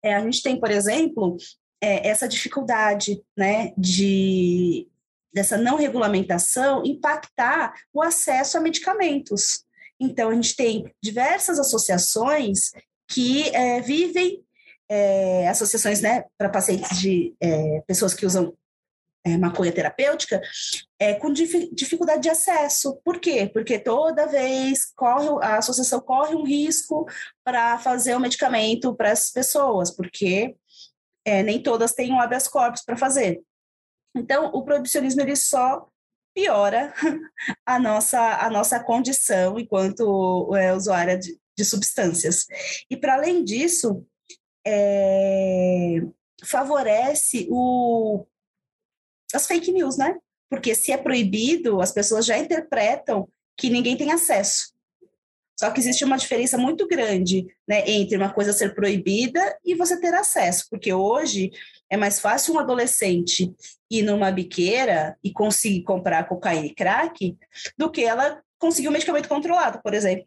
É, 0.00 0.14
a 0.14 0.20
gente 0.20 0.44
tem, 0.44 0.60
por 0.60 0.70
exemplo, 0.70 1.36
é, 1.80 2.08
essa 2.08 2.28
dificuldade 2.28 3.22
né, 3.36 3.72
de 3.76 4.88
dessa 5.32 5.58
não 5.58 5.76
regulamentação 5.76 6.82
impactar 6.84 7.74
o 7.92 8.02
acesso 8.02 8.56
a 8.56 8.60
medicamentos. 8.60 9.64
Então, 10.00 10.30
a 10.30 10.34
gente 10.34 10.56
tem 10.56 10.92
diversas 11.02 11.58
associações 11.58 12.70
que 13.06 13.48
é, 13.54 13.80
vivem 13.80 14.42
é, 14.88 15.48
associações 15.48 16.00
né, 16.00 16.24
para 16.36 16.48
pacientes 16.48 16.98
de 16.98 17.34
é, 17.40 17.82
pessoas 17.86 18.14
que 18.14 18.24
usam 18.24 18.54
é, 19.24 19.36
maconha 19.36 19.72
terapêutica 19.72 20.40
é, 20.98 21.14
com 21.14 21.32
dif 21.32 21.68
dificuldade 21.74 22.22
de 22.22 22.30
acesso. 22.30 22.98
Por 23.04 23.20
quê? 23.20 23.50
Porque 23.52 23.78
toda 23.78 24.26
vez 24.26 24.92
corre, 24.96 25.28
a 25.42 25.58
associação 25.58 26.00
corre 26.00 26.34
um 26.34 26.44
risco 26.44 27.06
para 27.44 27.78
fazer 27.78 28.14
o 28.14 28.20
medicamento 28.20 28.94
para 28.94 29.10
essas 29.10 29.30
pessoas, 29.30 29.90
porque 29.90 30.56
é, 31.28 31.42
nem 31.42 31.62
todas 31.62 31.92
têm 31.92 32.12
um 32.12 32.20
habeas 32.20 32.48
corpus 32.48 32.82
para 32.82 32.96
fazer. 32.96 33.42
Então, 34.16 34.46
o 34.46 34.64
proibicionismo 34.64 35.20
ele 35.20 35.36
só 35.36 35.88
piora 36.34 36.94
a 37.66 37.78
nossa, 37.78 38.20
a 38.38 38.50
nossa 38.50 38.82
condição 38.82 39.58
enquanto 39.58 40.54
é, 40.56 40.72
usuária 40.72 41.18
de, 41.18 41.38
de 41.56 41.64
substâncias. 41.64 42.46
E, 42.90 42.96
para 42.96 43.14
além 43.14 43.44
disso, 43.44 44.06
é, 44.66 46.00
favorece 46.44 47.48
o, 47.50 48.26
as 49.34 49.46
fake 49.46 49.72
news, 49.72 49.96
né? 49.96 50.16
Porque 50.50 50.74
se 50.74 50.92
é 50.92 50.96
proibido, 50.96 51.80
as 51.80 51.92
pessoas 51.92 52.24
já 52.24 52.38
interpretam 52.38 53.28
que 53.56 53.68
ninguém 53.68 53.96
tem 53.96 54.12
acesso. 54.12 54.72
Só 55.58 55.70
que 55.70 55.80
existe 55.80 56.04
uma 56.04 56.16
diferença 56.16 56.56
muito 56.56 56.86
grande 56.86 57.46
né, 57.66 57.82
entre 57.90 58.16
uma 58.16 58.32
coisa 58.32 58.52
ser 58.52 58.74
proibida 58.74 59.58
e 59.64 59.74
você 59.74 60.00
ter 60.00 60.14
acesso, 60.14 60.66
porque 60.70 60.92
hoje 60.92 61.50
é 61.90 61.96
mais 61.96 62.20
fácil 62.20 62.54
um 62.54 62.58
adolescente 62.58 63.52
ir 63.90 64.02
numa 64.02 64.30
biqueira 64.30 65.18
e 65.22 65.32
conseguir 65.32 65.82
comprar 65.82 66.28
cocaína 66.28 66.66
e 66.66 66.74
crack 66.74 67.36
do 67.76 67.90
que 67.90 68.04
ela 68.04 68.40
conseguir 68.58 68.88
um 68.88 68.92
medicamento 68.92 69.28
controlado, 69.28 69.80
por 69.82 69.94
exemplo 69.94 70.26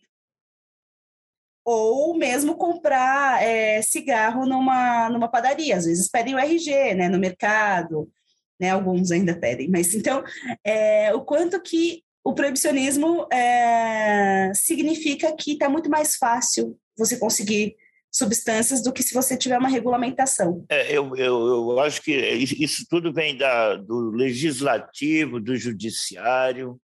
ou 1.63 2.17
mesmo 2.17 2.55
comprar 2.55 3.41
é, 3.43 3.81
cigarro 3.81 4.45
numa, 4.45 5.09
numa 5.09 5.27
padaria. 5.27 5.77
Às 5.77 5.85
vezes 5.85 6.09
pedem 6.09 6.35
o 6.35 6.39
RG, 6.39 6.95
né, 6.95 7.07
no 7.07 7.19
mercado, 7.19 8.11
né, 8.59 8.71
alguns 8.71 9.11
ainda 9.11 9.35
pedem. 9.35 9.69
Mas 9.69 9.93
então, 9.93 10.23
é, 10.63 11.13
o 11.13 11.21
quanto 11.21 11.61
que 11.61 12.03
o 12.23 12.33
proibicionismo 12.33 13.27
é, 13.31 14.51
significa 14.53 15.35
que 15.35 15.53
está 15.53 15.67
muito 15.67 15.89
mais 15.89 16.15
fácil 16.15 16.77
você 16.97 17.17
conseguir 17.17 17.75
substâncias 18.11 18.83
do 18.83 18.91
que 18.91 19.01
se 19.01 19.13
você 19.13 19.37
tiver 19.37 19.57
uma 19.57 19.69
regulamentação. 19.69 20.65
É, 20.69 20.91
eu, 20.91 21.15
eu, 21.15 21.71
eu 21.71 21.79
acho 21.79 22.01
que 22.01 22.11
isso 22.11 22.85
tudo 22.89 23.13
vem 23.13 23.37
da, 23.37 23.75
do 23.75 24.11
legislativo, 24.11 25.39
do 25.39 25.55
judiciário, 25.55 26.79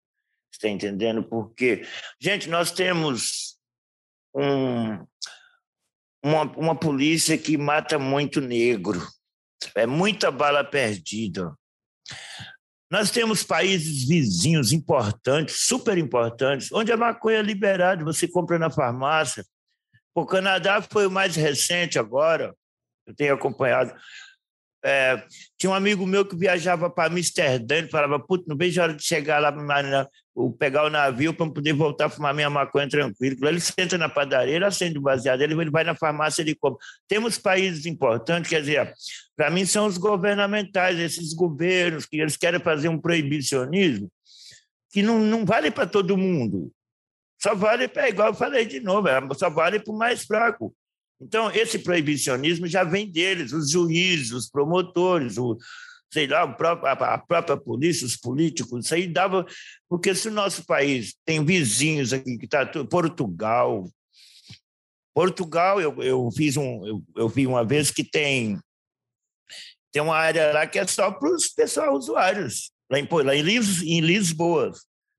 está 0.52 0.68
entendendo? 0.68 1.22
Porque, 1.24 1.82
gente, 2.20 2.48
nós 2.48 2.70
temos 2.70 3.58
um, 4.34 5.04
uma, 6.24 6.42
uma 6.56 6.76
polícia 6.76 7.36
que 7.36 7.58
mata 7.58 7.98
muito 7.98 8.40
negro. 8.40 9.04
É 9.74 9.86
muita 9.86 10.30
bala 10.30 10.62
perdida. 10.62 11.52
Nós 12.90 13.10
temos 13.10 13.42
países 13.42 14.06
vizinhos 14.06 14.72
importantes, 14.72 15.66
super 15.66 15.98
importantes, 15.98 16.70
onde 16.72 16.92
a 16.92 16.96
maconha 16.96 17.38
é 17.38 17.42
liberada, 17.42 18.04
você 18.04 18.28
compra 18.28 18.58
na 18.58 18.70
farmácia. 18.70 19.44
O 20.14 20.24
Canadá 20.24 20.80
foi 20.80 21.06
o 21.06 21.10
mais 21.10 21.34
recente 21.34 21.98
agora, 21.98 22.54
eu 23.06 23.14
tenho 23.14 23.34
acompanhado. 23.34 23.92
É, 24.88 25.20
tinha 25.58 25.70
um 25.70 25.74
amigo 25.74 26.06
meu 26.06 26.24
que 26.24 26.36
viajava 26.36 26.88
para 26.88 27.12
Amsterdã, 27.12 27.78
ele 27.78 27.88
falava, 27.88 28.20
puta, 28.20 28.44
não 28.46 28.56
vejo 28.56 28.80
a 28.80 28.84
hora 28.84 28.94
de 28.94 29.02
chegar 29.02 29.40
lá, 29.40 29.50
na, 29.50 30.08
pegar 30.56 30.84
o 30.84 30.90
navio 30.90 31.34
para 31.34 31.50
poder 31.50 31.72
voltar 31.72 32.06
a 32.06 32.08
fumar 32.08 32.32
minha 32.32 32.48
maconha 32.48 32.88
tranquilo. 32.88 33.48
Ele 33.48 33.58
senta 33.58 33.98
na 33.98 34.08
padaria, 34.08 34.54
ele 34.54 34.64
acende 34.64 34.96
o 34.96 35.00
baseado, 35.00 35.40
ele 35.40 35.70
vai 35.70 35.82
na 35.82 35.96
farmácia, 35.96 36.40
ele 36.40 36.54
compra. 36.54 36.78
Temos 37.08 37.36
países 37.36 37.84
importantes, 37.84 38.48
quer 38.48 38.60
dizer, 38.60 38.94
para 39.34 39.50
mim 39.50 39.66
são 39.66 39.86
os 39.86 39.98
governamentais, 39.98 41.00
esses 41.00 41.34
governos 41.34 42.06
que 42.06 42.20
eles 42.20 42.36
querem 42.36 42.60
fazer 42.60 42.88
um 42.88 43.00
proibicionismo 43.00 44.08
que 44.92 45.02
não, 45.02 45.18
não 45.18 45.44
vale 45.44 45.70
para 45.70 45.88
todo 45.88 46.16
mundo. 46.16 46.72
Só 47.42 47.56
vale 47.56 47.88
para, 47.88 48.08
igual 48.08 48.28
eu 48.28 48.34
falei 48.34 48.64
de 48.64 48.78
novo, 48.78 49.08
é, 49.08 49.20
só 49.34 49.50
vale 49.50 49.80
para 49.80 49.92
o 49.92 49.98
mais 49.98 50.24
fraco. 50.24 50.72
Então, 51.20 51.50
esse 51.50 51.78
proibicionismo 51.78 52.66
já 52.66 52.84
vem 52.84 53.10
deles, 53.10 53.52
os 53.52 53.70
juízes, 53.70 54.32
os 54.32 54.50
promotores, 54.50 55.38
o, 55.38 55.56
sei 56.12 56.26
lá, 56.26 56.42
a 56.42 57.18
própria 57.18 57.56
polícia, 57.56 58.06
os 58.06 58.16
políticos, 58.16 58.84
isso 58.84 58.94
aí 58.94 59.06
dava. 59.06 59.46
Porque 59.88 60.14
se 60.14 60.28
o 60.28 60.32
nosso 60.32 60.64
país 60.66 61.14
tem 61.24 61.44
vizinhos 61.44 62.12
aqui, 62.12 62.36
que 62.36 62.44
está 62.44 62.66
Portugal. 62.84 63.88
Portugal, 65.14 65.80
eu, 65.80 66.02
eu 66.02 66.30
fiz 66.30 66.58
um, 66.58 66.86
eu, 66.86 67.02
eu 67.16 67.28
vi 67.28 67.46
uma 67.46 67.64
vez 67.64 67.90
que 67.90 68.04
tem, 68.04 68.58
tem 69.90 70.02
uma 70.02 70.16
área 70.16 70.52
lá 70.52 70.66
que 70.66 70.78
é 70.78 70.86
só 70.86 71.10
para 71.10 71.34
os 71.34 71.48
pessoal 71.48 71.94
usuários, 71.96 72.70
lá 72.90 72.98
em, 72.98 73.08
lá 73.10 73.34
em, 73.34 73.40
Lis, 73.40 73.80
em 73.82 74.00
Lisboa. 74.00 74.72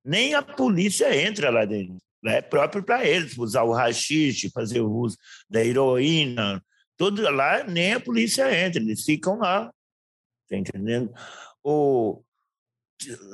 Nem 0.05 0.35
a 0.35 0.43
polícia 0.43 1.13
entra 1.19 1.49
lá 1.49 1.65
dentro 1.65 1.97
é 2.25 2.41
próprio 2.41 2.83
para 2.83 3.05
eles, 3.05 3.37
usar 3.37 3.63
o 3.63 3.73
rachixe, 3.73 4.51
fazer 4.51 4.81
o 4.81 4.91
uso 4.91 5.17
da 5.49 5.63
heroína, 5.63 6.63
tudo 6.97 7.21
lá, 7.29 7.63
nem 7.63 7.93
a 7.93 7.99
polícia 7.99 8.43
entra, 8.65 8.81
eles 8.81 9.03
ficam 9.03 9.37
lá, 9.37 9.71
tá 10.49 10.57
entendendo? 10.57 11.13
O, 11.63 12.21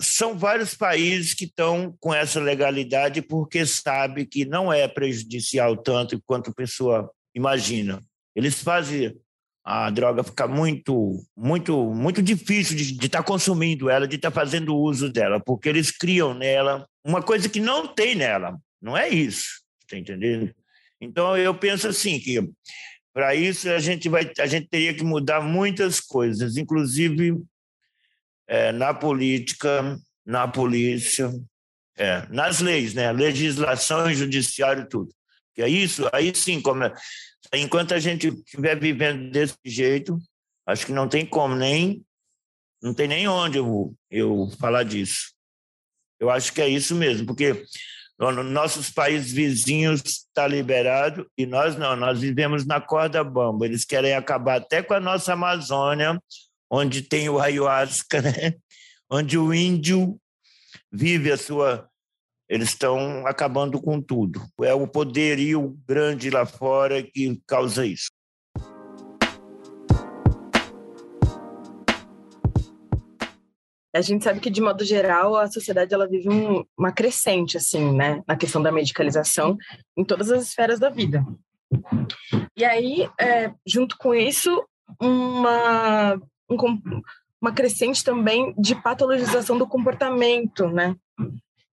são 0.01 0.38
vários 0.38 0.75
países 0.75 1.34
que 1.34 1.45
estão 1.45 1.95
com 1.99 2.13
essa 2.13 2.39
legalidade 2.39 3.21
porque 3.21 3.65
sabe 3.65 4.25
que 4.25 4.45
não 4.45 4.71
é 4.71 4.88
prejudicial 4.88 5.77
tanto 5.77 6.21
quanto 6.25 6.51
a 6.51 6.53
pessoa 6.53 7.09
imagina. 7.34 8.01
Eles 8.36 8.61
fazem 8.61 9.17
a 9.63 9.89
droga 9.89 10.23
ficar 10.23 10.47
muito, 10.47 11.23
muito, 11.38 11.93
muito 11.93 12.21
difícil 12.21 12.75
de 12.75 13.05
estar 13.05 13.19
tá 13.19 13.23
consumindo 13.23 13.89
ela, 13.89 14.07
de 14.07 14.17
estar 14.17 14.29
tá 14.29 14.36
fazendo 14.36 14.75
uso 14.75 15.09
dela, 15.09 15.39
porque 15.39 15.69
eles 15.69 15.89
criam 15.89 16.34
nela 16.34 16.86
uma 17.05 17.21
coisa 17.21 17.47
que 17.47 17.61
não 17.61 17.88
tem 17.88 18.15
nela. 18.15 18.57
Não 18.84 18.97
é 18.97 19.07
isso, 19.07 19.63
está 19.81 19.97
entendendo? 19.97 20.53
Então 20.99 21.38
eu 21.38 21.57
penso 21.57 21.88
assim 21.88 22.19
que 22.19 22.38
para 23.13 23.34
isso 23.34 23.69
a 23.69 23.79
gente 23.79 24.09
vai, 24.09 24.29
a 24.38 24.45
gente 24.45 24.67
teria 24.67 24.93
que 24.93 25.05
mudar 25.05 25.39
muitas 25.39 26.01
coisas, 26.01 26.57
inclusive 26.57 27.41
é, 28.45 28.73
na 28.73 28.93
política, 28.93 29.97
na 30.25 30.49
polícia, 30.49 31.31
é, 31.95 32.27
nas 32.27 32.59
leis, 32.59 32.93
né? 32.93 33.09
Legislação, 33.13 34.13
judiciário, 34.13 34.89
tudo. 34.89 35.15
Que 35.55 35.61
é 35.61 35.69
isso, 35.69 36.09
aí 36.11 36.36
sim, 36.36 36.59
como 36.59 36.84
é, 36.84 36.93
enquanto 37.53 37.93
a 37.93 37.99
gente 37.99 38.27
estiver 38.27 38.77
vivendo 38.77 39.31
desse 39.31 39.55
jeito, 39.63 40.17
acho 40.65 40.86
que 40.86 40.91
não 40.91 41.07
tem 41.07 41.25
como 41.25 41.55
nem 41.55 42.03
não 42.81 42.93
tem 42.93 43.07
nem 43.07 43.29
onde 43.29 43.57
eu, 43.59 43.95
eu 44.11 44.49
falar 44.59 44.84
disso. 44.84 45.31
Eu 46.19 46.29
acho 46.29 46.51
que 46.51 46.61
é 46.61 46.67
isso 46.67 46.93
mesmo, 46.93 47.25
porque 47.25 47.63
nossos 48.20 48.89
países 48.89 49.32
vizinhos 49.32 50.01
está 50.01 50.47
liberado 50.47 51.28
e 51.38 51.45
nós 51.45 51.76
não, 51.76 51.95
nós 51.95 52.20
vivemos 52.20 52.66
na 52.66 52.80
corda 52.80 53.24
bamba. 53.24 53.66
Eles 53.66 53.84
querem 53.84 54.14
acabar 54.14 54.57
até 54.57 54.82
com 54.82 54.93
a 54.93 54.99
nossa 54.99 55.34
Amazônia, 55.34 56.20
onde 56.70 57.01
tem 57.01 57.28
o 57.30 57.39
ayahuasca, 57.39 58.22
né? 58.24 58.55
onde 59.09 59.38
o 59.38 59.53
índio 59.53 60.20
vive 60.91 61.32
a 61.32 61.38
sua. 61.38 61.89
Eles 62.47 62.70
estão 62.70 63.26
acabando 63.26 63.82
com 63.82 63.99
tudo. 63.99 64.45
É 64.61 64.74
o 64.74 64.88
poderio 64.88 65.76
grande 65.88 66.30
lá 66.30 66.45
fora 66.45 67.01
que 67.01 67.41
causa 67.47 67.86
isso. 67.86 68.11
A 73.94 74.02
gente 74.02 74.24
sabe 74.24 74.39
que 74.39 74.50
de 74.50 74.62
modo 74.62 74.84
geral 74.84 75.36
a 75.36 75.50
sociedade 75.50 75.94
ela 75.94 76.08
vive 76.08 76.30
um, 76.30 76.66
uma 76.78 76.91
crescente 76.91 77.58
assim, 77.58 77.96
né, 77.96 78.24
na 78.28 78.36
questão 78.36 78.62
da 78.62 78.72
medicalização 78.72 79.58
em 79.96 80.04
todas 80.04 80.32
as 80.32 80.44
esferas 80.44 80.80
da 80.80 80.89
vida. 80.89 81.24
E 82.56 82.66
aí, 82.66 83.10
é, 83.20 83.52
junto 83.66 83.98
com 83.98 84.14
isso, 84.14 84.64
uma 85.00 86.20
um, 86.50 87.02
uma 87.41 87.52
crescente 87.52 88.04
também 88.04 88.54
de 88.58 88.76
patologização 88.76 89.58
do 89.58 89.68
comportamento, 89.68 90.68
né? 90.68 90.96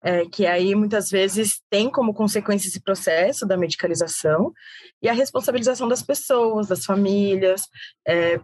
É, 0.01 0.25
que 0.25 0.45
aí 0.45 0.73
muitas 0.75 1.09
vezes 1.09 1.61
tem 1.69 1.91
como 1.91 2.13
consequência 2.13 2.69
esse 2.69 2.81
processo 2.81 3.45
da 3.45 3.57
medicalização 3.57 4.53
e 5.01 5.09
a 5.09 5.13
responsabilização 5.13 5.89
das 5.89 6.01
pessoas, 6.01 6.67
das 6.67 6.85
famílias, 6.85 7.63
é, 8.07 8.39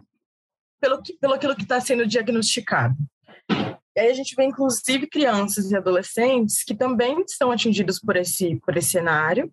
pelo, 0.78 1.00
pelo 1.18 1.32
aquilo 1.32 1.56
que 1.56 1.62
está 1.62 1.80
sendo 1.80 2.06
diagnosticado. 2.06 2.94
E 3.50 4.00
aí 4.00 4.10
a 4.10 4.14
gente 4.14 4.34
vê, 4.34 4.44
inclusive, 4.44 5.06
crianças 5.06 5.70
e 5.70 5.76
adolescentes 5.76 6.62
que 6.62 6.74
também 6.74 7.22
estão 7.22 7.50
atingidos 7.50 7.98
por 7.98 8.16
esse, 8.16 8.56
por 8.56 8.76
esse 8.76 8.90
cenário. 8.90 9.50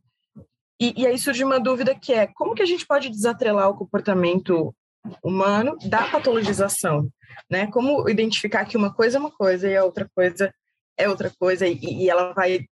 E, 0.79 1.01
e 1.01 1.07
aí 1.07 1.17
surge 1.17 1.43
uma 1.43 1.59
dúvida 1.59 1.95
que 1.95 2.11
é 2.11 2.27
como 2.27 2.53
que 2.53 2.61
a 2.61 2.65
gente 2.65 2.85
pode 2.85 3.09
desatrelar 3.09 3.69
o 3.69 3.77
comportamento 3.77 4.75
humano 5.23 5.77
da 5.85 6.09
patologização, 6.09 7.09
né? 7.49 7.67
Como 7.67 8.09
identificar 8.09 8.65
que 8.65 8.75
uma 8.75 8.93
coisa 8.93 9.17
é 9.17 9.19
uma 9.19 9.31
coisa 9.31 9.69
e 9.69 9.77
a 9.77 9.83
outra 9.83 10.09
coisa 10.13 10.53
é 10.97 11.09
outra 11.09 11.31
coisa 11.39 11.67
e, 11.67 11.79
e 11.79 12.09
ela 12.09 12.33
vai 12.33 12.65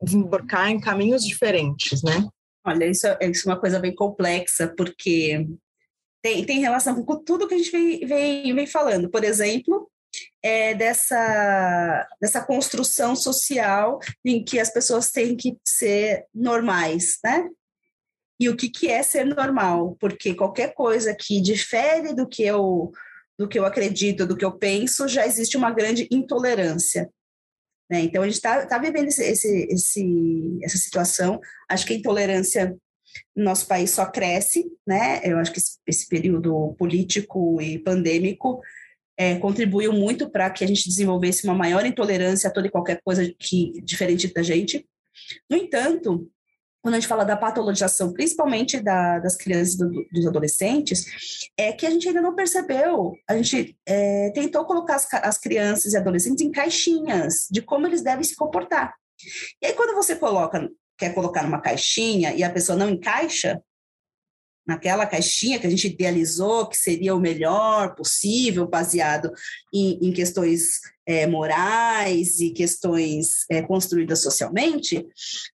desembarcar 0.00 0.70
em 0.70 0.80
caminhos 0.80 1.24
diferentes, 1.24 2.02
né? 2.02 2.26
Olha, 2.64 2.86
isso, 2.86 3.06
é, 3.06 3.18
isso 3.28 3.48
é 3.48 3.52
uma 3.52 3.60
coisa 3.60 3.78
bem 3.78 3.94
complexa, 3.94 4.72
porque 4.76 5.46
tem, 6.22 6.44
tem 6.44 6.60
relação 6.60 7.02
com 7.04 7.22
tudo 7.22 7.48
que 7.48 7.54
a 7.54 7.58
gente 7.58 7.70
vem, 7.70 8.06
vem, 8.06 8.54
vem 8.54 8.66
falando. 8.66 9.10
Por 9.10 9.24
exemplo, 9.24 9.90
é, 10.42 10.74
dessa, 10.74 12.08
dessa 12.20 12.40
construção 12.44 13.14
social 13.14 14.00
em 14.24 14.44
que 14.44 14.58
as 14.58 14.70
pessoas 14.70 15.10
têm 15.10 15.36
que 15.36 15.56
ser 15.64 16.26
normais, 16.34 17.18
né? 17.24 17.48
E 18.40 18.48
o 18.48 18.56
que, 18.56 18.68
que 18.68 18.88
é 18.88 19.02
ser 19.04 19.24
normal? 19.24 19.96
Porque 20.00 20.34
qualquer 20.34 20.74
coisa 20.74 21.14
que 21.14 21.40
difere 21.40 22.12
do 22.12 22.26
que 22.26 22.42
eu 22.42 22.90
do 23.38 23.48
que 23.48 23.58
eu 23.58 23.64
acredito, 23.64 24.26
do 24.26 24.36
que 24.36 24.44
eu 24.44 24.52
penso, 24.52 25.08
já 25.08 25.26
existe 25.26 25.56
uma 25.56 25.70
grande 25.70 26.06
intolerância. 26.10 27.10
Né? 27.90 28.00
Então, 28.02 28.22
a 28.22 28.26
gente 28.26 28.34
está 28.34 28.64
tá 28.66 28.78
vivendo 28.78 29.08
esse, 29.08 29.24
esse, 29.24 29.66
esse, 29.70 30.58
essa 30.62 30.76
situação. 30.76 31.40
Acho 31.68 31.86
que 31.86 31.94
a 31.94 31.96
intolerância 31.96 32.76
no 33.34 33.44
nosso 33.44 33.66
país 33.66 33.90
só 33.90 34.06
cresce, 34.06 34.70
né? 34.86 35.20
Eu 35.24 35.38
acho 35.38 35.52
que 35.52 35.58
esse, 35.58 35.78
esse 35.86 36.08
período 36.08 36.74
político 36.78 37.60
e 37.60 37.78
pandêmico 37.78 38.60
é, 39.16 39.36
contribuiu 39.36 39.92
muito 39.92 40.30
para 40.30 40.50
que 40.50 40.64
a 40.64 40.66
gente 40.66 40.88
desenvolvesse 40.88 41.44
uma 41.44 41.54
maior 41.54 41.84
intolerância 41.84 42.48
a 42.48 42.52
toda 42.52 42.66
e 42.66 42.70
qualquer 42.70 43.00
coisa 43.04 43.32
que 43.38 43.72
diferente 43.82 44.32
da 44.32 44.42
gente. 44.42 44.86
No 45.50 45.56
entanto, 45.56 46.28
quando 46.82 46.94
a 46.94 47.00
gente 47.00 47.08
fala 47.08 47.24
da 47.24 47.36
patologização, 47.36 48.12
principalmente 48.12 48.80
da, 48.80 49.20
das 49.20 49.36
crianças 49.36 49.74
e 49.74 49.78
do, 49.78 49.90
dos 50.12 50.26
adolescentes, 50.26 51.04
é 51.56 51.72
que 51.72 51.86
a 51.86 51.90
gente 51.90 52.08
ainda 52.08 52.20
não 52.20 52.34
percebeu. 52.34 53.12
A 53.28 53.36
gente 53.36 53.78
é, 53.86 54.30
tentou 54.30 54.64
colocar 54.64 54.96
as, 54.96 55.06
as 55.14 55.38
crianças 55.38 55.92
e 55.92 55.96
adolescentes 55.96 56.44
em 56.44 56.50
caixinhas 56.50 57.46
de 57.50 57.62
como 57.62 57.86
eles 57.86 58.02
devem 58.02 58.24
se 58.24 58.34
comportar. 58.34 58.94
E 59.62 59.66
aí, 59.66 59.72
quando 59.74 59.94
você 59.94 60.16
coloca, 60.16 60.68
quer 60.98 61.14
colocar 61.14 61.44
numa 61.44 61.60
caixinha 61.60 62.34
e 62.34 62.42
a 62.42 62.50
pessoa 62.50 62.76
não 62.76 62.90
encaixa, 62.90 63.62
naquela 64.66 65.06
caixinha 65.06 65.58
que 65.58 65.66
a 65.66 65.70
gente 65.70 65.88
idealizou 65.88 66.68
que 66.68 66.76
seria 66.76 67.14
o 67.14 67.20
melhor 67.20 67.94
possível, 67.94 68.66
baseado 68.66 69.32
em, 69.72 69.98
em 70.00 70.12
questões 70.12 70.80
é, 71.06 71.26
morais 71.26 72.38
e 72.40 72.50
questões 72.50 73.44
é, 73.50 73.62
construídas 73.62 74.22
socialmente, 74.22 75.04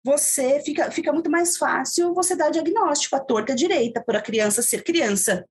você 0.04 0.60
fica, 0.62 0.90
fica 0.92 1.14
muito 1.14 1.30
mais 1.30 1.58
fácil 1.58 2.14
você 2.14 2.36
dar 2.36 2.50
diagnóstico 2.50 3.16
à 3.16 3.20
torta 3.20 3.54
direita 3.54 4.04
por 4.04 4.16
a 4.16 4.22
criança 4.22 4.62
ser 4.62 4.84
criança. 4.84 5.46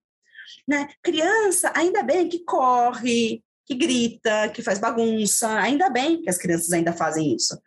Né? 0.67 0.87
Criança, 1.01 1.71
ainda 1.75 2.03
bem 2.03 2.27
que 2.27 2.43
corre, 2.43 3.41
que 3.65 3.73
grita, 3.73 4.49
que 4.49 4.61
faz 4.61 4.79
bagunça. 4.79 5.49
Ainda 5.59 5.89
bem 5.89 6.21
que 6.21 6.29
as 6.29 6.37
crianças 6.37 6.71
ainda 6.71 6.93
fazem 6.93 7.35
isso. 7.35 7.59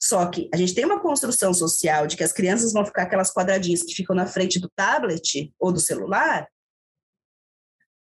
Só 0.00 0.26
que 0.26 0.48
a 0.52 0.56
gente 0.56 0.74
tem 0.74 0.84
uma 0.84 1.00
construção 1.00 1.52
social 1.52 2.06
de 2.06 2.16
que 2.16 2.24
as 2.24 2.32
crianças 2.32 2.72
vão 2.72 2.84
ficar 2.84 3.02
aquelas 3.02 3.32
quadradinhas 3.32 3.82
que 3.82 3.94
ficam 3.94 4.16
na 4.16 4.26
frente 4.26 4.58
do 4.58 4.70
tablet 4.74 5.52
ou 5.58 5.70
do 5.70 5.80
celular. 5.80 6.48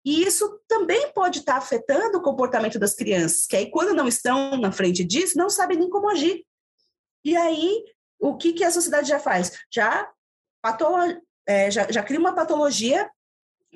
E 0.05 0.23
isso 0.23 0.61
também 0.67 1.11
pode 1.13 1.39
estar 1.39 1.57
afetando 1.57 2.19
o 2.19 2.21
comportamento 2.21 2.77
das 2.77 2.93
crianças, 2.93 3.47
que 3.47 3.55
aí, 3.55 3.71
quando 3.71 3.95
não 3.95 4.07
estão 4.07 4.55
na 4.55 4.71
frente 4.71 5.03
disso, 5.03 5.35
não 5.35 5.49
sabem 5.49 5.79
nem 5.79 5.89
como 5.89 6.09
agir. 6.09 6.45
E 7.23 7.35
aí, 7.35 7.83
o 8.19 8.37
que, 8.37 8.53
que 8.53 8.63
a 8.63 8.69
sociedade 8.69 9.09
já 9.09 9.17
faz? 9.17 9.51
Já, 9.73 10.07
patolo, 10.61 11.19
é, 11.47 11.71
já, 11.71 11.91
já 11.91 12.03
cria 12.03 12.19
uma 12.19 12.35
patologia 12.35 13.09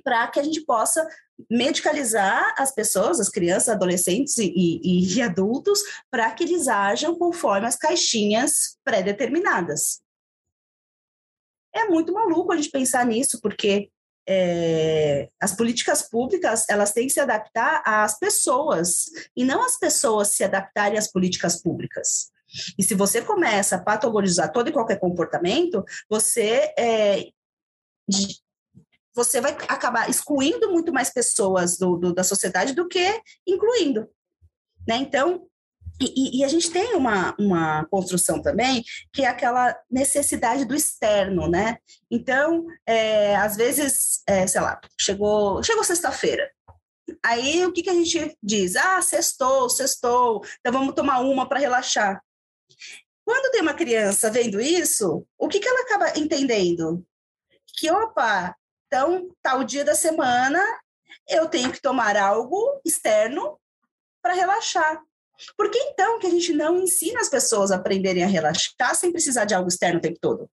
para 0.03 0.27
que 0.27 0.39
a 0.39 0.43
gente 0.43 0.61
possa 0.61 1.05
medicalizar 1.49 2.53
as 2.57 2.73
pessoas, 2.73 3.19
as 3.19 3.29
crianças, 3.29 3.69
adolescentes 3.69 4.37
e, 4.37 4.51
e, 4.55 5.15
e 5.15 5.21
adultos, 5.21 5.79
para 6.09 6.31
que 6.31 6.43
eles 6.43 6.67
ajam 6.67 7.15
conforme 7.15 7.67
as 7.67 7.75
caixinhas 7.75 8.77
pré-determinadas. 8.83 10.01
É 11.73 11.85
muito 11.85 12.13
maluco 12.13 12.51
a 12.51 12.55
gente 12.55 12.71
pensar 12.71 13.05
nisso, 13.05 13.39
porque 13.41 13.89
é, 14.27 15.29
as 15.41 15.55
políticas 15.55 16.07
públicas 16.07 16.65
elas 16.69 16.91
têm 16.91 17.07
que 17.07 17.13
se 17.13 17.19
adaptar 17.19 17.81
às 17.85 18.17
pessoas 18.19 19.05
e 19.35 19.43
não 19.43 19.63
as 19.63 19.77
pessoas 19.79 20.29
se 20.29 20.43
adaptarem 20.43 20.97
às 20.97 21.11
políticas 21.11 21.61
públicas. 21.61 22.31
E 22.77 22.83
se 22.83 22.95
você 22.95 23.21
começa 23.21 23.75
a 23.75 23.83
patologizar 23.83 24.51
todo 24.51 24.69
e 24.69 24.73
qualquer 24.73 24.99
comportamento, 24.99 25.83
você 26.09 26.73
é, 26.77 27.29
você 29.19 29.41
vai 29.41 29.51
acabar 29.67 30.09
excluindo 30.09 30.71
muito 30.71 30.93
mais 30.93 31.09
pessoas 31.09 31.77
do, 31.77 31.97
do, 31.97 32.13
da 32.13 32.23
sociedade 32.23 32.73
do 32.73 32.87
que 32.87 33.21
incluindo. 33.45 34.09
Né? 34.87 34.95
Então, 34.95 35.45
e, 36.01 36.39
e, 36.39 36.43
a 36.45 36.47
gente 36.47 36.71
tem 36.71 36.95
uma, 36.95 37.35
uma 37.37 37.85
construção 37.87 38.41
também 38.41 38.85
que 39.11 39.23
é 39.23 39.27
aquela 39.27 39.77
necessidade 39.91 40.63
do 40.63 40.73
externo, 40.73 41.49
né? 41.49 41.77
Então, 42.09 42.65
é, 42.85 43.35
às 43.35 43.57
vezes, 43.57 44.21
é, 44.25 44.47
sei 44.47 44.61
lá, 44.61 44.79
chegou, 44.97 45.61
chegou 45.61 45.83
sexta-feira. 45.83 46.49
Aí 47.21 47.65
o 47.65 47.73
que, 47.73 47.83
que 47.83 47.89
a 47.89 47.93
gente 47.93 48.37
diz? 48.41 48.77
Ah, 48.77 49.01
sextou, 49.01 49.69
sextou, 49.69 50.41
então 50.59 50.71
vamos 50.71 50.95
tomar 50.95 51.19
uma 51.19 51.45
para 51.49 51.59
relaxar. 51.59 52.23
Quando 53.25 53.51
tem 53.51 53.61
uma 53.61 53.73
criança 53.73 54.31
vendo 54.31 54.61
isso, 54.61 55.27
o 55.37 55.49
que, 55.49 55.59
que 55.59 55.67
ela 55.67 55.81
acaba 55.81 56.17
entendendo? 56.17 57.05
Que, 57.77 57.91
opa, 57.91 58.55
então, 58.89 59.29
tal 59.43 59.63
dia 59.63 59.85
da 59.85 59.93
semana, 59.93 60.59
eu 61.29 61.47
tenho 61.47 61.71
que 61.71 61.79
tomar 61.79 62.17
algo 62.17 62.81
externo 62.83 63.59
para 64.19 64.33
relaxar. 64.33 64.99
Por 65.55 65.69
que 65.69 65.77
então 65.77 66.17
que 66.17 66.25
a 66.25 66.29
gente 66.31 66.51
não 66.53 66.81
ensina 66.81 67.21
as 67.21 67.29
pessoas 67.29 67.71
a 67.71 67.75
aprenderem 67.75 68.23
a 68.23 68.27
relaxar 68.27 68.95
sem 68.95 69.11
precisar 69.11 69.45
de 69.45 69.53
algo 69.53 69.69
externo 69.69 69.99
o 69.99 70.01
tempo 70.01 70.17
todo? 70.19 70.49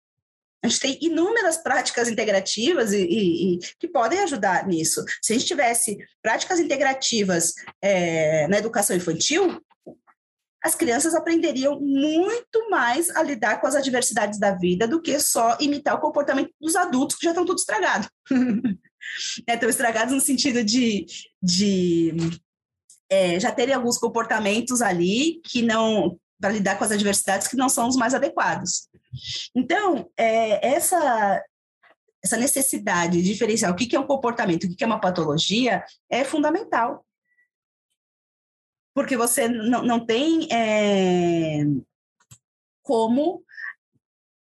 A 0.62 0.68
gente 0.68 0.80
tem 0.80 0.99
inúmeras 1.01 1.57
práticas 1.57 2.09
integrativas 2.09 2.93
e, 2.93 3.03
e, 3.03 3.55
e 3.55 3.59
que 3.78 3.89
podem 3.89 4.20
ajudar 4.20 4.66
nisso. 4.66 5.03
Se 5.22 5.32
a 5.32 5.39
gente 5.39 5.49
tivesse 5.49 5.97
práticas 6.20 6.61
integrativas 6.61 7.55
é, 7.80 8.47
na 8.49 8.59
educação 8.59 8.95
infantil, 8.95 9.62
as 10.67 10.75
crianças 10.75 11.14
aprenderiam 11.14 11.81
muito 11.81 12.69
mais 12.69 13.09
a 13.11 13.23
lidar 13.23 13.61
com 13.61 13.69
as 13.69 13.77
adversidades 13.77 14.37
da 14.39 14.51
vida 14.51 14.89
do 14.89 15.01
que 15.01 15.19
só 15.21 15.57
imitar 15.61 15.95
o 15.95 16.01
comportamento 16.01 16.51
dos 16.61 16.75
adultos 16.75 17.17
que 17.17 17.25
já 17.25 17.31
estão 17.31 17.47
tudo 17.47 17.59
estragados. 17.59 18.09
é, 19.47 19.55
estão 19.55 19.69
estragados 19.69 20.12
no 20.12 20.21
sentido 20.21 20.64
de, 20.64 21.07
de 21.41 22.17
é, 23.09 23.39
já 23.39 23.53
terem 23.53 23.77
alguns 23.77 23.97
comportamentos 23.97 24.83
ali 24.83 25.41
que 25.45 25.62
não 25.62 26.19
para 26.41 26.53
lidar 26.53 26.77
com 26.77 26.85
as 26.85 26.91
adversidades 26.91 27.47
que 27.47 27.57
não 27.57 27.69
são 27.69 27.89
os 27.89 27.97
mais 27.97 28.12
adequados. 28.12 28.89
Então, 29.55 30.11
é, 30.19 30.75
essa 30.75 31.43
essa 32.25 32.37
necessidade 32.37 33.23
de 33.23 33.33
diferenciar 33.33 33.71
o 33.71 33.77
que 33.77 33.95
é 33.95 34.01
um 34.01 34.07
comportamento, 34.07 34.64
o 34.64 34.77
que 34.77 34.83
é 34.83 34.87
uma 34.87 35.01
patologia, 35.01 35.85
é 36.11 36.25
fundamental 36.25 37.07
porque 38.97 39.15
você 39.15 39.47
não, 39.47 40.07
tem 40.07 40.49
é, 40.51 41.63
como 42.83 43.45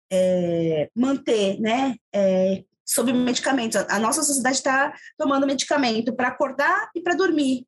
é, 0.10 0.90
manter, 0.96 1.60
né, 1.60 1.98
é, 2.14 2.64
sob 2.86 3.12
medicamentos. 3.12 3.76
A 3.90 4.00
nossa 4.00 4.24
sociedade 4.24 4.56
está 4.56 4.96
tomando 5.18 5.46
medicamento 5.46 6.16
para 6.16 6.30
acordar 6.30 6.90
e 6.96 7.02
para 7.02 7.18
dormir. 7.18 7.68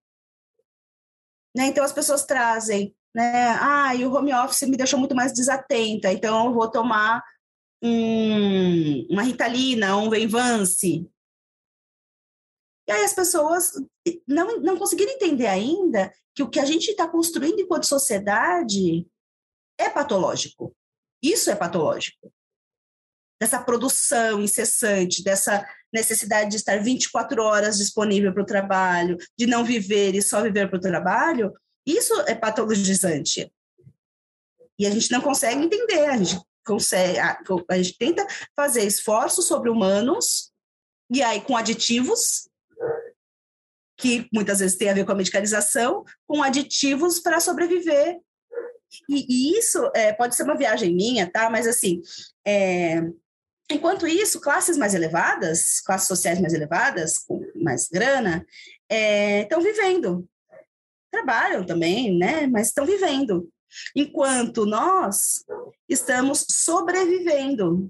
Né? 1.54 1.66
Então, 1.66 1.84
as 1.84 1.92
pessoas 1.92 2.26
trazem, 2.26 2.96
né, 3.14 3.50
ah, 3.60 3.94
e 3.94 4.06
o 4.06 4.14
home 4.14 4.34
office 4.34 4.62
me 4.62 4.78
deixou 4.78 4.98
muito 4.98 5.14
mais 5.14 5.34
desatenta, 5.34 6.10
então 6.14 6.46
eu 6.46 6.54
vou 6.54 6.72
tomar 6.72 7.22
um, 7.84 9.06
uma 9.10 9.24
Ritalina, 9.24 9.98
um 9.98 10.10
Venvance. 10.10 11.06
E 12.88 12.92
aí 12.92 13.04
as 13.04 13.14
pessoas 13.14 13.74
não, 14.26 14.60
não 14.62 14.78
conseguiram 14.78 15.12
entender 15.12 15.48
ainda 15.48 16.14
que 16.34 16.42
o 16.42 16.50
que 16.50 16.60
a 16.60 16.66
gente 16.66 16.90
está 16.90 17.08
construindo 17.08 17.60
enquanto 17.60 17.86
sociedade 17.86 19.06
é 19.78 19.90
patológico. 19.90 20.76
Isso 21.22 21.50
é 21.50 21.56
patológico. 21.56 22.32
Dessa 23.42 23.62
produção 23.62 24.42
incessante, 24.42 25.24
dessa 25.24 25.68
necessidade 25.94 26.50
de 26.52 26.56
estar 26.56 26.82
24 26.82 27.42
horas 27.42 27.78
disponível 27.78 28.34
para 28.34 28.44
o 28.44 28.46
trabalho, 28.46 29.18
de 29.38 29.46
não 29.46 29.64
viver 29.64 30.16
e 30.16 30.22
só 30.22 30.42
viver 30.42 30.70
para 30.70 30.78
o 30.78 30.82
trabalho, 30.82 31.54
isso 31.86 32.14
é 32.22 32.36
patologizante. 32.36 33.52
E 34.80 34.86
a 34.86 34.92
gente 34.92 35.12
não 35.12 35.22
consegue 35.22 35.64
entender, 35.64 36.06
a 36.06 36.18
gente 36.18 36.40
consegue, 36.66 37.18
a, 37.20 37.40
a 37.70 37.78
gente 37.78 37.98
tenta 37.98 38.28
fazer 38.56 38.84
esforços 38.84 39.48
sobre 39.48 39.70
humanos, 39.70 40.52
e 41.10 41.24
aí 41.24 41.42
com 41.42 41.56
aditivos, 41.56 42.50
que 43.98 44.28
muitas 44.32 44.60
vezes 44.60 44.78
tem 44.78 44.90
a 44.90 44.94
ver 44.94 45.06
com 45.06 45.12
a 45.12 45.16
medicalização, 45.16 46.06
com 46.28 46.44
aditivos 46.44 47.20
para 47.20 47.40
sobreviver. 47.40 48.20
E, 49.10 49.26
e 49.28 49.58
isso 49.58 49.92
é, 49.94 50.14
pode 50.14 50.36
ser 50.36 50.44
uma 50.44 50.56
viagem 50.56 50.96
minha, 50.96 51.30
tá? 51.30 51.50
Mas 51.50 51.68
assim, 51.68 52.02
é, 52.46 53.02
enquanto 53.70 54.08
isso, 54.08 54.40
classes 54.40 54.78
mais 54.78 54.94
elevadas, 54.94 55.82
classes 55.82 56.08
sociais 56.08 56.40
mais 56.40 56.54
elevadas, 56.54 57.18
com 57.18 57.42
mais 57.56 57.90
grana, 57.90 58.46
estão 58.90 59.60
é, 59.60 59.64
vivendo. 59.64 60.30
Trabalham 61.12 61.66
também, 61.66 62.18
né? 62.18 62.48
Mas 62.48 62.68
estão 62.68 62.86
vivendo. 62.86 63.50
Enquanto 63.96 64.66
nós 64.66 65.44
estamos 65.90 66.46
sobrevivendo, 66.50 67.90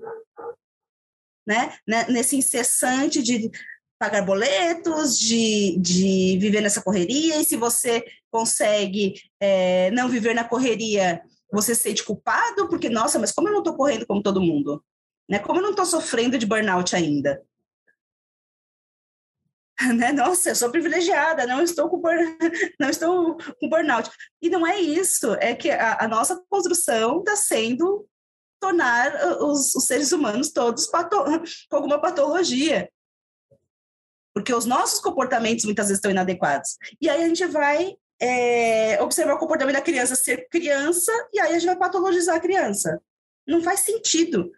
né? 1.46 1.78
Nesse 2.10 2.36
incessante 2.36 3.22
de 3.22 3.52
pagar 4.00 4.24
boletos, 4.24 5.18
de, 5.18 5.78
de 5.80 6.38
viver 6.40 6.62
nessa 6.62 6.82
correria, 6.82 7.40
e 7.40 7.46
se 7.46 7.56
você 7.56 8.04
consegue 8.32 9.16
é, 9.40 9.90
não 9.92 10.08
viver 10.08 10.34
na 10.34 10.44
correria, 10.44 11.22
você 11.52 11.74
se 11.74 11.82
sente 11.82 12.04
culpado, 12.04 12.68
porque, 12.70 12.90
nossa, 12.90 13.18
mas 13.18 13.32
como 13.32 13.48
eu 13.48 13.54
não 13.54 13.60
estou 13.60 13.76
correndo 13.76 14.06
como 14.06 14.22
todo 14.22 14.42
mundo? 14.42 14.84
Né? 15.30 15.40
Como 15.40 15.60
eu 15.60 15.64
não 15.64 15.72
estou 15.72 15.86
sofrendo 15.86 16.38
de 16.38 16.46
burnout 16.46 16.96
ainda? 16.96 17.42
Né? 19.96 20.12
Nossa, 20.12 20.50
eu 20.50 20.56
sou 20.56 20.72
privilegiada, 20.72 21.46
não 21.46 21.62
estou 21.62 21.88
com 21.88 22.00
burn... 22.00 22.36
não 22.80 22.90
estou 22.90 23.38
com 23.60 23.70
burnout. 23.70 24.10
E 24.42 24.50
não 24.50 24.66
é 24.66 24.80
isso, 24.80 25.36
é 25.36 25.54
que 25.54 25.70
a, 25.70 26.04
a 26.04 26.08
nossa 26.08 26.44
construção 26.50 27.20
está 27.20 27.36
sendo 27.36 28.08
tornar 28.60 29.40
os, 29.40 29.76
os, 29.76 29.86
seres 29.86 30.12
humanos 30.12 30.52
todos 30.52 30.88
pato... 30.88 31.24
com 31.70 31.76
alguma 31.76 32.02
patologia 32.02 32.90
porque 34.38 34.54
os 34.54 34.68
nossos 34.68 35.00
comportamentos 35.00 35.66
muitas 35.66 35.88
vezes 35.88 35.98
estão 35.98 36.12
inadequados. 36.12 36.78
E 37.02 37.10
aí 37.10 37.24
a 37.24 37.28
gente 37.28 37.44
vai 37.48 37.96
é, 38.22 39.02
observar 39.02 39.34
o 39.34 39.40
comportamento 39.40 39.74
da 39.74 39.82
criança 39.82 40.16
ser 40.16 40.48
criança, 40.48 41.12
e 41.34 41.40
aí 41.40 41.50
a 41.50 41.54
gente 41.54 41.66
vai 41.66 41.76
patologizar 41.76 42.36
a 42.36 42.40
criança. 42.40 43.02
Não 43.48 43.64
faz 43.64 43.80
sentido. 43.80 44.52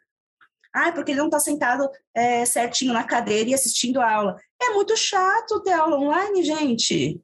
Ah, 0.74 0.92
porque 0.92 1.12
ele 1.12 1.20
não 1.20 1.28
está 1.28 1.40
sentado 1.40 1.90
é, 2.14 2.46
certinho 2.46 2.92
na 2.92 3.06
cadeira 3.06 3.52
e 3.52 3.54
assistindo 3.54 4.02
a 4.02 4.14
aula. 4.14 4.36
É 4.62 4.72
muito 4.72 4.98
chato 4.98 5.64
ter 5.64 5.72
aula 5.72 5.98
online, 5.98 6.44
gente. 6.44 7.22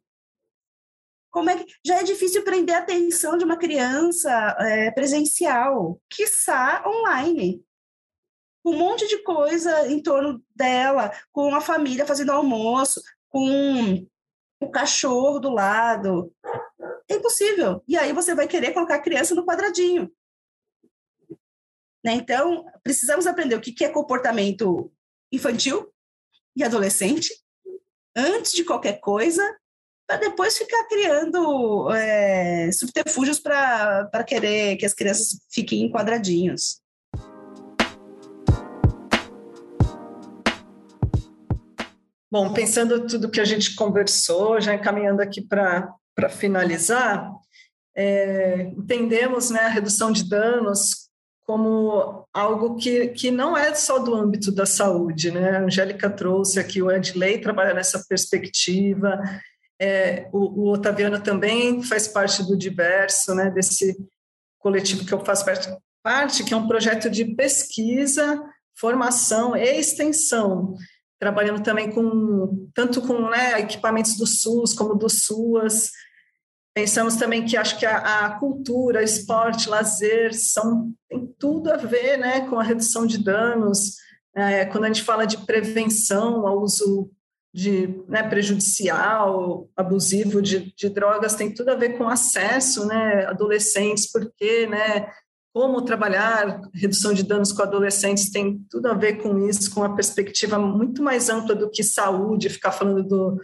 Como 1.30 1.50
é 1.50 1.62
que 1.62 1.66
já 1.86 2.00
é 2.00 2.04
difícil 2.04 2.42
prender 2.46 2.76
a 2.76 2.80
atenção 2.80 3.38
de 3.38 3.44
uma 3.44 3.58
criança 3.58 4.56
é, 4.62 4.92
presencial, 4.92 6.00
quiçá 6.10 6.86
online 6.88 7.62
um 8.66 8.76
monte 8.76 9.08
de 9.08 9.20
coisa 9.20 9.88
em 9.88 10.02
torno 10.02 10.44
dela, 10.56 11.12
com 11.32 11.54
a 11.54 11.62
família 11.62 12.06
fazendo 12.06 12.32
almoço, 12.32 13.02
com 13.30 14.06
o 14.60 14.72
cachorro 14.72 15.40
do 15.40 15.52
lado. 15.52 16.34
É 17.08 17.16
impossível. 17.16 17.84
E 17.88 17.96
aí 17.96 18.12
você 18.12 18.34
vai 18.34 18.48
querer 18.48 18.74
colocar 18.74 18.96
a 18.96 19.02
criança 19.02 19.36
no 19.36 19.46
quadradinho. 19.46 20.12
Né? 22.04 22.14
Então, 22.14 22.66
precisamos 22.84 23.28
aprender 23.28 23.56
o 23.56 23.62
que 23.62 23.84
é 23.84 23.90
comportamento 23.90 24.92
infantil 25.32 25.92
e 26.56 26.64
adolescente, 26.64 27.30
antes 28.16 28.54
de 28.54 28.64
qualquer 28.64 29.00
coisa, 29.00 29.44
para 30.08 30.18
depois 30.18 30.58
ficar 30.58 30.88
criando 30.88 31.92
é, 31.92 32.72
subterfúgios 32.72 33.40
para 33.40 34.24
querer 34.24 34.78
que 34.78 34.86
as 34.86 34.94
crianças 34.94 35.40
fiquem 35.52 35.84
em 35.84 35.92
quadradinhos. 35.92 36.80
Bom, 42.32 42.54
pensando 42.54 43.08
tudo 43.08 43.30
que 43.30 43.40
a 43.40 43.46
gente 43.46 43.76
conversou, 43.76 44.60
já 44.60 44.74
encaminhando 44.74 45.22
aqui 45.22 45.42
para 45.42 45.96
finalizar, 46.30 47.32
é, 47.96 48.74
entendemos 48.78 49.50
né, 49.50 49.62
a 49.62 49.70
redução 49.70 50.12
de 50.12 50.28
danos 50.28 51.06
como 51.46 52.28
algo 52.34 52.76
que, 52.76 53.10
que 53.10 53.30
não 53.30 53.56
é 53.56 53.74
só 53.76 54.00
do 54.00 54.16
âmbito 54.16 54.52
da 54.52 54.66
saúde, 54.66 55.30
né? 55.30 55.58
A 55.58 55.62
Angélica 55.62 56.10
trouxe 56.10 56.60
aqui, 56.60 56.82
o 56.82 56.92
Edley 56.92 57.40
trabalha 57.40 57.72
nessa 57.72 58.04
perspectiva, 58.10 59.22
é, 59.80 60.28
o, 60.34 60.64
o, 60.64 60.74
Otaviano 60.74 61.22
também 61.22 61.84
faz 61.84 62.08
parte 62.08 62.42
do 62.44 62.58
Diverso, 62.58 63.36
né? 63.36 63.52
Desse 63.52 63.96
coletivo 64.58 65.06
que 65.06 65.14
eu 65.14 65.24
faço 65.24 65.46
parte, 65.46 65.70
parte, 66.02 66.44
que 66.44 66.54
é 66.54 66.58
um 66.58 66.68
projeto 66.68 67.12
de 67.12 67.26
pesquisa, 67.36 68.42
formação 68.74 69.56
e 69.56 69.80
extensão, 69.80 70.76
trabalhando 71.20 71.64
também 71.64 71.92
com 71.92 72.70
tanto 72.74 73.02
com 73.02 73.30
né, 73.30 73.60
equipamentos 73.60 74.18
do 74.18 74.28
SUS 74.28 74.74
como 74.74 74.96
do 74.96 75.10
SUAS, 75.10 75.92
Pensamos 76.76 77.16
também 77.16 77.46
que 77.46 77.56
acho 77.56 77.80
que 77.80 77.86
a, 77.86 78.26
a 78.26 78.38
cultura, 78.38 79.02
esporte, 79.02 79.70
lazer 79.70 80.34
são 80.34 80.94
tem 81.08 81.26
tudo 81.40 81.72
a 81.72 81.78
ver, 81.78 82.18
né, 82.18 82.50
com 82.50 82.60
a 82.60 82.64
redução 82.64 83.06
de 83.08 83.18
danos. 83.18 83.96
É, 84.36 84.66
quando 84.66 84.84
a 84.84 84.88
gente 84.88 85.02
fala 85.02 85.26
de 85.26 85.38
prevenção 85.38 86.46
ao 86.46 86.62
uso 86.62 87.10
de 87.54 88.04
né, 88.10 88.22
prejudicial, 88.24 89.70
abusivo 89.74 90.42
de, 90.42 90.76
de, 90.76 90.90
drogas, 90.90 91.36
tem 91.36 91.54
tudo 91.54 91.70
a 91.70 91.76
ver 91.76 91.98
com 91.98 92.10
acesso, 92.10 92.86
né, 92.86 93.26
adolescentes, 93.26 94.12
porque, 94.12 94.68
né, 94.68 95.10
como 95.56 95.82
trabalhar 95.84 96.60
redução 96.74 97.14
de 97.14 97.24
danos 97.24 97.54
com 97.54 97.62
adolescentes 97.62 98.30
tem 98.30 98.60
tudo 98.70 98.88
a 98.88 98.94
ver 98.94 99.22
com 99.22 99.40
isso, 99.48 99.74
com 99.74 99.80
uma 99.80 99.96
perspectiva 99.96 100.60
muito 100.60 101.02
mais 101.02 101.30
ampla 101.30 101.56
do 101.56 101.72
que 101.72 101.82
saúde, 101.82 102.50
ficar 102.50 102.74
falando 102.74 103.02
do 103.02 103.42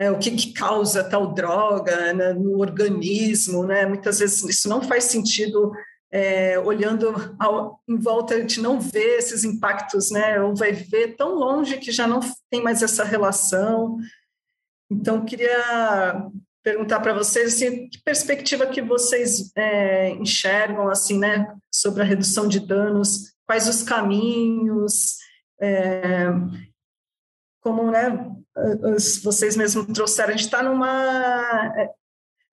é, 0.00 0.10
o 0.10 0.18
que, 0.18 0.30
que, 0.30 0.54
causa 0.54 1.04
tal 1.04 1.34
droga 1.34 2.14
né, 2.14 2.32
no 2.32 2.58
organismo, 2.58 3.62
né? 3.62 3.84
Muitas 3.84 4.20
vezes 4.20 4.42
isso 4.42 4.70
não 4.70 4.80
faz 4.80 5.04
sentido 5.04 5.70
é, 6.10 6.58
olhando 6.58 7.12
ao, 7.38 7.78
em 7.86 7.98
volta, 7.98 8.36
a 8.36 8.40
gente 8.40 8.58
não 8.62 8.80
vê 8.80 9.18
esses 9.18 9.44
impactos, 9.44 10.10
né? 10.10 10.40
Ou 10.40 10.56
vai 10.56 10.72
ver 10.72 11.14
tão 11.14 11.34
longe 11.34 11.76
que 11.76 11.92
já 11.92 12.06
não 12.06 12.20
tem 12.50 12.62
mais 12.62 12.82
essa 12.82 13.04
relação. 13.04 13.98
Então, 14.90 15.26
queria 15.26 16.26
perguntar 16.64 16.98
para 17.00 17.12
vocês 17.12 17.54
assim, 17.54 17.88
que 17.88 18.02
perspectiva 18.02 18.66
que 18.66 18.80
vocês 18.80 19.52
é, 19.54 20.10
enxergam 20.12 20.88
assim, 20.88 21.18
né, 21.18 21.54
sobre 21.70 22.02
a 22.02 22.06
redução 22.06 22.48
de 22.48 22.58
danos, 22.58 23.34
quais 23.46 23.68
os 23.68 23.82
caminhos, 23.82 25.18
é, 25.60 26.28
como 27.60 27.90
né, 27.90 28.30
vocês 29.22 29.56
mesmos 29.56 29.86
trouxeram, 29.92 30.30
a 30.30 30.32
gente 30.32 30.46
está 30.46 30.62
numa 30.62 31.72
é, 31.76 31.90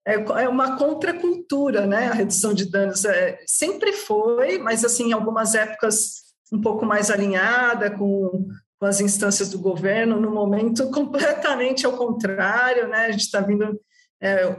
é, 0.05 0.15
é 0.15 0.49
uma 0.49 0.77
contracultura, 0.77 1.85
né? 1.85 2.07
A 2.07 2.13
redução 2.13 2.53
de 2.53 2.69
danos 2.69 3.05
é, 3.05 3.39
sempre 3.45 3.93
foi, 3.93 4.57
mas 4.57 4.83
assim, 4.83 5.09
em 5.09 5.13
algumas 5.13 5.53
épocas 5.53 6.21
um 6.51 6.59
pouco 6.59 6.85
mais 6.85 7.09
alinhada 7.09 7.91
com, 7.91 8.47
com 8.79 8.85
as 8.85 8.99
instâncias 8.99 9.49
do 9.49 9.59
governo, 9.59 10.19
no 10.19 10.31
momento 10.31 10.89
completamente 10.91 11.85
ao 11.85 11.93
contrário, 11.93 12.87
né? 12.87 13.05
A 13.05 13.11
gente 13.11 13.21
está 13.21 13.39
vindo 13.41 13.79
é, 14.21 14.55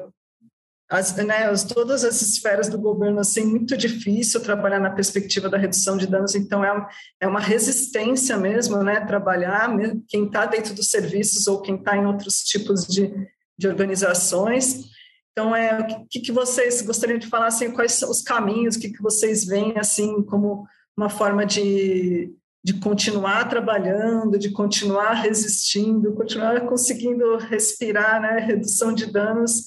as, 0.92 1.16
né, 1.16 1.44
as, 1.44 1.64
todas 1.64 2.04
as 2.04 2.20
esferas 2.20 2.68
do 2.68 2.78
governo, 2.78 3.20
assim, 3.20 3.44
muito 3.44 3.76
difícil 3.76 4.42
trabalhar 4.42 4.78
na 4.78 4.90
perspectiva 4.90 5.48
da 5.48 5.56
redução 5.56 5.96
de 5.96 6.06
danos, 6.06 6.34
então 6.34 6.62
é, 6.62 6.88
é 7.20 7.26
uma 7.26 7.40
resistência 7.40 8.36
mesmo, 8.36 8.82
né, 8.82 9.00
trabalhar, 9.06 9.70
quem 10.06 10.26
está 10.26 10.44
dentro 10.44 10.74
dos 10.74 10.90
serviços 10.90 11.46
ou 11.46 11.62
quem 11.62 11.76
está 11.76 11.96
em 11.96 12.04
outros 12.04 12.42
tipos 12.42 12.86
de, 12.86 13.10
de 13.56 13.68
organizações. 13.68 14.90
Então, 15.32 15.56
é, 15.56 15.80
o 15.80 16.06
que, 16.10 16.20
que 16.20 16.32
vocês 16.32 16.82
gostariam 16.82 17.18
de 17.18 17.26
falar, 17.26 17.46
assim, 17.46 17.70
quais 17.70 17.92
são 17.92 18.10
os 18.10 18.20
caminhos, 18.20 18.76
o 18.76 18.80
que, 18.80 18.90
que 18.90 19.02
vocês 19.02 19.46
veem, 19.46 19.78
assim, 19.78 20.22
como 20.24 20.66
uma 20.94 21.08
forma 21.08 21.46
de, 21.46 22.30
de 22.64 22.78
continuar 22.78 23.48
trabalhando, 23.48 24.38
de 24.38 24.50
continuar 24.50 25.14
resistindo, 25.14 26.14
continuar 26.14 26.60
conseguindo 26.66 27.36
respirar, 27.36 28.20
né, 28.20 28.38
redução 28.38 28.94
de 28.94 29.10
danos, 29.10 29.64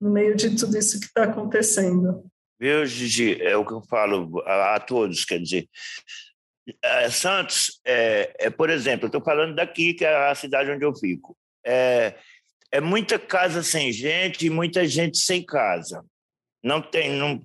no 0.00 0.10
meio 0.10 0.34
de 0.34 0.56
tudo 0.56 0.76
isso 0.78 0.98
que 0.98 1.06
está 1.06 1.24
acontecendo. 1.24 2.24
Viu, 2.58 2.86
Gigi, 2.86 3.40
é 3.42 3.56
o 3.56 3.64
que 3.64 3.72
eu 3.72 3.82
falo 3.82 4.42
a, 4.46 4.76
a 4.76 4.80
todos, 4.80 5.24
quer 5.24 5.38
dizer, 5.38 5.68
é, 6.82 7.10
Santos, 7.10 7.80
é, 7.84 8.34
é, 8.38 8.50
por 8.50 8.70
exemplo, 8.70 9.06
estou 9.06 9.22
falando 9.22 9.54
daqui, 9.54 9.94
que 9.94 10.04
é 10.04 10.30
a 10.30 10.34
cidade 10.34 10.70
onde 10.70 10.84
eu 10.84 10.94
fico, 10.94 11.36
é, 11.64 12.14
é 12.72 12.80
muita 12.80 13.18
casa 13.18 13.62
sem 13.62 13.92
gente 13.92 14.46
e 14.46 14.50
muita 14.50 14.86
gente 14.86 15.18
sem 15.18 15.44
casa. 15.44 16.04
Não 16.62 16.82
tem, 16.82 17.12
não, 17.12 17.40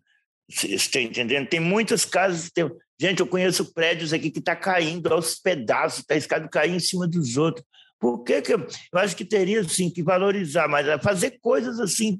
você 0.49 0.67
está 0.75 0.99
entendendo? 0.99 1.47
Tem 1.47 1.59
muitas 1.59 2.05
casas, 2.05 2.49
tem, 2.51 2.69
gente, 2.99 3.19
eu 3.19 3.27
conheço 3.27 3.73
prédios 3.73 4.13
aqui 4.13 4.29
que 4.29 4.39
está 4.39 4.55
caindo 4.55 5.13
aos 5.13 5.35
pedaços, 5.35 5.99
está 5.99 6.15
escado 6.15 6.49
cair 6.49 6.73
em 6.73 6.79
cima 6.79 7.07
dos 7.07 7.37
outros. 7.37 7.65
Por 7.99 8.23
que, 8.23 8.41
que 8.41 8.53
eu, 8.53 8.59
eu 8.59 8.99
acho 8.99 9.15
que 9.15 9.23
teria 9.23 9.63
sim 9.63 9.89
que 9.89 10.03
valorizar, 10.03 10.67
mas 10.67 10.85
fazer 11.01 11.39
coisas 11.41 11.79
assim 11.79 12.19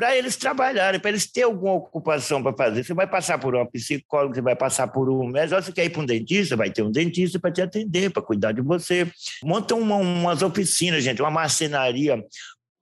para 0.00 0.16
eles 0.16 0.34
trabalharem, 0.34 0.98
para 0.98 1.10
eles 1.10 1.30
terem 1.30 1.44
alguma 1.44 1.74
ocupação 1.74 2.42
para 2.42 2.56
fazer. 2.56 2.82
Você 2.82 2.94
vai 2.94 3.06
passar 3.06 3.36
por 3.36 3.54
uma 3.54 3.70
psicóloga, 3.70 4.34
você 4.34 4.40
vai 4.40 4.56
passar 4.56 4.88
por 4.88 5.10
um 5.10 5.26
médico, 5.26 5.60
você 5.60 5.70
quer 5.70 5.84
ir 5.84 5.90
para 5.90 6.00
um 6.00 6.06
dentista, 6.06 6.56
vai 6.56 6.70
ter 6.70 6.82
um 6.82 6.90
dentista 6.90 7.38
para 7.38 7.52
te 7.52 7.60
atender, 7.60 8.10
para 8.10 8.22
cuidar 8.22 8.52
de 8.52 8.62
você. 8.62 9.06
Monta 9.44 9.74
uma, 9.74 9.96
umas 9.96 10.40
oficinas, 10.40 11.04
gente, 11.04 11.20
uma 11.20 11.30
marcenaria, 11.30 12.24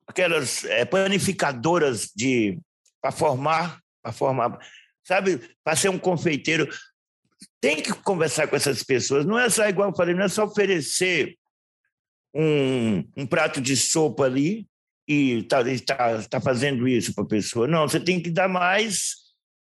aquelas 0.06 0.64
é, 0.66 0.84
panificadoras 0.84 2.08
de 2.14 2.60
para 3.02 3.10
formar, 3.10 3.80
para 4.00 4.12
formar, 4.12 4.58
sabe, 5.08 5.40
para 5.64 5.74
ser 5.74 5.88
um 5.88 5.98
confeiteiro. 5.98 6.68
Tem 7.60 7.82
que 7.82 7.92
conversar 7.92 8.46
com 8.46 8.54
essas 8.54 8.82
pessoas, 8.82 9.24
não 9.24 9.38
é 9.38 9.48
só 9.48 9.66
igual 9.66 9.88
eu 9.88 9.96
falei, 9.96 10.14
não 10.14 10.24
é 10.24 10.28
só 10.28 10.44
oferecer 10.44 11.36
um, 12.34 13.02
um 13.16 13.26
prato 13.26 13.60
de 13.60 13.74
sopa 13.74 14.24
ali 14.24 14.66
e 15.08 15.38
está 15.38 15.64
tá, 15.86 16.22
tá 16.28 16.40
fazendo 16.40 16.86
isso 16.86 17.14
para 17.14 17.24
a 17.24 17.28
pessoa. 17.28 17.66
Não, 17.66 17.88
você 17.88 17.98
tem 17.98 18.20
que 18.20 18.30
dar 18.30 18.48
mais, 18.48 19.14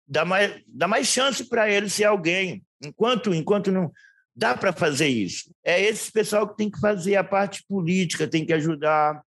dar 0.08 0.26
mais, 0.26 0.62
dar 0.68 0.88
mais 0.88 1.08
chance 1.08 1.48
para 1.48 1.70
ele 1.70 1.90
ser 1.90 2.06
alguém. 2.06 2.64
Enquanto, 2.84 3.34
enquanto 3.34 3.72
não 3.72 3.92
dá 4.36 4.58
para 4.58 4.74
fazer 4.74 5.08
isso. 5.08 5.54
É 5.64 5.80
esse 5.80 6.12
pessoal 6.12 6.48
que 6.48 6.58
tem 6.58 6.70
que 6.70 6.80
fazer 6.80 7.16
a 7.16 7.24
parte 7.24 7.64
política, 7.68 8.28
tem 8.28 8.46
que 8.46 8.54
ajudar. 8.54 9.22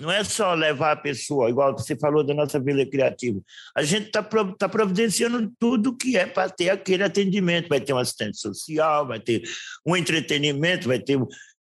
Não 0.00 0.12
é 0.12 0.22
só 0.22 0.54
levar 0.54 0.92
a 0.92 0.96
pessoa, 0.96 1.50
igual 1.50 1.76
você 1.76 1.96
falou 1.96 2.22
da 2.22 2.32
nossa 2.32 2.60
vila 2.60 2.86
criativa. 2.86 3.40
A 3.76 3.82
gente 3.82 4.06
está 4.06 4.22
tá 4.22 4.68
providenciando 4.68 5.52
tudo 5.58 5.96
que 5.96 6.16
é 6.16 6.24
para 6.24 6.48
ter 6.48 6.70
aquele 6.70 7.02
atendimento. 7.02 7.68
Vai 7.68 7.80
ter 7.80 7.92
um 7.92 7.98
assistente 7.98 8.38
social, 8.38 9.08
vai 9.08 9.18
ter 9.18 9.42
um 9.84 9.96
entretenimento, 9.96 10.86
vai 10.86 11.00
ter 11.00 11.18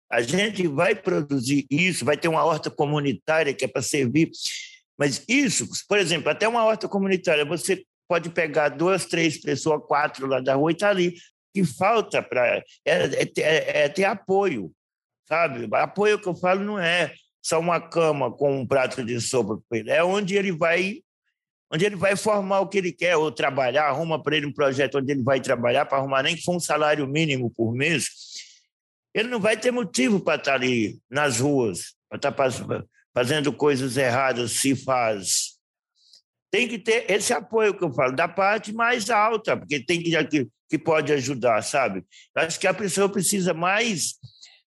a 0.09 0.21
gente 0.21 0.67
vai 0.67 0.95
produzir 0.95 1.65
isso, 1.69 2.05
vai 2.05 2.15
ter 2.15 2.27
uma 2.27 2.43
horta 2.43 2.69
comunitária 2.69 3.53
que 3.53 3.65
é 3.65 3.67
para 3.67 3.81
servir. 3.81 4.29
Mas 4.97 5.23
isso, 5.27 5.67
por 5.87 5.97
exemplo, 5.97 6.29
até 6.29 6.47
uma 6.47 6.63
horta 6.63 6.87
comunitária, 6.87 7.43
você 7.43 7.83
pode 8.07 8.29
pegar 8.29 8.69
duas, 8.69 9.05
três 9.05 9.39
pessoas, 9.39 9.83
quatro 9.85 10.25
lá 10.25 10.39
da 10.39 10.55
rua 10.55 10.71
e 10.71 10.73
está 10.73 10.89
ali. 10.89 11.15
Que 11.53 11.65
falta 11.65 12.21
para. 12.21 12.57
É, 12.57 12.63
é, 12.85 13.31
é, 13.39 13.83
é, 13.83 13.89
ter 13.89 14.05
apoio, 14.05 14.71
sabe? 15.27 15.67
Apoio 15.73 16.19
que 16.19 16.27
eu 16.27 16.35
falo 16.35 16.63
não 16.63 16.79
é 16.79 17.13
só 17.47 17.61
uma 17.61 17.79
cama 17.79 18.29
com 18.29 18.59
um 18.59 18.67
prato 18.67 19.05
de 19.05 19.21
sopa 19.21 19.57
para 19.69 19.77
ele, 19.79 19.89
é 19.89 20.03
onde 20.03 20.35
ele 20.35 20.51
vai. 20.51 21.01
Onde 21.71 21.85
ele 21.85 21.95
vai 21.97 22.15
formar 22.15 22.61
o 22.61 22.67
que 22.67 22.77
ele 22.77 22.93
quer, 22.93 23.17
ou 23.17 23.29
trabalhar, 23.29 23.87
arruma 23.87 24.21
para 24.21 24.37
ele 24.37 24.45
um 24.45 24.53
projeto 24.53 24.99
onde 24.99 25.11
ele 25.11 25.21
vai 25.21 25.41
trabalhar, 25.41 25.85
para 25.85 25.97
arrumar 25.97 26.23
nem 26.23 26.35
que 26.35 26.41
for 26.41 26.55
um 26.55 26.61
salário 26.61 27.05
mínimo 27.05 27.49
por 27.51 27.73
mês, 27.73 28.09
ele 29.13 29.27
não 29.27 29.39
vai 29.39 29.57
ter 29.57 29.69
motivo 29.71 30.19
para 30.19 30.37
estar 30.37 30.53
ali 30.53 30.97
nas 31.09 31.39
ruas, 31.39 31.93
para 32.09 32.17
estar 32.17 32.35
fazendo 33.13 33.51
coisas 33.51 33.97
erradas, 33.97 34.51
se 34.51 34.77
faz. 34.77 35.57
Tem 36.49 36.69
que 36.69 36.79
ter 36.79 37.09
esse 37.11 37.33
apoio 37.33 37.77
que 37.77 37.83
eu 37.83 37.91
falo, 37.93 38.15
da 38.15 38.29
parte 38.29 38.71
mais 38.71 39.09
alta, 39.09 39.57
porque 39.57 39.83
tem 39.83 40.01
que, 40.01 40.23
que, 40.25 40.47
que 40.69 40.79
pode 40.79 41.11
ajudar, 41.11 41.61
sabe? 41.61 42.05
Acho 42.33 42.57
que 42.57 42.67
a 42.67 42.73
pessoa 42.73 43.09
precisa 43.09 43.53
mais 43.53 44.13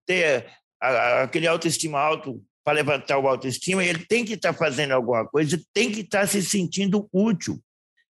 ter 0.06 0.46
aquele 0.80 1.48
autoestima 1.48 2.00
alto 2.00 2.40
para 2.64 2.74
levantar 2.74 3.18
o 3.18 3.28
autoestima, 3.28 3.84
ele 3.84 4.05
tem 4.05 4.24
que 4.24 4.34
estar 4.34 4.53
fazendo 4.53 4.91
alguma 4.91 5.28
coisa, 5.28 5.61
tem 5.74 5.91
que 5.91 6.01
estar 6.01 6.28
se 6.28 6.41
sentindo 6.41 7.09
útil. 7.11 7.61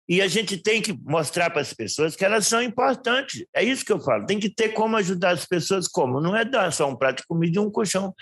E 0.07 0.21
a 0.21 0.29
gente 0.29 0.59
tem 0.59 0.83
que 0.83 0.93
mostrar 0.93 1.49
para 1.49 1.63
as 1.63 1.73
pessoas 1.73 2.15
que 2.15 2.25
elas 2.25 2.47
são 2.47 2.63
importantes. 2.63 3.47
É 3.55 3.65
isso 3.65 3.85
que 3.85 3.93
eu 3.93 3.99
falo. 3.99 4.27
Tem 4.27 4.39
que 4.39 4.51
ter 4.51 4.71
como 4.71 4.97
ajudar 4.99 5.31
as 5.31 5.47
pessoas, 5.47 5.89
como? 5.89 6.21
Não 6.21 6.37
é 6.37 6.45
dar 6.45 6.71
só 6.73 6.89
um 6.89 6.97
prato 6.97 7.23
de 7.23 7.27
comida 7.27 7.57
e 7.57 7.61
um 7.61 7.71
colchão. 7.71 8.15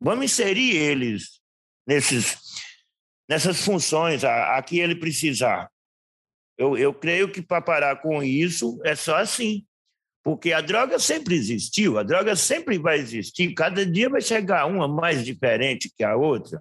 Vamos 0.00 0.24
inserir 0.24 0.74
eles 0.74 1.40
nesses, 1.86 2.38
nessas 3.28 3.62
funções 3.62 4.24
a, 4.24 4.56
a 4.56 4.62
que 4.62 4.78
ele 4.78 4.94
precisar. 4.94 5.70
Eu, 6.56 6.78
eu 6.78 6.94
creio 6.94 7.30
que 7.30 7.42
para 7.42 7.60
parar 7.60 7.96
com 8.00 8.22
isso 8.22 8.80
é 8.82 8.94
só 8.94 9.16
assim. 9.16 9.66
Porque 10.22 10.52
a 10.52 10.60
droga 10.60 10.98
sempre 10.98 11.34
existiu, 11.34 11.98
a 11.98 12.02
droga 12.02 12.36
sempre 12.36 12.78
vai 12.78 12.98
existir. 12.98 13.54
Cada 13.54 13.84
dia 13.84 14.08
vai 14.08 14.20
chegar 14.20 14.66
uma 14.66 14.86
mais 14.86 15.24
diferente 15.24 15.92
que 15.96 16.04
a 16.04 16.16
outra. 16.16 16.60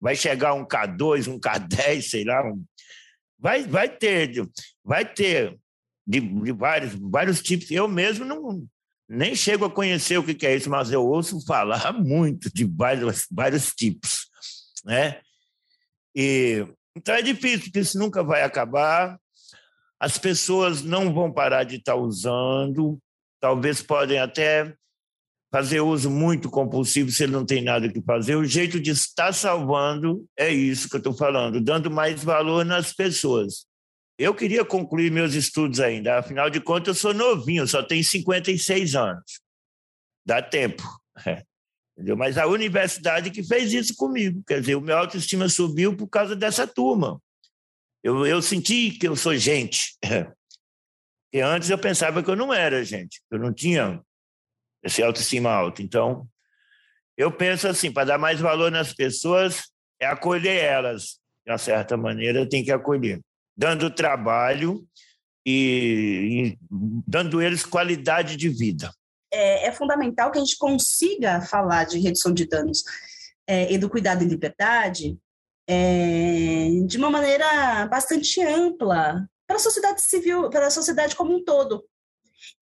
Vai 0.00 0.14
chegar 0.14 0.52
um 0.52 0.64
K2, 0.64 1.28
um 1.28 1.38
K10, 1.38 2.02
sei 2.02 2.24
lá, 2.24 2.44
um 2.44 2.62
Vai, 3.42 3.64
vai 3.64 3.88
ter, 3.88 4.48
vai 4.84 5.04
ter 5.04 5.58
de, 6.06 6.20
de 6.20 6.52
vários, 6.52 6.94
vários 6.94 7.42
tipos. 7.42 7.68
Eu 7.72 7.88
mesmo 7.88 8.24
não, 8.24 8.64
nem 9.08 9.34
chego 9.34 9.64
a 9.64 9.70
conhecer 9.70 10.16
o 10.16 10.22
que 10.22 10.46
é 10.46 10.54
isso, 10.54 10.70
mas 10.70 10.92
eu 10.92 11.04
ouço 11.04 11.44
falar 11.44 11.92
muito 12.00 12.48
de 12.54 12.64
vários, 12.64 13.26
vários 13.28 13.74
tipos, 13.74 14.28
né? 14.84 15.20
E, 16.14 16.64
então 16.94 17.16
é 17.16 17.20
difícil, 17.20 17.64
porque 17.64 17.80
isso 17.80 17.98
nunca 17.98 18.22
vai 18.22 18.42
acabar. 18.42 19.18
As 20.02 20.18
pessoas 20.18 20.82
não 20.82 21.14
vão 21.14 21.32
parar 21.32 21.62
de 21.62 21.76
estar 21.76 21.94
usando, 21.94 22.98
talvez 23.40 23.80
podem 23.80 24.18
até 24.18 24.74
fazer 25.48 25.80
uso 25.80 26.10
muito 26.10 26.50
compulsivo 26.50 27.08
se 27.12 27.22
ele 27.22 27.30
não 27.30 27.46
tem 27.46 27.62
nada 27.62 27.88
que 27.88 28.02
fazer. 28.02 28.34
O 28.34 28.44
jeito 28.44 28.80
de 28.80 28.90
estar 28.90 29.32
salvando 29.32 30.26
é 30.36 30.50
isso 30.50 30.88
que 30.88 30.96
eu 30.96 30.98
estou 30.98 31.14
falando, 31.14 31.60
dando 31.60 31.88
mais 31.88 32.24
valor 32.24 32.64
nas 32.64 32.92
pessoas. 32.92 33.64
Eu 34.18 34.34
queria 34.34 34.64
concluir 34.64 35.12
meus 35.12 35.34
estudos 35.34 35.78
ainda, 35.78 36.18
afinal 36.18 36.50
de 36.50 36.60
contas, 36.60 36.96
eu 36.96 37.00
sou 37.00 37.14
novinho, 37.14 37.64
só 37.68 37.80
tenho 37.80 38.02
56 38.02 38.96
anos. 38.96 39.40
Dá 40.26 40.42
tempo. 40.42 40.82
Entendeu? 41.96 42.16
Mas 42.16 42.36
a 42.36 42.48
universidade 42.48 43.30
que 43.30 43.44
fez 43.44 43.72
isso 43.72 43.94
comigo, 43.94 44.42
quer 44.48 44.58
dizer, 44.58 44.74
o 44.74 44.80
meu 44.80 44.98
autoestima 44.98 45.48
subiu 45.48 45.96
por 45.96 46.08
causa 46.08 46.34
dessa 46.34 46.66
turma. 46.66 47.22
Eu, 48.02 48.26
eu 48.26 48.42
senti 48.42 48.90
que 48.90 49.06
eu 49.06 49.16
sou 49.16 49.36
gente. 49.36 49.96
E 51.34 51.40
antes 51.40 51.70
eu 51.70 51.78
pensava 51.78 52.22
que 52.22 52.28
eu 52.28 52.36
não 52.36 52.52
era 52.52 52.84
gente, 52.84 53.22
eu 53.30 53.38
não 53.38 53.54
tinha 53.54 54.02
esse 54.84 55.02
autoestima 55.02 55.50
alto. 55.50 55.80
Então, 55.80 56.28
eu 57.16 57.32
penso 57.32 57.66
assim, 57.66 57.90
para 57.90 58.04
dar 58.04 58.18
mais 58.18 58.38
valor 58.38 58.70
nas 58.70 58.92
pessoas, 58.92 59.62
é 59.98 60.04
acolher 60.04 60.62
elas. 60.62 61.18
De 61.46 61.50
uma 61.50 61.56
certa 61.56 61.96
maneira, 61.96 62.46
tem 62.46 62.62
que 62.62 62.70
acolher 62.70 63.18
dando 63.56 63.90
trabalho 63.90 64.86
e, 65.46 66.54
e 66.54 66.58
dando 67.06 67.40
eles 67.40 67.64
qualidade 67.64 68.36
de 68.36 68.48
vida. 68.48 68.92
É, 69.32 69.68
é, 69.68 69.72
fundamental 69.72 70.30
que 70.30 70.38
a 70.38 70.40
gente 70.40 70.58
consiga 70.58 71.40
falar 71.40 71.84
de 71.84 71.98
redução 71.98 72.32
de 72.34 72.46
danos 72.46 72.82
é, 73.46 73.72
e 73.72 73.78
do 73.78 73.88
cuidado 73.88 74.22
em 74.22 74.28
liberdade 74.28 75.16
é, 75.68 76.68
de 76.86 76.96
uma 76.98 77.10
maneira 77.10 77.86
bastante 77.86 78.42
ampla 78.42 79.28
para 79.46 79.56
a 79.56 79.60
sociedade 79.60 80.02
civil, 80.02 80.50
para 80.50 80.66
a 80.66 80.70
sociedade 80.70 81.14
como 81.14 81.34
um 81.34 81.44
todo. 81.44 81.84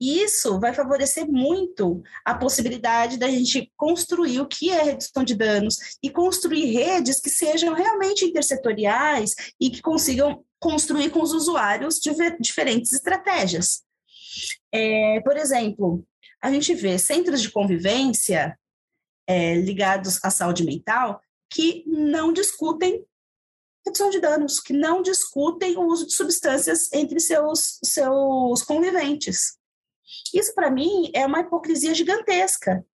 E 0.01 0.23
isso 0.23 0.59
vai 0.59 0.75
favorecer 0.75 1.27
muito 1.27 2.03
a 2.25 2.35
possibilidade 2.35 3.19
da 3.19 3.29
gente 3.29 3.73
construir 3.77 4.41
o 4.41 4.47
que 4.47 4.71
é 4.71 4.83
redução 4.83 5.25
de 5.25 5.35
danos 5.35 5.77
e 6.03 6.11
construir 6.11 6.67
redes 6.67 7.21
que 7.21 7.31
sejam 7.31 7.75
realmente 7.75 8.25
intersetoriais 8.25 9.35
e 9.61 9.71
que 9.71 9.81
consigam 9.81 10.45
construir 10.59 11.11
com 11.11 11.23
os 11.23 11.33
usuários 11.33 11.99
diferentes 12.41 12.93
estratégias. 12.93 13.83
É, 14.73 15.21
por 15.21 15.37
exemplo, 15.37 16.05
a 16.43 16.51
gente 16.51 16.75
vê 16.75 16.99
centros 16.99 17.41
de 17.41 17.51
convivência 17.51 18.59
é, 19.27 19.55
ligados 19.55 20.19
à 20.23 20.31
saúde 20.31 20.65
mental 20.65 21.21
que 21.51 21.85
não 21.87 22.33
discutem 22.33 23.05
redução 23.85 24.11
de 24.11 24.21
danos, 24.21 24.61
que 24.61 24.73
não 24.73 25.03
discutem 25.03 25.77
o 25.77 25.87
uso 25.87 26.07
de 26.07 26.15
substâncias 26.15 26.93
entre 26.93 27.19
seus, 27.19 27.79
seus 27.83 28.63
conviventes. 28.63 29.59
Isso, 30.35 30.55
para 30.55 30.71
mim, 30.71 31.11
é 31.15 31.27
uma 31.27 31.41
hipocrisia 31.41 31.95
gigantesca, 31.95 32.85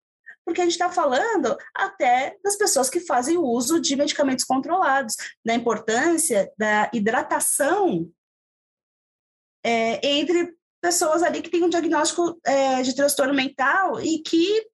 porque 0.45 0.61
a 0.61 0.65
gente 0.65 0.73
está 0.73 0.91
falando 0.91 1.57
até 1.75 2.37
das 2.43 2.57
pessoas 2.57 2.89
que 2.89 3.01
fazem 3.01 3.37
uso 3.37 3.81
de 3.81 3.97
medicamentos 3.97 4.45
controlados, 4.45 5.17
da 5.45 5.55
importância 5.55 6.53
da 6.57 6.89
hidratação 6.95 8.11
é, 9.65 10.07
entre 10.07 10.55
pessoas 10.81 11.25
ali 11.25 11.43
que 11.43 11.51
têm 11.51 11.65
um 11.65 11.69
diagnóstico 11.69 12.39
é, 12.45 12.81
de 12.83 12.95
transtorno 12.95 13.35
mental 13.35 14.01
e 14.01 14.23
que 14.23 14.65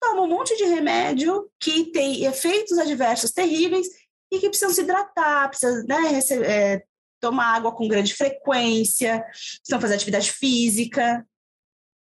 tomam 0.00 0.24
um 0.24 0.28
monte 0.28 0.56
de 0.56 0.64
remédio 0.64 1.50
que 1.58 1.90
tem 1.92 2.24
efeitos 2.24 2.78
adversos 2.78 3.32
terríveis 3.32 3.86
e 4.30 4.38
que 4.38 4.48
precisam 4.48 4.74
se 4.74 4.82
hidratar, 4.82 5.48
precisam 5.48 5.84
né, 5.86 6.08
receber, 6.08 6.46
é, 6.46 6.82
tomar 7.20 7.54
água 7.54 7.74
com 7.74 7.88
grande 7.88 8.14
frequência, 8.14 9.24
precisam 9.58 9.80
fazer 9.80 9.94
atividade 9.94 10.32
física. 10.32 11.26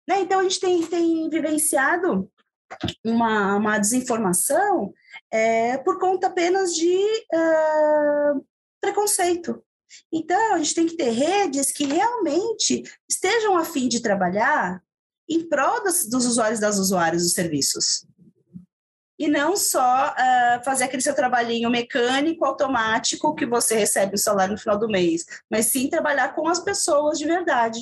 Né? 0.08 0.22
Então, 0.22 0.40
a 0.40 0.44
gente 0.44 0.60
tem, 0.60 0.86
tem 0.86 1.30
vivenciado 1.30 2.30
uma, 3.04 3.58
uma 3.58 3.78
desinformação 3.78 4.94
é, 5.32 5.78
por 5.78 6.00
conta 6.00 6.28
apenas 6.28 6.76
de 6.76 6.98
uh, 6.98 8.46
preconceito. 8.82 9.64
Então, 10.12 10.56
a 10.56 10.58
gente 10.58 10.76
tem 10.76 10.88
que 10.88 10.98
ter 10.98 11.12
redes 11.12 11.72
que 11.72 11.86
realmente 11.86 12.84
estejam 13.08 13.58
a 13.58 13.64
fim 13.64 13.88
de 13.88 14.02
trabalhar 14.02 14.83
em 15.30 15.48
prol 15.48 15.84
dos, 15.84 16.08
dos 16.10 16.26
usuários 16.26 16.60
e 16.60 16.62
das 16.62 16.78
usuárias 16.78 17.24
dos 17.24 17.34
serviços. 17.34 18.06
E 19.18 19.28
não 19.28 19.56
só 19.56 20.10
uh, 20.12 20.64
fazer 20.64 20.86
aquele 20.86 21.02
seu 21.02 21.16
trabalhinho 21.16 21.70
mecânico, 21.70 22.46
automático, 22.46 23.36
que 23.36 23.46
você 23.46 23.76
recebe 23.76 24.16
o 24.16 24.18
salário 24.18 24.54
no 24.54 24.60
final 24.60 24.78
do 24.78 24.88
mês, 24.88 25.24
mas 25.50 25.68
sim 25.68 25.88
trabalhar 25.88 26.36
com 26.36 26.48
as 26.48 26.60
pessoas 26.60 27.20
de 27.20 27.26
verdade. 27.26 27.80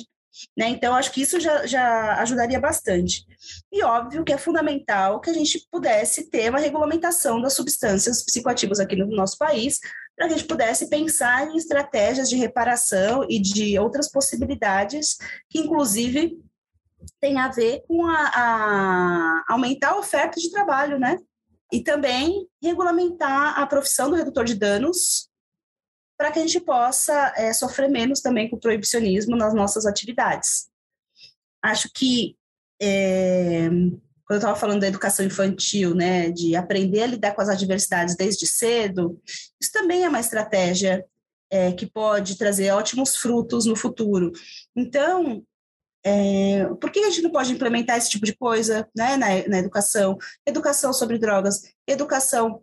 Né? 0.56 0.68
Então, 0.68 0.94
acho 0.94 1.12
que 1.12 1.22
isso 1.22 1.38
já, 1.38 1.66
já 1.66 2.16
ajudaria 2.20 2.60
bastante. 2.60 3.26
E 3.70 3.82
óbvio 3.82 4.24
que 4.24 4.32
é 4.32 4.38
fundamental 4.38 5.20
que 5.20 5.30
a 5.30 5.34
gente 5.34 5.66
pudesse 5.70 6.30
ter 6.30 6.48
uma 6.50 6.58
regulamentação 6.58 7.40
das 7.40 7.54
substâncias 7.54 8.24
psicoativas 8.24 8.80
aqui 8.80 8.96
no 8.96 9.06
nosso 9.06 9.36
país, 9.36 9.78
para 10.16 10.28
que 10.28 10.34
a 10.34 10.36
gente 10.36 10.48
pudesse 10.48 10.88
pensar 10.88 11.48
em 11.48 11.56
estratégias 11.56 12.28
de 12.28 12.36
reparação 12.36 13.26
e 13.28 13.40
de 13.40 13.78
outras 13.78 14.10
possibilidades, 14.10 15.16
que 15.50 15.58
inclusive 15.58 16.38
tem 17.22 17.38
a 17.38 17.48
ver 17.48 17.84
com 17.86 18.04
a, 18.04 18.30
a 18.34 19.44
aumentar 19.48 19.90
a 19.90 19.98
oferta 19.98 20.40
de 20.40 20.50
trabalho, 20.50 20.98
né? 20.98 21.16
E 21.72 21.80
também 21.80 22.48
regulamentar 22.60 23.60
a 23.60 23.66
profissão 23.66 24.10
do 24.10 24.16
redutor 24.16 24.44
de 24.44 24.56
danos 24.56 25.28
para 26.18 26.32
que 26.32 26.40
a 26.40 26.42
gente 26.42 26.60
possa 26.60 27.32
é, 27.36 27.52
sofrer 27.52 27.88
menos 27.88 28.20
também 28.20 28.50
com 28.50 28.56
o 28.56 28.60
proibicionismo 28.60 29.36
nas 29.36 29.54
nossas 29.54 29.86
atividades. 29.86 30.68
Acho 31.62 31.88
que 31.94 32.36
é, 32.80 33.68
quando 33.68 34.30
eu 34.30 34.36
estava 34.36 34.58
falando 34.58 34.80
da 34.80 34.88
educação 34.88 35.24
infantil, 35.24 35.94
né, 35.94 36.28
de 36.30 36.56
aprender 36.56 37.04
a 37.04 37.06
lidar 37.06 37.34
com 37.34 37.40
as 37.40 37.48
adversidades 37.48 38.16
desde 38.16 38.48
cedo, 38.48 39.20
isso 39.60 39.70
também 39.72 40.04
é 40.04 40.08
uma 40.08 40.20
estratégia 40.20 41.04
é, 41.48 41.70
que 41.72 41.86
pode 41.86 42.36
trazer 42.36 42.72
ótimos 42.72 43.16
frutos 43.16 43.64
no 43.64 43.76
futuro. 43.76 44.32
Então, 44.76 45.44
é, 46.04 46.66
por 46.80 46.90
que 46.90 47.00
a 47.00 47.10
gente 47.10 47.22
não 47.22 47.30
pode 47.30 47.52
implementar 47.52 47.96
esse 47.96 48.10
tipo 48.10 48.26
de 48.26 48.34
coisa 48.34 48.88
né, 48.96 49.16
na, 49.16 49.48
na 49.48 49.58
educação? 49.58 50.18
Educação 50.46 50.92
sobre 50.92 51.18
drogas, 51.18 51.62
educação 51.86 52.62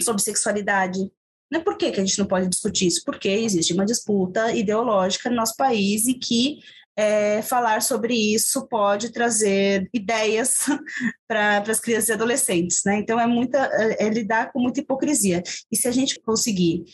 sobre 0.00 0.22
sexualidade, 0.22 1.00
né? 1.50 1.60
Por 1.60 1.76
que, 1.76 1.92
que 1.92 2.00
a 2.00 2.04
gente 2.04 2.18
não 2.18 2.26
pode 2.26 2.48
discutir 2.48 2.86
isso? 2.86 3.02
Porque 3.04 3.28
existe 3.28 3.74
uma 3.74 3.84
disputa 3.84 4.52
ideológica 4.52 5.28
no 5.28 5.36
nosso 5.36 5.54
país 5.56 6.06
e 6.06 6.14
que 6.14 6.60
é, 6.96 7.42
falar 7.42 7.82
sobre 7.82 8.14
isso 8.14 8.66
pode 8.68 9.10
trazer 9.10 9.88
ideias 9.92 10.66
para 11.28 11.58
as 11.58 11.80
crianças 11.80 12.08
e 12.08 12.12
adolescentes, 12.12 12.82
né? 12.84 12.96
Então 12.96 13.20
é 13.20 13.26
muita 13.26 13.58
é, 13.72 14.06
é, 14.06 14.08
lidar 14.08 14.52
com 14.52 14.60
muita 14.60 14.80
hipocrisia. 14.80 15.42
E 15.70 15.76
se 15.76 15.88
a 15.88 15.92
gente 15.92 16.20
conseguir 16.20 16.84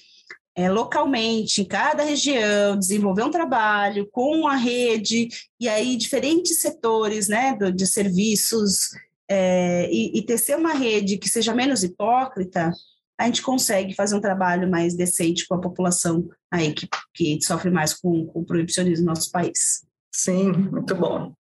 é, 0.58 0.68
localmente, 0.68 1.62
em 1.62 1.64
cada 1.64 2.02
região, 2.02 2.76
desenvolver 2.76 3.22
um 3.22 3.30
trabalho 3.30 4.08
com 4.10 4.48
a 4.48 4.56
rede 4.56 5.28
e 5.60 5.68
aí 5.68 5.96
diferentes 5.96 6.60
setores, 6.60 7.28
né, 7.28 7.54
do, 7.56 7.70
de 7.70 7.86
serviços 7.86 8.88
é, 9.30 9.88
e, 9.88 10.18
e 10.18 10.22
tecer 10.22 10.56
uma 10.56 10.72
rede 10.72 11.16
que 11.16 11.28
seja 11.28 11.54
menos 11.54 11.84
hipócrita, 11.84 12.72
a 13.16 13.26
gente 13.26 13.40
consegue 13.40 13.94
fazer 13.94 14.16
um 14.16 14.20
trabalho 14.20 14.68
mais 14.68 14.96
decente 14.96 15.46
com 15.46 15.54
a 15.54 15.60
população 15.60 16.28
aí 16.50 16.72
que, 16.72 16.88
que 17.14 17.40
sofre 17.40 17.70
mais 17.70 17.94
com, 17.94 18.26
com 18.26 18.40
o 18.40 18.44
proibicionismo 18.44 19.06
no 19.06 19.12
nosso 19.12 19.30
país. 19.30 19.86
Sim, 20.12 20.50
muito 20.50 20.92
bom. 20.96 21.34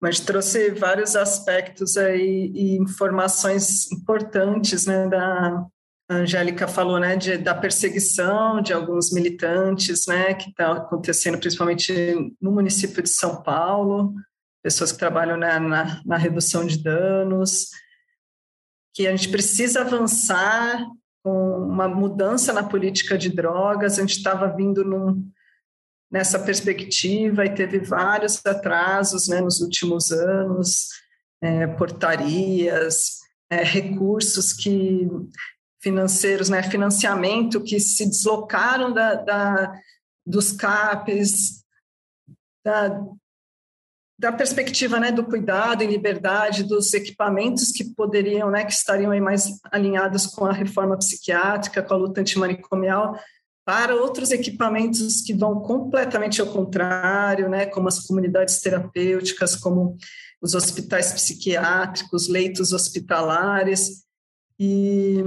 Mas 0.00 0.18
trouxe 0.18 0.70
vários 0.70 1.14
aspectos 1.14 1.98
aí 1.98 2.50
e 2.54 2.78
informações 2.78 3.92
importantes, 3.92 4.86
né, 4.86 5.06
da 5.08 5.66
a 6.08 6.14
Angélica 6.14 6.66
falou, 6.66 6.98
né, 6.98 7.16
de, 7.16 7.36
da 7.36 7.54
perseguição 7.54 8.62
de 8.62 8.72
alguns 8.72 9.12
militantes, 9.12 10.06
né, 10.06 10.32
que 10.32 10.48
está 10.48 10.72
acontecendo 10.72 11.38
principalmente 11.38 11.92
no 12.40 12.50
município 12.50 13.02
de 13.02 13.10
São 13.10 13.42
Paulo, 13.42 14.14
pessoas 14.62 14.90
que 14.90 14.98
trabalham 14.98 15.36
né, 15.36 15.58
na, 15.58 16.02
na 16.04 16.16
redução 16.16 16.66
de 16.66 16.82
danos, 16.82 17.68
que 18.94 19.06
a 19.06 19.14
gente 19.14 19.28
precisa 19.28 19.82
avançar 19.82 20.82
com 21.22 21.58
uma 21.58 21.86
mudança 21.86 22.52
na 22.52 22.62
política 22.62 23.18
de 23.18 23.28
drogas. 23.28 23.98
A 23.98 24.00
gente 24.00 24.16
estava 24.16 24.48
vindo 24.48 24.84
num, 24.84 25.30
nessa 26.10 26.38
perspectiva 26.38 27.44
e 27.44 27.54
teve 27.54 27.78
vários 27.80 28.44
atrasos 28.44 29.28
né, 29.28 29.40
nos 29.40 29.60
últimos 29.60 30.10
anos, 30.10 30.88
é, 31.42 31.66
portarias, 31.66 33.18
é, 33.50 33.62
recursos 33.62 34.52
que 34.52 35.06
financeiros, 35.88 36.50
né, 36.50 36.62
financiamento 36.62 37.62
que 37.62 37.80
se 37.80 38.06
deslocaram 38.06 38.92
da, 38.92 39.14
da 39.14 39.72
dos 40.26 40.52
CAPs 40.52 41.64
da, 42.62 43.00
da 44.18 44.30
perspectiva 44.30 45.00
né, 45.00 45.10
do 45.10 45.24
cuidado 45.24 45.82
e 45.82 45.86
liberdade 45.86 46.64
dos 46.64 46.92
equipamentos 46.92 47.72
que 47.72 47.94
poderiam, 47.94 48.50
né, 48.50 48.66
que 48.66 48.72
estariam 48.72 49.10
aí 49.10 49.20
mais 49.20 49.58
alinhados 49.72 50.26
com 50.26 50.44
a 50.44 50.52
reforma 50.52 50.98
psiquiátrica, 50.98 51.82
com 51.82 51.94
a 51.94 51.96
luta 51.96 52.20
antimanicomial, 52.20 53.18
para 53.64 53.96
outros 53.96 54.30
equipamentos 54.30 55.22
que 55.22 55.32
vão 55.32 55.60
completamente 55.60 56.42
ao 56.42 56.48
contrário, 56.48 57.48
né, 57.48 57.64
como 57.64 57.88
as 57.88 58.00
comunidades 58.00 58.60
terapêuticas, 58.60 59.56
como 59.56 59.96
os 60.42 60.54
hospitais 60.54 61.12
psiquiátricos, 61.12 62.28
leitos 62.28 62.72
hospitalares, 62.74 64.06
e, 64.58 65.22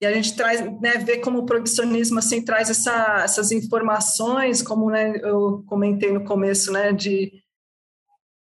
e 0.00 0.06
a 0.06 0.12
gente 0.12 0.36
traz, 0.36 0.60
né, 0.80 0.92
vê 0.98 1.18
como 1.18 1.40
o 1.40 1.46
proibicionismo 1.46 2.18
assim 2.18 2.44
traz 2.44 2.70
essa, 2.70 3.22
essas 3.24 3.50
informações, 3.50 4.62
como 4.62 4.90
né, 4.90 5.18
eu 5.22 5.64
comentei 5.66 6.12
no 6.12 6.24
começo, 6.24 6.72
né, 6.72 6.92
de, 6.92 7.42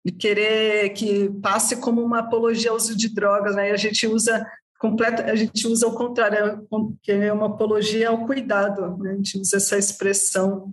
de 0.05 0.11
querer 0.11 0.89
que 0.91 1.29
passe 1.41 1.77
como 1.77 2.03
uma 2.03 2.19
apologia 2.19 2.69
ao 2.69 2.77
uso 2.77 2.95
de 2.95 3.09
drogas, 3.09 3.55
né, 3.55 3.69
e 3.69 3.73
a 3.73 3.77
gente 3.77 4.05
usa 4.05 4.45
completa, 4.79 5.25
a 5.25 5.35
gente 5.35 5.67
usa 5.67 5.87
o 5.87 5.95
contrário, 5.95 6.67
que 7.01 7.11
é 7.11 7.33
uma 7.33 7.47
apologia 7.47 8.09
ao 8.09 8.25
cuidado, 8.25 8.97
né, 8.97 9.13
a 9.13 9.15
gente 9.15 9.39
usa 9.39 9.57
essa 9.57 9.77
expressão 9.77 10.71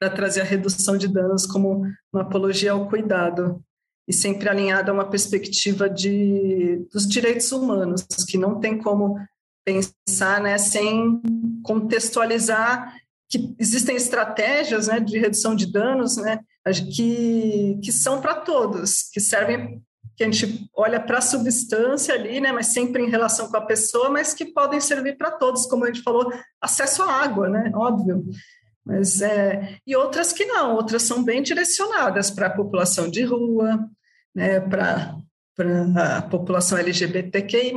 para 0.00 0.10
trazer 0.10 0.40
a 0.40 0.44
redução 0.44 0.96
de 0.96 1.06
danos 1.06 1.46
como 1.46 1.86
uma 2.12 2.22
apologia 2.22 2.72
ao 2.72 2.88
cuidado 2.88 3.62
e 4.08 4.12
sempre 4.12 4.48
alinhada 4.48 4.90
a 4.90 4.94
uma 4.94 5.08
perspectiva 5.08 5.88
de, 5.88 6.84
dos 6.92 7.06
direitos 7.06 7.52
humanos, 7.52 8.04
que 8.26 8.36
não 8.36 8.58
tem 8.58 8.76
como 8.76 9.16
pensar 10.06 10.40
né, 10.40 10.58
sem 10.58 11.20
contextualizar 11.62 12.94
que 13.30 13.54
existem 13.60 13.94
estratégias 13.94 14.88
né, 14.88 14.98
de 14.98 15.16
redução 15.16 15.54
de 15.54 15.70
danos 15.70 16.16
né, 16.16 16.40
que, 16.92 17.78
que 17.82 17.92
são 17.92 18.20
para 18.20 18.34
todos, 18.34 19.08
que 19.12 19.20
servem, 19.20 19.80
que 20.16 20.24
a 20.24 20.26
gente 20.26 20.68
olha 20.74 20.98
para 20.98 21.18
a 21.18 21.22
substância 21.22 22.12
ali, 22.12 22.40
né, 22.40 22.50
mas 22.50 22.66
sempre 22.66 23.04
em 23.04 23.08
relação 23.08 23.48
com 23.48 23.56
a 23.56 23.64
pessoa, 23.64 24.10
mas 24.10 24.34
que 24.34 24.46
podem 24.46 24.80
servir 24.80 25.16
para 25.16 25.30
todos, 25.30 25.66
como 25.66 25.84
a 25.84 25.86
gente 25.86 26.02
falou, 26.02 26.32
acesso 26.60 27.04
à 27.04 27.22
água, 27.22 27.48
né, 27.48 27.70
óbvio. 27.72 28.24
Mas, 28.84 29.22
é, 29.22 29.76
e 29.86 29.94
outras 29.94 30.32
que 30.32 30.44
não, 30.46 30.74
outras 30.74 31.02
são 31.04 31.22
bem 31.22 31.40
direcionadas 31.40 32.30
para 32.30 32.48
a 32.48 32.56
população 32.56 33.08
de 33.08 33.22
rua, 33.22 33.88
né, 34.34 34.58
para 34.58 35.16
a 35.96 36.22
população 36.22 36.78
LGBTQI+, 36.78 37.72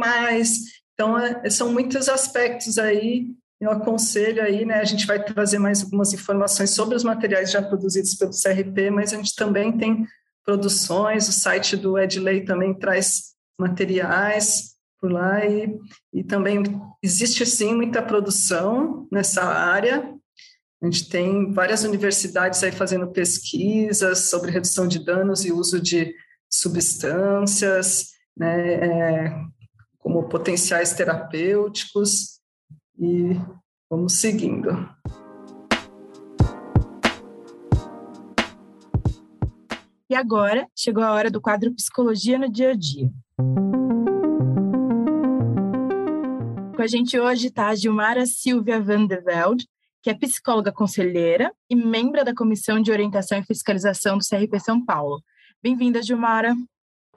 então, 0.93 1.17
é, 1.17 1.49
são 1.49 1.71
muitos 1.71 2.07
aspectos 2.07 2.77
aí, 2.77 3.27
eu 3.59 3.71
aconselho 3.71 4.43
aí, 4.43 4.65
né, 4.65 4.79
a 4.79 4.83
gente 4.83 5.07
vai 5.07 5.23
trazer 5.23 5.57
mais 5.57 5.81
algumas 5.81 6.13
informações 6.13 6.71
sobre 6.71 6.95
os 6.95 7.03
materiais 7.03 7.51
já 7.51 7.61
produzidos 7.61 8.15
pelo 8.15 8.31
CRP, 8.31 8.91
mas 8.91 9.13
a 9.13 9.17
gente 9.17 9.35
também 9.35 9.77
tem 9.77 10.05
produções, 10.45 11.27
o 11.29 11.31
site 11.31 11.77
do 11.77 11.97
Edley 11.97 12.43
também 12.43 12.73
traz 12.73 13.33
materiais 13.57 14.73
por 14.99 15.11
lá 15.11 15.45
e, 15.45 15.79
e 16.13 16.23
também 16.23 16.63
existe 17.01 17.45
sim 17.45 17.73
muita 17.73 18.01
produção 18.01 19.07
nessa 19.11 19.43
área. 19.43 20.13
A 20.81 20.85
gente 20.85 21.09
tem 21.09 21.51
várias 21.53 21.83
universidades 21.83 22.61
aí 22.63 22.71
fazendo 22.71 23.07
pesquisas 23.11 24.29
sobre 24.29 24.51
redução 24.51 24.87
de 24.87 24.99
danos 24.99 25.45
e 25.45 25.51
uso 25.51 25.79
de 25.79 26.13
substâncias, 26.49 28.09
né, 28.37 28.73
é, 28.73 29.45
como 30.03 30.27
potenciais 30.27 30.93
terapêuticos 30.93 32.41
e 32.99 33.39
vamos 33.89 34.19
seguindo. 34.19 34.69
E 40.09 40.15
agora 40.15 40.67
chegou 40.75 41.01
a 41.01 41.13
hora 41.13 41.31
do 41.31 41.41
quadro 41.41 41.73
Psicologia 41.73 42.37
no 42.37 42.51
Dia 42.51 42.71
a 42.71 42.75
Dia. 42.75 43.09
Com 46.75 46.81
a 46.81 46.87
gente 46.87 47.17
hoje 47.17 47.47
está 47.47 47.69
a 47.69 47.75
Gilmara 47.75 48.25
Silvia 48.25 48.81
van 48.81 49.05
der 49.05 49.23
Velde, 49.23 49.65
que 50.01 50.09
é 50.09 50.13
psicóloga 50.13 50.71
conselheira 50.71 51.51
e 51.69 51.75
membro 51.75 52.25
da 52.25 52.35
Comissão 52.35 52.81
de 52.81 52.91
Orientação 52.91 53.37
e 53.37 53.43
Fiscalização 53.43 54.17
do 54.17 54.23
CRP 54.23 54.59
São 54.59 54.83
Paulo. 54.83 55.23
Bem-vinda, 55.63 56.03
Gilmara. 56.03 56.53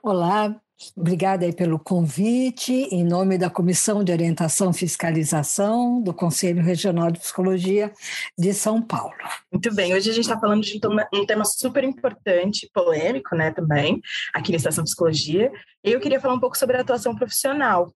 Olá, 0.01 0.55
Obrigada 0.95 1.45
aí 1.45 1.53
pelo 1.53 1.79
convite, 1.79 2.71
em 2.71 3.03
nome 3.03 3.37
da 3.37 3.49
Comissão 3.49 4.03
de 4.03 4.11
Orientação 4.11 4.69
e 4.69 4.73
Fiscalização 4.73 6.01
do 6.01 6.13
Conselho 6.13 6.61
Regional 6.61 7.09
de 7.09 7.19
Psicologia 7.19 7.91
de 8.37 8.53
São 8.53 8.79
Paulo. 8.81 9.15
Muito 9.51 9.73
bem, 9.73 9.95
hoje 9.95 10.11
a 10.11 10.13
gente 10.13 10.25
está 10.25 10.39
falando 10.39 10.61
de 10.61 10.79
um 11.13 11.25
tema 11.25 11.45
super 11.45 11.83
importante, 11.83 12.69
polêmico, 12.71 13.35
né, 13.35 13.51
também, 13.51 13.99
aqui 14.33 14.51
na 14.51 14.57
Estação 14.57 14.83
Psicologia. 14.83 15.51
Eu 15.83 15.99
queria 15.99 16.19
falar 16.19 16.35
um 16.35 16.39
pouco 16.39 16.57
sobre 16.57 16.77
a 16.77 16.81
atuação 16.81 17.15
profissional 17.15 17.91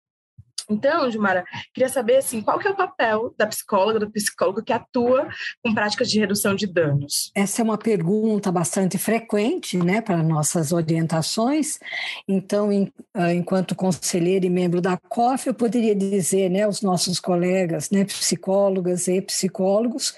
então, 0.70 1.10
Gilmara, 1.10 1.46
queria 1.74 1.90
saber 1.90 2.18
assim, 2.18 2.42
qual 2.42 2.60
que 2.60 2.68
é 2.68 2.72
o 2.72 2.76
papel 2.76 3.34
da 3.38 3.48
psicóloga, 3.48 4.00
do 4.00 4.12
psicólogo 4.12 4.62
que 4.62 4.74
atua 4.74 5.30
com 5.64 5.74
práticas 5.74 6.10
de 6.10 6.20
redução 6.20 6.56
de 6.56 6.68
danos? 6.68 7.32
Essa 7.34 7.62
é 7.62 7.64
uma 7.64 7.78
pergunta 7.78 8.52
bastante 8.52 8.98
frequente, 8.98 9.78
né, 9.78 10.02
para 10.02 10.22
nossas 10.22 10.74
orientações. 10.74 11.80
Então, 12.28 12.72
em, 12.72 12.92
ah, 13.14 13.34
enquanto 13.34 13.76
conselheira 13.76 14.46
e 14.46 14.50
membro 14.50 14.82
da 14.82 14.98
COF, 14.98 15.48
eu 15.48 15.54
poderia 15.54 15.96
dizer, 15.96 16.50
né, 16.50 16.64
aos 16.64 16.82
nossos 16.82 17.20
colegas, 17.20 17.90
né, 17.90 18.04
psicólogas 18.04 19.08
e 19.08 19.22
psicólogos, 19.22 20.10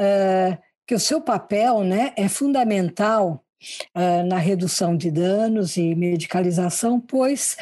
uh, 0.00 0.58
que 0.86 0.94
o 0.94 1.00
seu 1.00 1.20
papel, 1.20 1.84
né, 1.84 2.12
é 2.16 2.28
fundamental 2.28 3.42
Uh, 3.96 4.22
na 4.28 4.36
redução 4.36 4.94
de 4.94 5.10
danos 5.10 5.78
e 5.78 5.94
medicalização, 5.94 7.00
pois 7.00 7.56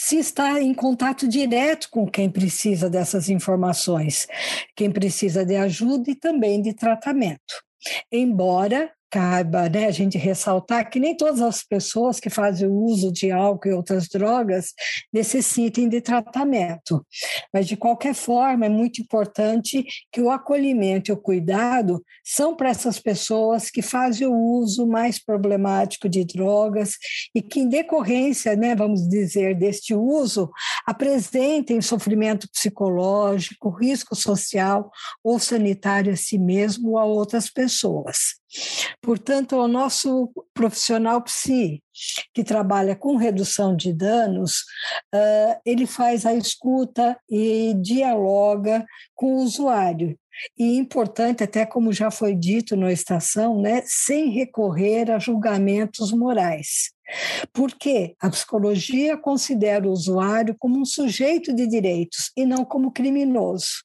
se 0.00 0.16
está 0.16 0.62
em 0.62 0.72
contato 0.72 1.26
direto 1.26 1.88
com 1.90 2.06
quem 2.06 2.30
precisa 2.30 2.88
dessas 2.88 3.28
informações, 3.28 4.28
quem 4.76 4.92
precisa 4.92 5.44
de 5.44 5.56
ajuda 5.56 6.12
e 6.12 6.14
também 6.14 6.62
de 6.62 6.72
tratamento. 6.72 7.64
Embora 8.10 8.92
caiba 9.10 9.68
né, 9.68 9.86
a 9.86 9.90
gente 9.90 10.18
ressaltar 10.18 10.88
que 10.90 11.00
nem 11.00 11.16
todas 11.16 11.40
as 11.40 11.62
pessoas 11.62 12.20
que 12.20 12.30
fazem 12.30 12.68
uso 12.68 13.12
de 13.12 13.30
álcool 13.30 13.68
e 13.68 13.72
outras 13.72 14.08
drogas 14.08 14.72
necessitem 15.12 15.88
de 15.88 16.00
tratamento. 16.00 17.04
Mas, 17.52 17.66
de 17.66 17.76
qualquer 17.76 18.14
forma, 18.14 18.66
é 18.66 18.68
muito 18.68 19.00
importante 19.00 19.84
que 20.12 20.20
o 20.20 20.30
acolhimento 20.30 21.10
e 21.10 21.14
o 21.14 21.16
cuidado 21.16 22.02
são 22.24 22.54
para 22.54 22.70
essas 22.70 22.98
pessoas 22.98 23.70
que 23.70 23.82
fazem 23.82 24.26
o 24.26 24.34
uso 24.34 24.86
mais 24.86 25.22
problemático 25.22 26.08
de 26.08 26.24
drogas 26.24 26.92
e 27.34 27.40
que, 27.40 27.60
em 27.60 27.68
decorrência, 27.68 28.54
né, 28.56 28.74
vamos 28.74 29.08
dizer, 29.08 29.56
deste 29.56 29.94
uso, 29.94 30.50
apresentem 30.86 31.80
sofrimento 31.80 32.48
psicológico, 32.50 33.70
risco 33.70 34.14
social 34.14 34.90
ou 35.24 35.38
sanitário 35.38 36.12
a 36.12 36.16
si 36.16 36.38
mesmo 36.38 36.90
ou 36.90 36.98
a 36.98 37.04
outras 37.04 37.50
pessoas. 37.50 38.38
Portanto, 39.02 39.56
o 39.56 39.68
nosso 39.68 40.30
profissional 40.54 41.22
psi, 41.22 41.82
que 42.32 42.42
trabalha 42.42 42.96
com 42.96 43.16
redução 43.16 43.76
de 43.76 43.92
danos, 43.92 44.60
uh, 45.14 45.60
ele 45.64 45.86
faz 45.86 46.24
a 46.24 46.34
escuta 46.34 47.18
e 47.28 47.74
dialoga 47.74 48.86
com 49.14 49.34
o 49.34 49.42
usuário. 49.42 50.18
E 50.56 50.76
importante, 50.76 51.42
até 51.42 51.66
como 51.66 51.92
já 51.92 52.10
foi 52.10 52.34
dito 52.34 52.76
na 52.76 52.92
estação, 52.92 53.60
né, 53.60 53.82
sem 53.84 54.30
recorrer 54.30 55.10
a 55.10 55.18
julgamentos 55.18 56.12
morais. 56.12 56.92
Porque 57.52 58.14
a 58.20 58.30
psicologia 58.30 59.16
considera 59.16 59.88
o 59.88 59.92
usuário 59.92 60.54
como 60.58 60.78
um 60.78 60.84
sujeito 60.84 61.52
de 61.52 61.66
direitos 61.66 62.30
e 62.36 62.44
não 62.44 62.64
como 62.64 62.92
criminoso. 62.92 63.82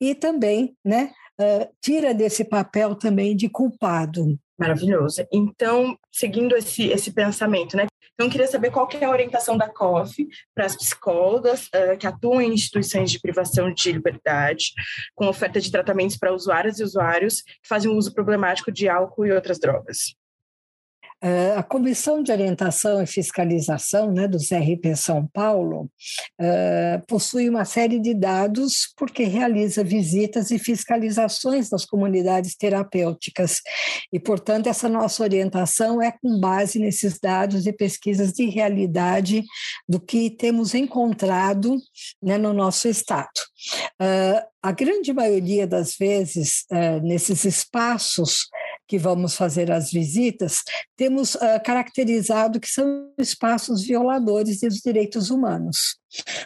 E 0.00 0.14
também 0.14 0.74
né, 0.84 1.12
uh, 1.40 1.68
tira 1.80 2.14
desse 2.14 2.44
papel 2.44 2.94
também 2.94 3.36
de 3.36 3.48
culpado. 3.48 4.38
Maravilhoso. 4.58 5.26
Então, 5.32 5.98
seguindo 6.12 6.56
esse, 6.56 6.88
esse 6.88 7.12
pensamento, 7.12 7.76
né? 7.76 7.86
Então, 8.14 8.30
queria 8.30 8.46
saber 8.46 8.70
qual 8.70 8.86
que 8.86 8.96
é 8.96 9.04
a 9.04 9.10
orientação 9.10 9.56
da 9.56 9.68
COF 9.68 10.28
para 10.54 10.66
as 10.66 10.76
psicólogas 10.76 11.66
uh, 11.66 11.96
que 11.98 12.06
atuam 12.06 12.40
em 12.40 12.52
instituições 12.52 13.10
de 13.10 13.18
privação 13.18 13.72
de 13.72 13.90
liberdade, 13.90 14.66
com 15.16 15.26
oferta 15.26 15.60
de 15.60 15.70
tratamentos 15.70 16.16
para 16.16 16.32
usuárias 16.32 16.78
e 16.78 16.84
usuários 16.84 17.42
que 17.42 17.68
fazem 17.68 17.90
uso 17.90 18.14
problemático 18.14 18.70
de 18.70 18.88
álcool 18.88 19.26
e 19.26 19.32
outras 19.32 19.58
drogas. 19.58 20.14
Uh, 21.24 21.56
a 21.56 21.62
Comissão 21.62 22.22
de 22.22 22.30
Orientação 22.30 23.02
e 23.02 23.06
Fiscalização 23.06 24.12
né, 24.12 24.28
do 24.28 24.36
CRP 24.36 24.94
São 24.94 25.26
Paulo 25.28 25.90
uh, 26.38 27.06
possui 27.08 27.48
uma 27.48 27.64
série 27.64 27.98
de 27.98 28.12
dados 28.12 28.92
porque 28.94 29.24
realiza 29.24 29.82
visitas 29.82 30.50
e 30.50 30.58
fiscalizações 30.58 31.70
das 31.70 31.86
comunidades 31.86 32.54
terapêuticas. 32.54 33.62
E, 34.12 34.20
portanto, 34.20 34.66
essa 34.66 34.86
nossa 34.86 35.22
orientação 35.22 36.02
é 36.02 36.12
com 36.12 36.38
base 36.38 36.78
nesses 36.78 37.18
dados 37.18 37.66
e 37.66 37.72
pesquisas 37.72 38.30
de 38.34 38.44
realidade 38.44 39.42
do 39.88 39.98
que 39.98 40.28
temos 40.28 40.74
encontrado 40.74 41.78
né, 42.22 42.36
no 42.36 42.52
nosso 42.52 42.86
estado. 42.86 43.40
Uh, 43.98 44.44
a 44.62 44.72
grande 44.72 45.10
maioria 45.12 45.66
das 45.66 45.94
vezes, 45.94 46.64
nesses 47.02 47.44
espaços 47.44 48.46
que 48.86 48.98
vamos 48.98 49.34
fazer 49.34 49.70
as 49.70 49.90
visitas, 49.90 50.62
temos 50.96 51.34
uh, 51.34 51.62
caracterizado 51.64 52.60
que 52.60 52.68
são 52.68 53.12
espaços 53.18 53.82
violadores 53.82 54.60
dos 54.60 54.80
direitos 54.80 55.30
humanos, 55.30 55.98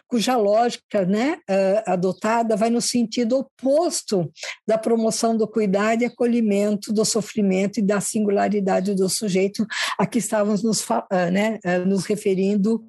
cuja 0.07 0.37
lógica 0.37 1.05
né, 1.05 1.39
uh, 1.49 1.83
adotada 1.87 2.57
vai 2.57 2.71
no 2.71 2.81
sentido 2.81 3.39
oposto 3.39 4.31
da 4.67 4.79
promoção 4.79 5.37
do 5.37 5.47
cuidado 5.47 6.03
e 6.03 6.07
acolhimento 6.07 6.93
do 6.93 7.05
sofrimento 7.05 7.79
e 7.79 7.83
da 7.83 8.01
singularidade 8.01 8.95
do 8.95 9.09
sujeito 9.09 9.67
a 9.99 10.07
que 10.07 10.19
estávamos 10.19 10.63
nos, 10.63 10.81
uh, 10.89 11.31
né, 11.33 11.59
nos 11.87 12.05
referindo 12.05 12.85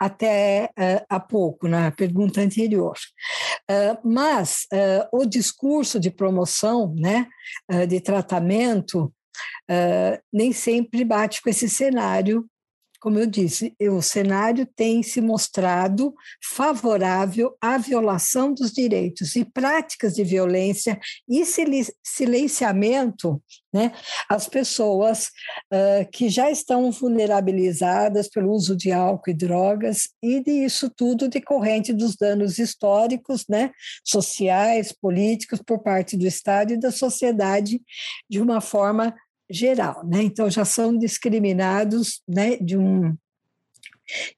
até 0.00 0.70
há 1.08 1.18
pouco, 1.18 1.66
na 1.66 1.90
pergunta 1.90 2.40
anterior. 2.40 2.96
mas 4.04 4.66
o 5.12 5.24
discurso 5.24 5.98
de 5.98 6.10
promoção, 6.10 6.94
né, 6.96 7.26
de 7.88 8.00
tratamento, 8.00 9.12
uh, 9.70 10.20
nem 10.32 10.52
sempre 10.52 11.04
bate 11.04 11.42
com 11.42 11.50
esse 11.50 11.68
cenário. 11.68 12.46
Como 13.00 13.18
eu 13.18 13.26
disse, 13.26 13.74
o 13.80 14.02
cenário 14.02 14.66
tem 14.66 15.02
se 15.02 15.20
mostrado 15.20 16.14
favorável 16.42 17.56
à 17.60 17.78
violação 17.78 18.52
dos 18.52 18.72
direitos 18.72 19.36
e 19.36 19.44
práticas 19.44 20.14
de 20.14 20.24
violência 20.24 20.98
e 21.28 21.44
silenciamento 22.02 23.40
né, 23.72 23.92
as 24.28 24.48
pessoas 24.48 25.30
uh, 25.72 26.08
que 26.10 26.28
já 26.28 26.50
estão 26.50 26.90
vulnerabilizadas 26.90 28.28
pelo 28.28 28.52
uso 28.52 28.74
de 28.74 28.90
álcool 28.90 29.30
e 29.30 29.34
drogas, 29.34 30.08
e 30.22 30.42
disso 30.42 30.90
tudo 30.90 31.28
decorrente 31.28 31.92
dos 31.92 32.16
danos 32.16 32.58
históricos, 32.58 33.44
né, 33.48 33.70
sociais, 34.04 34.92
políticos, 34.92 35.60
por 35.64 35.80
parte 35.80 36.16
do 36.16 36.26
Estado 36.26 36.72
e 36.72 36.80
da 36.80 36.90
sociedade 36.90 37.80
de 38.28 38.40
uma 38.40 38.60
forma 38.60 39.14
geral, 39.50 40.06
né? 40.06 40.22
Então 40.22 40.50
já 40.50 40.64
são 40.64 40.96
discriminados, 40.96 42.22
né, 42.28 42.56
de 42.56 42.76
um 42.76 43.16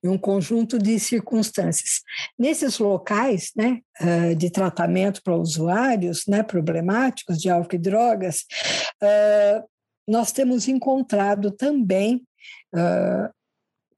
um 0.02 0.18
conjunto 0.18 0.78
de 0.78 0.98
circunstâncias. 0.98 2.02
Nesses 2.38 2.78
locais 2.78 3.52
né, 3.56 3.80
de 4.36 4.50
tratamento 4.50 5.22
para 5.22 5.36
usuários 5.36 6.24
né, 6.26 6.42
problemáticos 6.42 7.38
de 7.38 7.48
álcool 7.48 7.76
e 7.76 7.78
drogas, 7.78 8.46
nós 10.08 10.32
temos 10.32 10.66
encontrado 10.66 11.52
também 11.52 12.26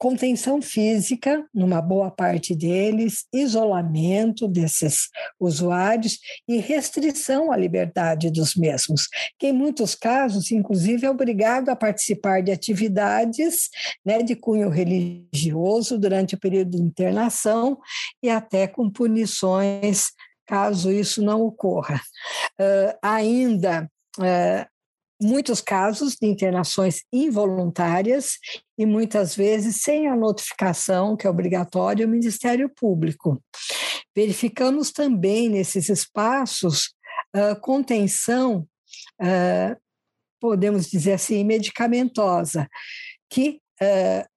contenção 0.03 0.61
física, 0.61 1.46
numa 1.55 1.80
boa 1.80 2.11
parte 2.11 2.57
deles, 2.57 3.24
isolamento 3.32 4.48
desses 4.48 5.09
usuários 5.38 6.18
e 6.48 6.59
restrição 6.59 7.53
à 7.53 7.57
liberdade 7.57 8.28
dos 8.28 8.57
mesmos, 8.57 9.03
que 9.38 9.46
em 9.46 9.53
muitos 9.53 9.94
casos, 9.94 10.50
inclusive, 10.50 11.07
é 11.07 11.11
obrigado 11.11 11.68
a 11.68 11.76
participar 11.76 12.42
de 12.42 12.50
atividades 12.50 13.68
né, 14.05 14.24
de 14.24 14.34
cunho 14.34 14.70
religioso 14.70 15.96
durante 15.96 16.34
o 16.34 16.40
período 16.40 16.72
de 16.72 16.82
internação 16.82 17.78
e 18.20 18.28
até 18.28 18.66
com 18.66 18.90
punições 18.90 20.09
caso 20.48 20.90
isso 20.90 21.22
não 21.22 21.42
ocorra. 21.42 22.00
Uh, 22.61 22.98
ainda 23.00 23.88
muitos 25.22 25.60
casos 25.60 26.16
de 26.20 26.26
internações 26.26 27.02
involuntárias 27.12 28.38
e 28.78 28.84
muitas 28.84 29.34
vezes 29.34 29.82
sem 29.82 30.08
a 30.08 30.16
notificação, 30.16 31.16
que 31.16 31.26
é 31.26 31.30
obrigatória, 31.30 32.04
ao 32.04 32.10
Ministério 32.10 32.68
Público. 32.68 33.42
Verificamos 34.14 34.90
também 34.90 35.48
nesses 35.48 35.88
espaços 35.88 36.94
uh, 37.34 37.58
contenção, 37.60 38.66
uh, 39.20 39.76
podemos 40.40 40.90
dizer 40.90 41.12
assim, 41.12 41.44
medicamentosa, 41.44 42.68
que 43.30 43.60
uh, 43.80 44.31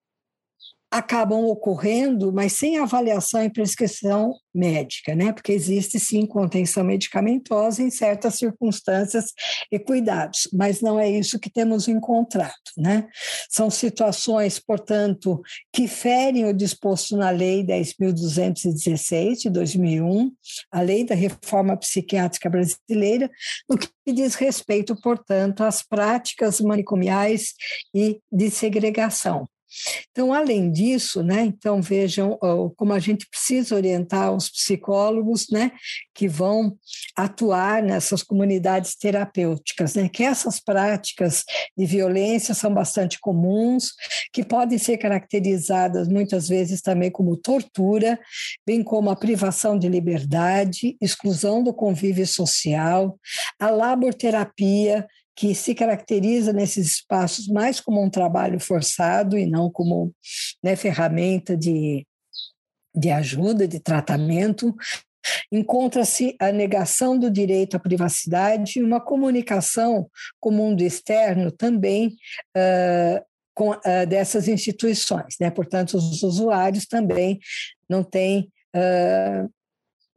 acabam 0.95 1.43
ocorrendo, 1.43 2.31
mas 2.31 2.53
sem 2.53 2.77
avaliação 2.77 3.43
e 3.43 3.49
prescrição 3.49 4.33
médica, 4.53 5.13
né? 5.13 5.33
Porque 5.33 5.51
existe 5.51 5.99
sim 5.99 6.25
contenção 6.25 6.85
medicamentosa 6.85 7.83
em 7.83 7.89
certas 7.89 8.35
circunstâncias 8.35 9.33
e 9.69 9.77
cuidados, 9.77 10.47
mas 10.53 10.79
não 10.79 10.97
é 10.97 11.09
isso 11.09 11.37
que 11.37 11.49
temos 11.49 11.89
encontrado, 11.89 12.53
né? 12.77 13.09
São 13.49 13.69
situações, 13.69 14.57
portanto, 14.57 15.41
que 15.73 15.85
ferem 15.85 16.45
o 16.45 16.53
disposto 16.53 17.17
na 17.17 17.29
Lei 17.29 17.61
10.216 17.61 19.39
de 19.39 19.49
2001, 19.49 20.31
a 20.71 20.79
Lei 20.79 21.03
da 21.03 21.13
Reforma 21.13 21.75
Psiquiátrica 21.75 22.49
Brasileira, 22.49 23.29
no 23.69 23.77
que 23.77 23.89
diz 24.07 24.35
respeito, 24.35 24.95
portanto, 25.01 25.61
às 25.61 25.83
práticas 25.83 26.61
manicomiais 26.61 27.53
e 27.93 28.21
de 28.31 28.49
segregação. 28.49 29.45
Então, 30.11 30.33
além 30.33 30.71
disso, 30.71 31.21
né, 31.23 31.41
então 31.41 31.81
vejam 31.81 32.37
como 32.75 32.93
a 32.93 32.99
gente 32.99 33.27
precisa 33.27 33.75
orientar 33.75 34.33
os 34.33 34.49
psicólogos, 34.49 35.47
né, 35.51 35.71
que 36.13 36.27
vão 36.27 36.77
atuar 37.15 37.83
nessas 37.83 38.23
comunidades 38.23 38.95
terapêuticas, 38.95 39.95
né, 39.95 40.07
que 40.07 40.23
essas 40.23 40.59
práticas 40.59 41.43
de 41.77 41.85
violência 41.85 42.53
são 42.53 42.73
bastante 42.73 43.19
comuns, 43.19 43.89
que 44.31 44.43
podem 44.43 44.77
ser 44.77 44.97
caracterizadas 44.97 46.07
muitas 46.07 46.47
vezes 46.47 46.81
também 46.81 47.11
como 47.11 47.35
tortura, 47.35 48.19
bem 48.65 48.83
como 48.83 49.09
a 49.09 49.15
privação 49.15 49.77
de 49.77 49.89
liberdade, 49.89 50.95
exclusão 51.01 51.63
do 51.63 51.73
convívio 51.73 52.25
social, 52.25 53.19
a 53.59 53.69
laborterapia, 53.69 55.05
que 55.35 55.53
se 55.53 55.75
caracteriza 55.75 56.53
nesses 56.53 56.87
espaços 56.87 57.47
mais 57.47 57.79
como 57.79 58.01
um 58.01 58.09
trabalho 58.09 58.59
forçado 58.59 59.37
e 59.37 59.45
não 59.45 59.69
como 59.69 60.13
né, 60.63 60.75
ferramenta 60.75 61.57
de, 61.57 62.07
de 62.95 63.11
ajuda, 63.11 63.67
de 63.67 63.79
tratamento, 63.79 64.73
encontra-se 65.51 66.35
a 66.39 66.51
negação 66.51 67.17
do 67.17 67.29
direito 67.29 67.75
à 67.75 67.79
privacidade 67.79 68.79
e 68.79 68.83
uma 68.83 69.01
comunicação 69.01 70.09
com 70.39 70.49
o 70.49 70.53
mundo 70.53 70.81
externo 70.81 71.51
também 71.51 72.15
uh, 72.55 73.25
com, 73.53 73.71
uh, 73.71 74.05
dessas 74.07 74.47
instituições. 74.47 75.35
Né? 75.39 75.49
Portanto, 75.49 75.95
os 75.95 76.23
usuários 76.23 76.85
também 76.85 77.39
não 77.89 78.03
têm 78.03 78.51
uh, 78.75 79.49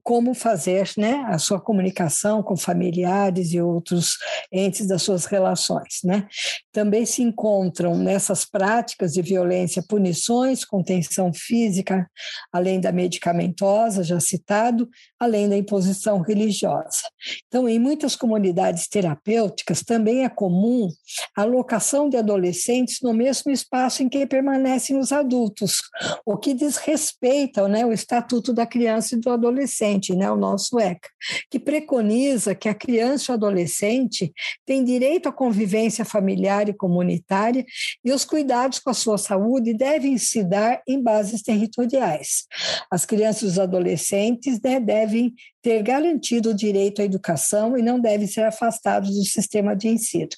como 0.08 0.32
fazer 0.32 0.90
né, 0.96 1.22
a 1.28 1.38
sua 1.38 1.60
comunicação 1.60 2.42
com 2.42 2.56
familiares 2.56 3.52
e 3.52 3.60
outros 3.60 4.16
entes 4.50 4.88
das 4.88 5.02
suas 5.02 5.26
relações. 5.26 5.98
Né? 6.02 6.26
Também 6.72 7.04
se 7.04 7.22
encontram 7.22 7.94
nessas 7.94 8.42
práticas 8.42 9.12
de 9.12 9.20
violência 9.20 9.84
punições, 9.86 10.64
contenção 10.64 11.30
física, 11.34 12.10
além 12.50 12.80
da 12.80 12.90
medicamentosa, 12.90 14.02
já 14.02 14.18
citado, 14.18 14.88
além 15.20 15.46
da 15.46 15.58
imposição 15.58 16.22
religiosa. 16.22 17.02
Então, 17.46 17.68
em 17.68 17.78
muitas 17.78 18.16
comunidades 18.16 18.88
terapêuticas, 18.88 19.82
também 19.82 20.24
é 20.24 20.30
comum 20.30 20.88
a 21.36 21.42
alocação 21.42 22.08
de 22.08 22.16
adolescentes 22.16 23.00
no 23.02 23.12
mesmo 23.12 23.52
espaço 23.52 24.02
em 24.02 24.08
que 24.08 24.26
permanecem 24.26 24.98
os 24.98 25.12
adultos, 25.12 25.82
o 26.24 26.38
que 26.38 26.54
desrespeita 26.54 27.68
né, 27.68 27.84
o 27.84 27.92
Estatuto 27.92 28.54
da 28.54 28.64
Criança 28.64 29.14
e 29.14 29.20
do 29.20 29.28
Adolescente 29.28 29.97
né, 30.14 30.30
o 30.30 30.36
nosso 30.36 30.78
ECA, 30.78 31.08
que 31.50 31.58
preconiza 31.58 32.54
que 32.54 32.68
a 32.68 32.74
criança 32.74 33.30
e 33.30 33.32
o 33.32 33.34
adolescente 33.34 34.32
têm 34.64 34.84
direito 34.84 35.28
à 35.28 35.32
convivência 35.32 36.04
familiar 36.04 36.68
e 36.68 36.74
comunitária 36.74 37.64
e 38.04 38.12
os 38.12 38.24
cuidados 38.24 38.78
com 38.78 38.90
a 38.90 38.94
sua 38.94 39.18
saúde 39.18 39.74
devem 39.74 40.16
se 40.18 40.44
dar 40.44 40.82
em 40.86 41.02
bases 41.02 41.42
territoriais. 41.42 42.46
As 42.90 43.04
crianças 43.04 43.42
e 43.42 43.46
os 43.46 43.58
adolescentes 43.58 44.60
né, 44.60 44.78
devem 44.78 45.34
ter 45.62 45.82
garantido 45.82 46.50
o 46.50 46.54
direito 46.54 47.02
à 47.02 47.04
educação 47.04 47.76
e 47.76 47.82
não 47.82 48.00
devem 48.00 48.26
ser 48.26 48.44
afastados 48.44 49.10
do 49.14 49.24
sistema 49.24 49.74
de 49.74 49.88
ensino, 49.88 50.28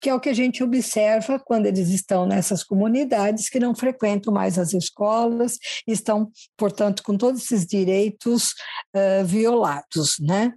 que 0.00 0.08
é 0.08 0.14
o 0.14 0.20
que 0.20 0.28
a 0.28 0.34
gente 0.34 0.62
observa 0.62 1.38
quando 1.38 1.66
eles 1.66 1.88
estão 1.88 2.26
nessas 2.26 2.62
comunidades 2.62 3.48
que 3.48 3.60
não 3.60 3.74
frequentam 3.74 4.32
mais 4.32 4.58
as 4.58 4.72
escolas, 4.72 5.58
estão, 5.86 6.30
portanto, 6.56 7.02
com 7.02 7.16
todos 7.16 7.42
esses 7.42 7.66
direitos 7.66 8.50
uh, 8.94 9.24
violados, 9.24 10.16
né? 10.20 10.52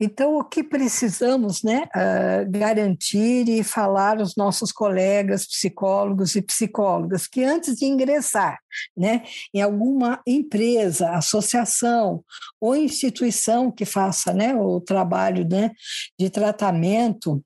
Então, 0.00 0.36
o 0.36 0.44
que 0.44 0.62
precisamos 0.62 1.62
né, 1.62 1.84
uh, 1.94 2.50
garantir 2.50 3.48
e 3.48 3.62
falar 3.62 4.18
aos 4.18 4.34
nossos 4.36 4.72
colegas 4.72 5.46
psicólogos 5.46 6.34
e 6.34 6.42
psicólogas 6.42 7.26
que 7.26 7.44
antes 7.44 7.76
de 7.76 7.86
ingressar 7.86 8.58
né, 8.96 9.22
em 9.52 9.62
alguma 9.62 10.20
empresa, 10.26 11.10
associação 11.10 12.24
ou 12.60 12.74
instituição 12.74 13.70
que 13.70 13.84
faça 13.84 14.32
né, 14.32 14.54
o 14.54 14.80
trabalho 14.80 15.46
né, 15.48 15.70
de 16.18 16.28
tratamento 16.28 17.42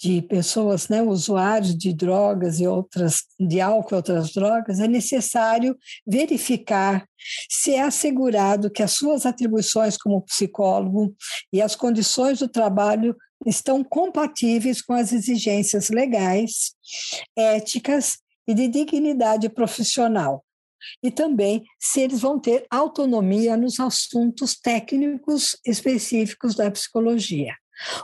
de 0.00 0.20
pessoas, 0.22 0.88
né, 0.88 1.00
usuários 1.00 1.76
de 1.76 1.92
drogas 1.92 2.60
e 2.60 2.66
outras, 2.66 3.22
de 3.38 3.60
álcool 3.60 3.94
e 3.94 3.96
outras 3.96 4.32
drogas, 4.32 4.80
é 4.80 4.88
necessário 4.88 5.76
verificar 6.06 7.06
se 7.48 7.74
é 7.74 7.82
assegurado 7.82 8.70
que 8.70 8.82
as 8.82 8.92
suas 8.92 9.24
atribuições 9.24 9.96
como 9.96 10.22
psicólogo 10.22 11.14
e 11.52 11.62
as 11.62 11.74
condições 11.74 12.40
do 12.40 12.48
trabalho 12.48 13.16
estão 13.46 13.82
compatíveis 13.82 14.82
com 14.82 14.92
as 14.92 15.12
exigências 15.12 15.88
legais, 15.88 16.74
éticas 17.36 18.18
e 18.46 18.54
de 18.54 18.68
dignidade 18.68 19.48
profissional. 19.48 20.44
E 21.02 21.10
também 21.10 21.64
se 21.78 22.00
eles 22.00 22.20
vão 22.20 22.38
ter 22.38 22.66
autonomia 22.70 23.56
nos 23.56 23.80
assuntos 23.80 24.54
técnicos 24.54 25.56
específicos 25.64 26.54
da 26.54 26.70
psicologia. 26.70 27.54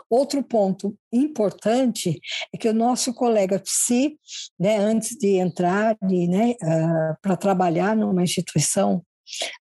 Outro 0.08 0.42
ponto 0.42 0.96
importante 1.12 2.20
é 2.52 2.58
que 2.58 2.68
o 2.68 2.74
nosso 2.74 3.14
colega 3.14 3.58
psi, 3.58 4.18
né, 4.58 4.78
antes 4.78 5.16
de 5.16 5.36
entrar 5.36 5.96
né, 6.02 6.54
uh, 6.62 7.16
para 7.22 7.36
trabalhar 7.36 7.96
numa 7.96 8.22
instituição 8.22 9.04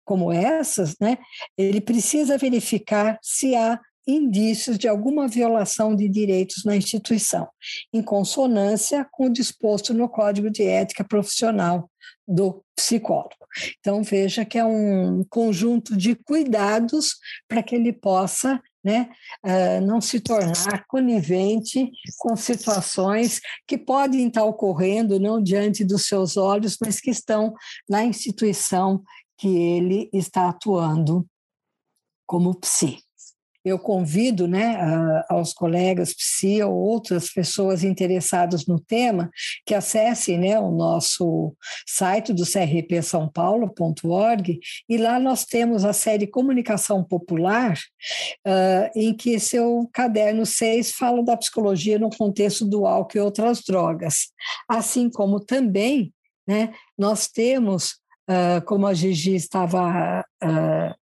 como 0.03 0.31
essas, 0.31 0.95
né, 0.99 1.17
ele 1.57 1.79
precisa 1.79 2.37
verificar 2.37 3.19
se 3.21 3.55
há 3.55 3.79
indícios 4.07 4.77
de 4.77 4.87
alguma 4.87 5.27
violação 5.27 5.95
de 5.95 6.09
direitos 6.09 6.63
na 6.65 6.75
instituição, 6.75 7.47
em 7.93 8.01
consonância 8.01 9.07
com 9.11 9.25
o 9.25 9.33
disposto 9.33 9.93
no 9.93 10.09
Código 10.09 10.49
de 10.49 10.63
Ética 10.63 11.03
Profissional 11.03 11.89
do 12.27 12.63
psicólogo. 12.75 13.35
Então, 13.79 14.03
veja 14.03 14.45
que 14.45 14.57
é 14.57 14.65
um 14.65 15.23
conjunto 15.29 15.95
de 15.97 16.15
cuidados 16.15 17.15
para 17.47 17.63
que 17.63 17.75
ele 17.75 17.91
possa 17.91 18.61
né, 18.83 19.09
uh, 19.45 19.85
não 19.85 19.99
se 19.99 20.19
tornar 20.19 20.85
conivente 20.87 21.91
com 22.17 22.35
situações 22.35 23.41
que 23.67 23.77
podem 23.77 24.27
estar 24.27 24.43
ocorrendo 24.43 25.19
não 25.19 25.41
diante 25.41 25.83
dos 25.83 26.05
seus 26.05 26.37
olhos, 26.37 26.77
mas 26.81 27.01
que 27.01 27.09
estão 27.09 27.53
na 27.89 28.03
instituição 28.03 29.03
que 29.37 29.47
ele 29.47 30.09
está 30.13 30.49
atuando 30.49 31.25
como 32.25 32.55
psi 32.55 32.99
eu 33.63 33.77
convido 33.77 34.47
né, 34.47 34.77
aos 35.29 35.53
colegas 35.53 36.13
psi 36.13 36.61
ou 36.63 36.73
outras 36.73 37.29
pessoas 37.29 37.83
interessadas 37.83 38.65
no 38.65 38.79
tema 38.79 39.29
que 39.65 39.73
acessem 39.73 40.37
né, 40.37 40.59
o 40.59 40.71
nosso 40.71 41.55
site 41.87 42.33
do 42.33 42.43
CRP 42.43 43.01
São 43.01 43.29
Paulo.org 43.29 44.59
e 44.87 44.97
lá 44.97 45.19
nós 45.19 45.45
temos 45.45 45.83
a 45.83 45.93
série 45.93 46.27
Comunicação 46.27 47.03
Popular, 47.03 47.77
uh, 48.47 48.89
em 48.95 49.13
que 49.13 49.39
seu 49.39 49.89
caderno 49.93 50.45
6 50.45 50.91
fala 50.93 51.23
da 51.23 51.37
psicologia 51.37 51.99
no 51.99 52.09
contexto 52.09 52.65
do 52.65 52.85
álcool 52.85 53.17
e 53.17 53.21
outras 53.21 53.61
drogas. 53.61 54.29
Assim 54.67 55.09
como 55.09 55.39
também 55.39 56.13
né, 56.47 56.73
nós 56.97 57.27
temos, 57.27 57.99
uh, 58.29 58.63
como 58.65 58.87
a 58.87 58.93
Gigi 58.93 59.35
estava 59.35 60.25
uh, 60.43 60.95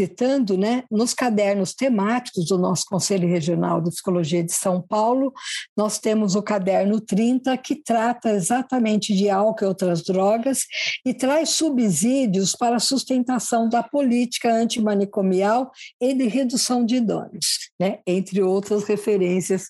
citando, 0.00 0.56
né, 0.56 0.84
nos 0.90 1.12
cadernos 1.12 1.74
temáticos 1.74 2.46
do 2.46 2.56
nosso 2.56 2.86
Conselho 2.86 3.28
Regional 3.28 3.82
de 3.82 3.90
Psicologia 3.90 4.42
de 4.42 4.52
São 4.52 4.80
Paulo, 4.80 5.30
nós 5.76 5.98
temos 5.98 6.34
o 6.34 6.42
caderno 6.42 6.98
30, 7.02 7.54
que 7.58 7.74
trata 7.76 8.30
exatamente 8.30 9.14
de 9.14 9.28
álcool 9.28 9.64
e 9.64 9.68
outras 9.68 10.02
drogas 10.02 10.64
e 11.04 11.12
traz 11.12 11.50
subsídios 11.50 12.56
para 12.56 12.76
a 12.76 12.80
sustentação 12.80 13.68
da 13.68 13.82
política 13.82 14.50
antimanicomial 14.50 15.70
e 16.00 16.14
de 16.14 16.26
redução 16.28 16.82
de 16.82 16.98
danos, 16.98 17.70
né, 17.78 17.98
entre 18.06 18.40
outras 18.40 18.84
referências 18.84 19.64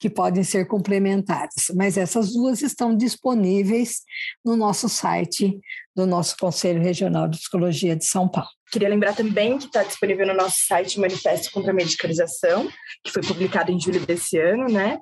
que 0.00 0.08
podem 0.08 0.42
ser 0.42 0.66
complementares. 0.66 1.70
Mas 1.74 1.98
essas 1.98 2.32
duas 2.32 2.62
estão 2.62 2.96
disponíveis 2.96 4.00
no 4.42 4.56
nosso 4.56 4.88
site 4.88 5.60
do 5.94 6.06
nosso 6.06 6.36
Conselho 6.38 6.82
Regional 6.82 7.28
de 7.28 7.38
Psicologia 7.38 7.94
de 7.94 8.04
São 8.04 8.26
Paulo. 8.26 8.48
Queria 8.74 8.88
lembrar 8.88 9.14
também 9.14 9.56
que 9.56 9.66
está 9.66 9.84
disponível 9.84 10.26
no 10.26 10.34
nosso 10.34 10.66
site 10.66 10.98
Manifesto 10.98 11.52
contra 11.52 11.70
a 11.70 11.74
Medicalização, 11.74 12.68
que 13.04 13.12
foi 13.12 13.22
publicado 13.22 13.70
em 13.70 13.78
julho 13.78 14.04
desse 14.04 14.36
ano, 14.36 14.64
né? 14.64 14.98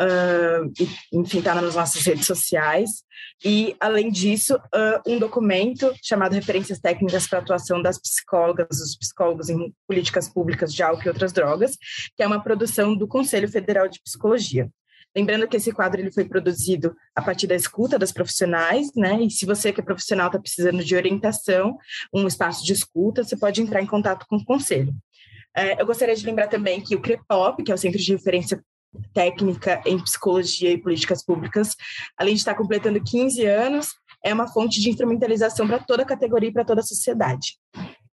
Uh, 0.00 0.72
enfim, 1.12 1.38
está 1.40 1.52
nas 1.52 1.74
nossas 1.74 2.06
redes 2.06 2.24
sociais. 2.24 3.02
E, 3.44 3.74
além 3.80 4.12
disso, 4.12 4.54
uh, 4.54 5.10
um 5.10 5.18
documento 5.18 5.92
chamado 6.04 6.34
Referências 6.34 6.78
Técnicas 6.78 7.26
para 7.26 7.40
a 7.40 7.42
Atuação 7.42 7.82
das 7.82 8.00
Psicólogas, 8.00 8.68
dos 8.68 8.96
Psicólogos 8.96 9.48
em 9.48 9.74
Políticas 9.88 10.28
Públicas 10.28 10.72
de 10.72 10.84
Álcool 10.84 11.06
e 11.06 11.08
Outras 11.08 11.32
Drogas, 11.32 11.76
que 12.16 12.22
é 12.22 12.26
uma 12.28 12.40
produção 12.40 12.96
do 12.96 13.08
Conselho 13.08 13.48
Federal 13.48 13.88
de 13.88 14.00
Psicologia. 14.04 14.70
Lembrando 15.16 15.48
que 15.48 15.56
esse 15.56 15.72
quadro 15.72 15.98
ele 15.98 16.12
foi 16.12 16.26
produzido 16.26 16.94
a 17.14 17.22
partir 17.22 17.46
da 17.46 17.54
escuta 17.54 17.98
das 17.98 18.12
profissionais, 18.12 18.92
né? 18.94 19.22
E 19.22 19.30
se 19.30 19.46
você 19.46 19.72
que 19.72 19.80
é 19.80 19.84
profissional 19.84 20.26
está 20.26 20.38
precisando 20.38 20.84
de 20.84 20.94
orientação, 20.94 21.78
um 22.12 22.26
espaço 22.26 22.62
de 22.62 22.74
escuta, 22.74 23.24
você 23.24 23.34
pode 23.34 23.62
entrar 23.62 23.80
em 23.80 23.86
contato 23.86 24.26
com 24.28 24.36
o 24.36 24.44
conselho. 24.44 24.92
É, 25.56 25.80
eu 25.80 25.86
gostaria 25.86 26.14
de 26.14 26.26
lembrar 26.26 26.48
também 26.48 26.82
que 26.82 26.94
o 26.94 27.00
CREPOP, 27.00 27.64
que 27.64 27.72
é 27.72 27.74
o 27.74 27.78
Centro 27.78 27.98
de 27.98 28.12
Referência 28.12 28.62
Técnica 29.14 29.80
em 29.86 29.98
Psicologia 29.98 30.70
e 30.70 30.78
Políticas 30.78 31.24
Públicas, 31.24 31.74
além 32.18 32.34
de 32.34 32.40
estar 32.40 32.54
completando 32.54 33.02
15 33.02 33.42
anos, 33.46 33.88
é 34.22 34.34
uma 34.34 34.48
fonte 34.48 34.80
de 34.80 34.90
instrumentalização 34.90 35.66
para 35.66 35.78
toda 35.78 36.02
a 36.02 36.06
categoria 36.06 36.50
e 36.50 36.52
para 36.52 36.64
toda 36.64 36.82
a 36.82 36.84
sociedade. 36.84 37.56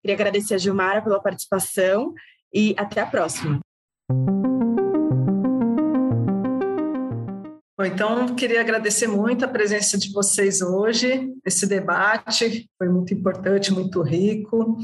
Queria 0.02 0.16
agradecer 0.16 0.54
a 0.54 0.58
Gilmara 0.60 1.02
pela 1.02 1.20
participação 1.20 2.14
e 2.54 2.76
até 2.78 3.02
a 3.02 3.08
próxima. 3.08 3.60
Bom, 7.82 7.86
então, 7.86 8.36
queria 8.36 8.62
agradecer 8.62 9.08
muito 9.08 9.44
a 9.44 9.48
presença 9.48 9.98
de 9.98 10.12
vocês 10.12 10.62
hoje. 10.62 11.34
Esse 11.44 11.66
debate 11.66 12.70
foi 12.78 12.88
muito 12.88 13.12
importante, 13.12 13.74
muito 13.74 14.04
rico. 14.04 14.78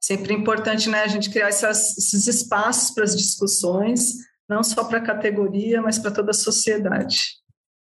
Sempre 0.00 0.32
importante 0.32 0.88
né, 0.88 1.02
a 1.02 1.08
gente 1.08 1.28
criar 1.28 1.48
essas, 1.48 1.98
esses 1.98 2.28
espaços 2.28 2.92
para 2.92 3.02
as 3.02 3.16
discussões, 3.16 4.12
não 4.48 4.62
só 4.62 4.84
para 4.84 4.98
a 4.98 5.04
categoria, 5.04 5.82
mas 5.82 5.98
para 5.98 6.12
toda 6.12 6.30
a 6.30 6.34
sociedade. 6.34 7.18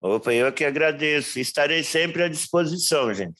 Opa, 0.01 0.33
eu 0.33 0.51
que 0.51 0.65
agradeço. 0.65 1.39
Estarei 1.39 1.83
sempre 1.83 2.23
à 2.23 2.27
disposição, 2.27 3.13
gente. 3.13 3.39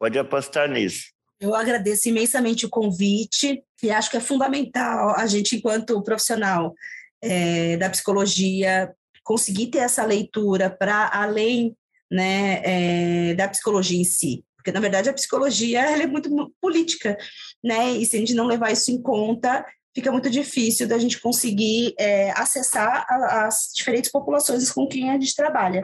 Pode 0.00 0.18
apostar 0.18 0.68
nisso. 0.68 1.12
Eu 1.38 1.54
agradeço 1.54 2.08
imensamente 2.08 2.66
o 2.66 2.70
convite 2.70 3.62
e 3.80 3.88
acho 3.88 4.10
que 4.10 4.16
é 4.16 4.20
fundamental 4.20 5.14
a 5.16 5.28
gente, 5.28 5.54
enquanto 5.54 6.02
profissional 6.02 6.74
é, 7.22 7.76
da 7.76 7.88
psicologia, 7.88 8.92
conseguir 9.24 9.68
ter 9.68 9.78
essa 9.78 10.04
leitura 10.04 10.70
para 10.70 11.10
além 11.12 11.76
né, 12.10 12.60
é, 12.62 13.34
da 13.34 13.48
psicologia 13.48 13.98
em 13.98 14.04
si. 14.04 14.44
Porque, 14.56 14.70
na 14.70 14.80
verdade, 14.80 15.08
a 15.08 15.14
psicologia 15.14 15.80
é 15.80 16.06
muito 16.06 16.30
política, 16.60 17.18
né? 17.62 17.92
E 17.92 18.06
se 18.06 18.16
a 18.16 18.18
gente 18.18 18.34
não 18.34 18.46
levar 18.46 18.70
isso 18.70 18.90
em 18.90 19.00
conta, 19.02 19.64
fica 19.94 20.10
muito 20.10 20.30
difícil 20.30 20.88
da 20.88 20.98
gente 20.98 21.20
conseguir 21.20 21.94
é, 21.98 22.30
acessar 22.30 23.04
a, 23.08 23.46
as 23.46 23.70
diferentes 23.74 24.10
populações 24.10 24.70
com 24.70 24.86
quem 24.86 25.10
a 25.10 25.14
gente 25.14 25.34
trabalha. 25.34 25.82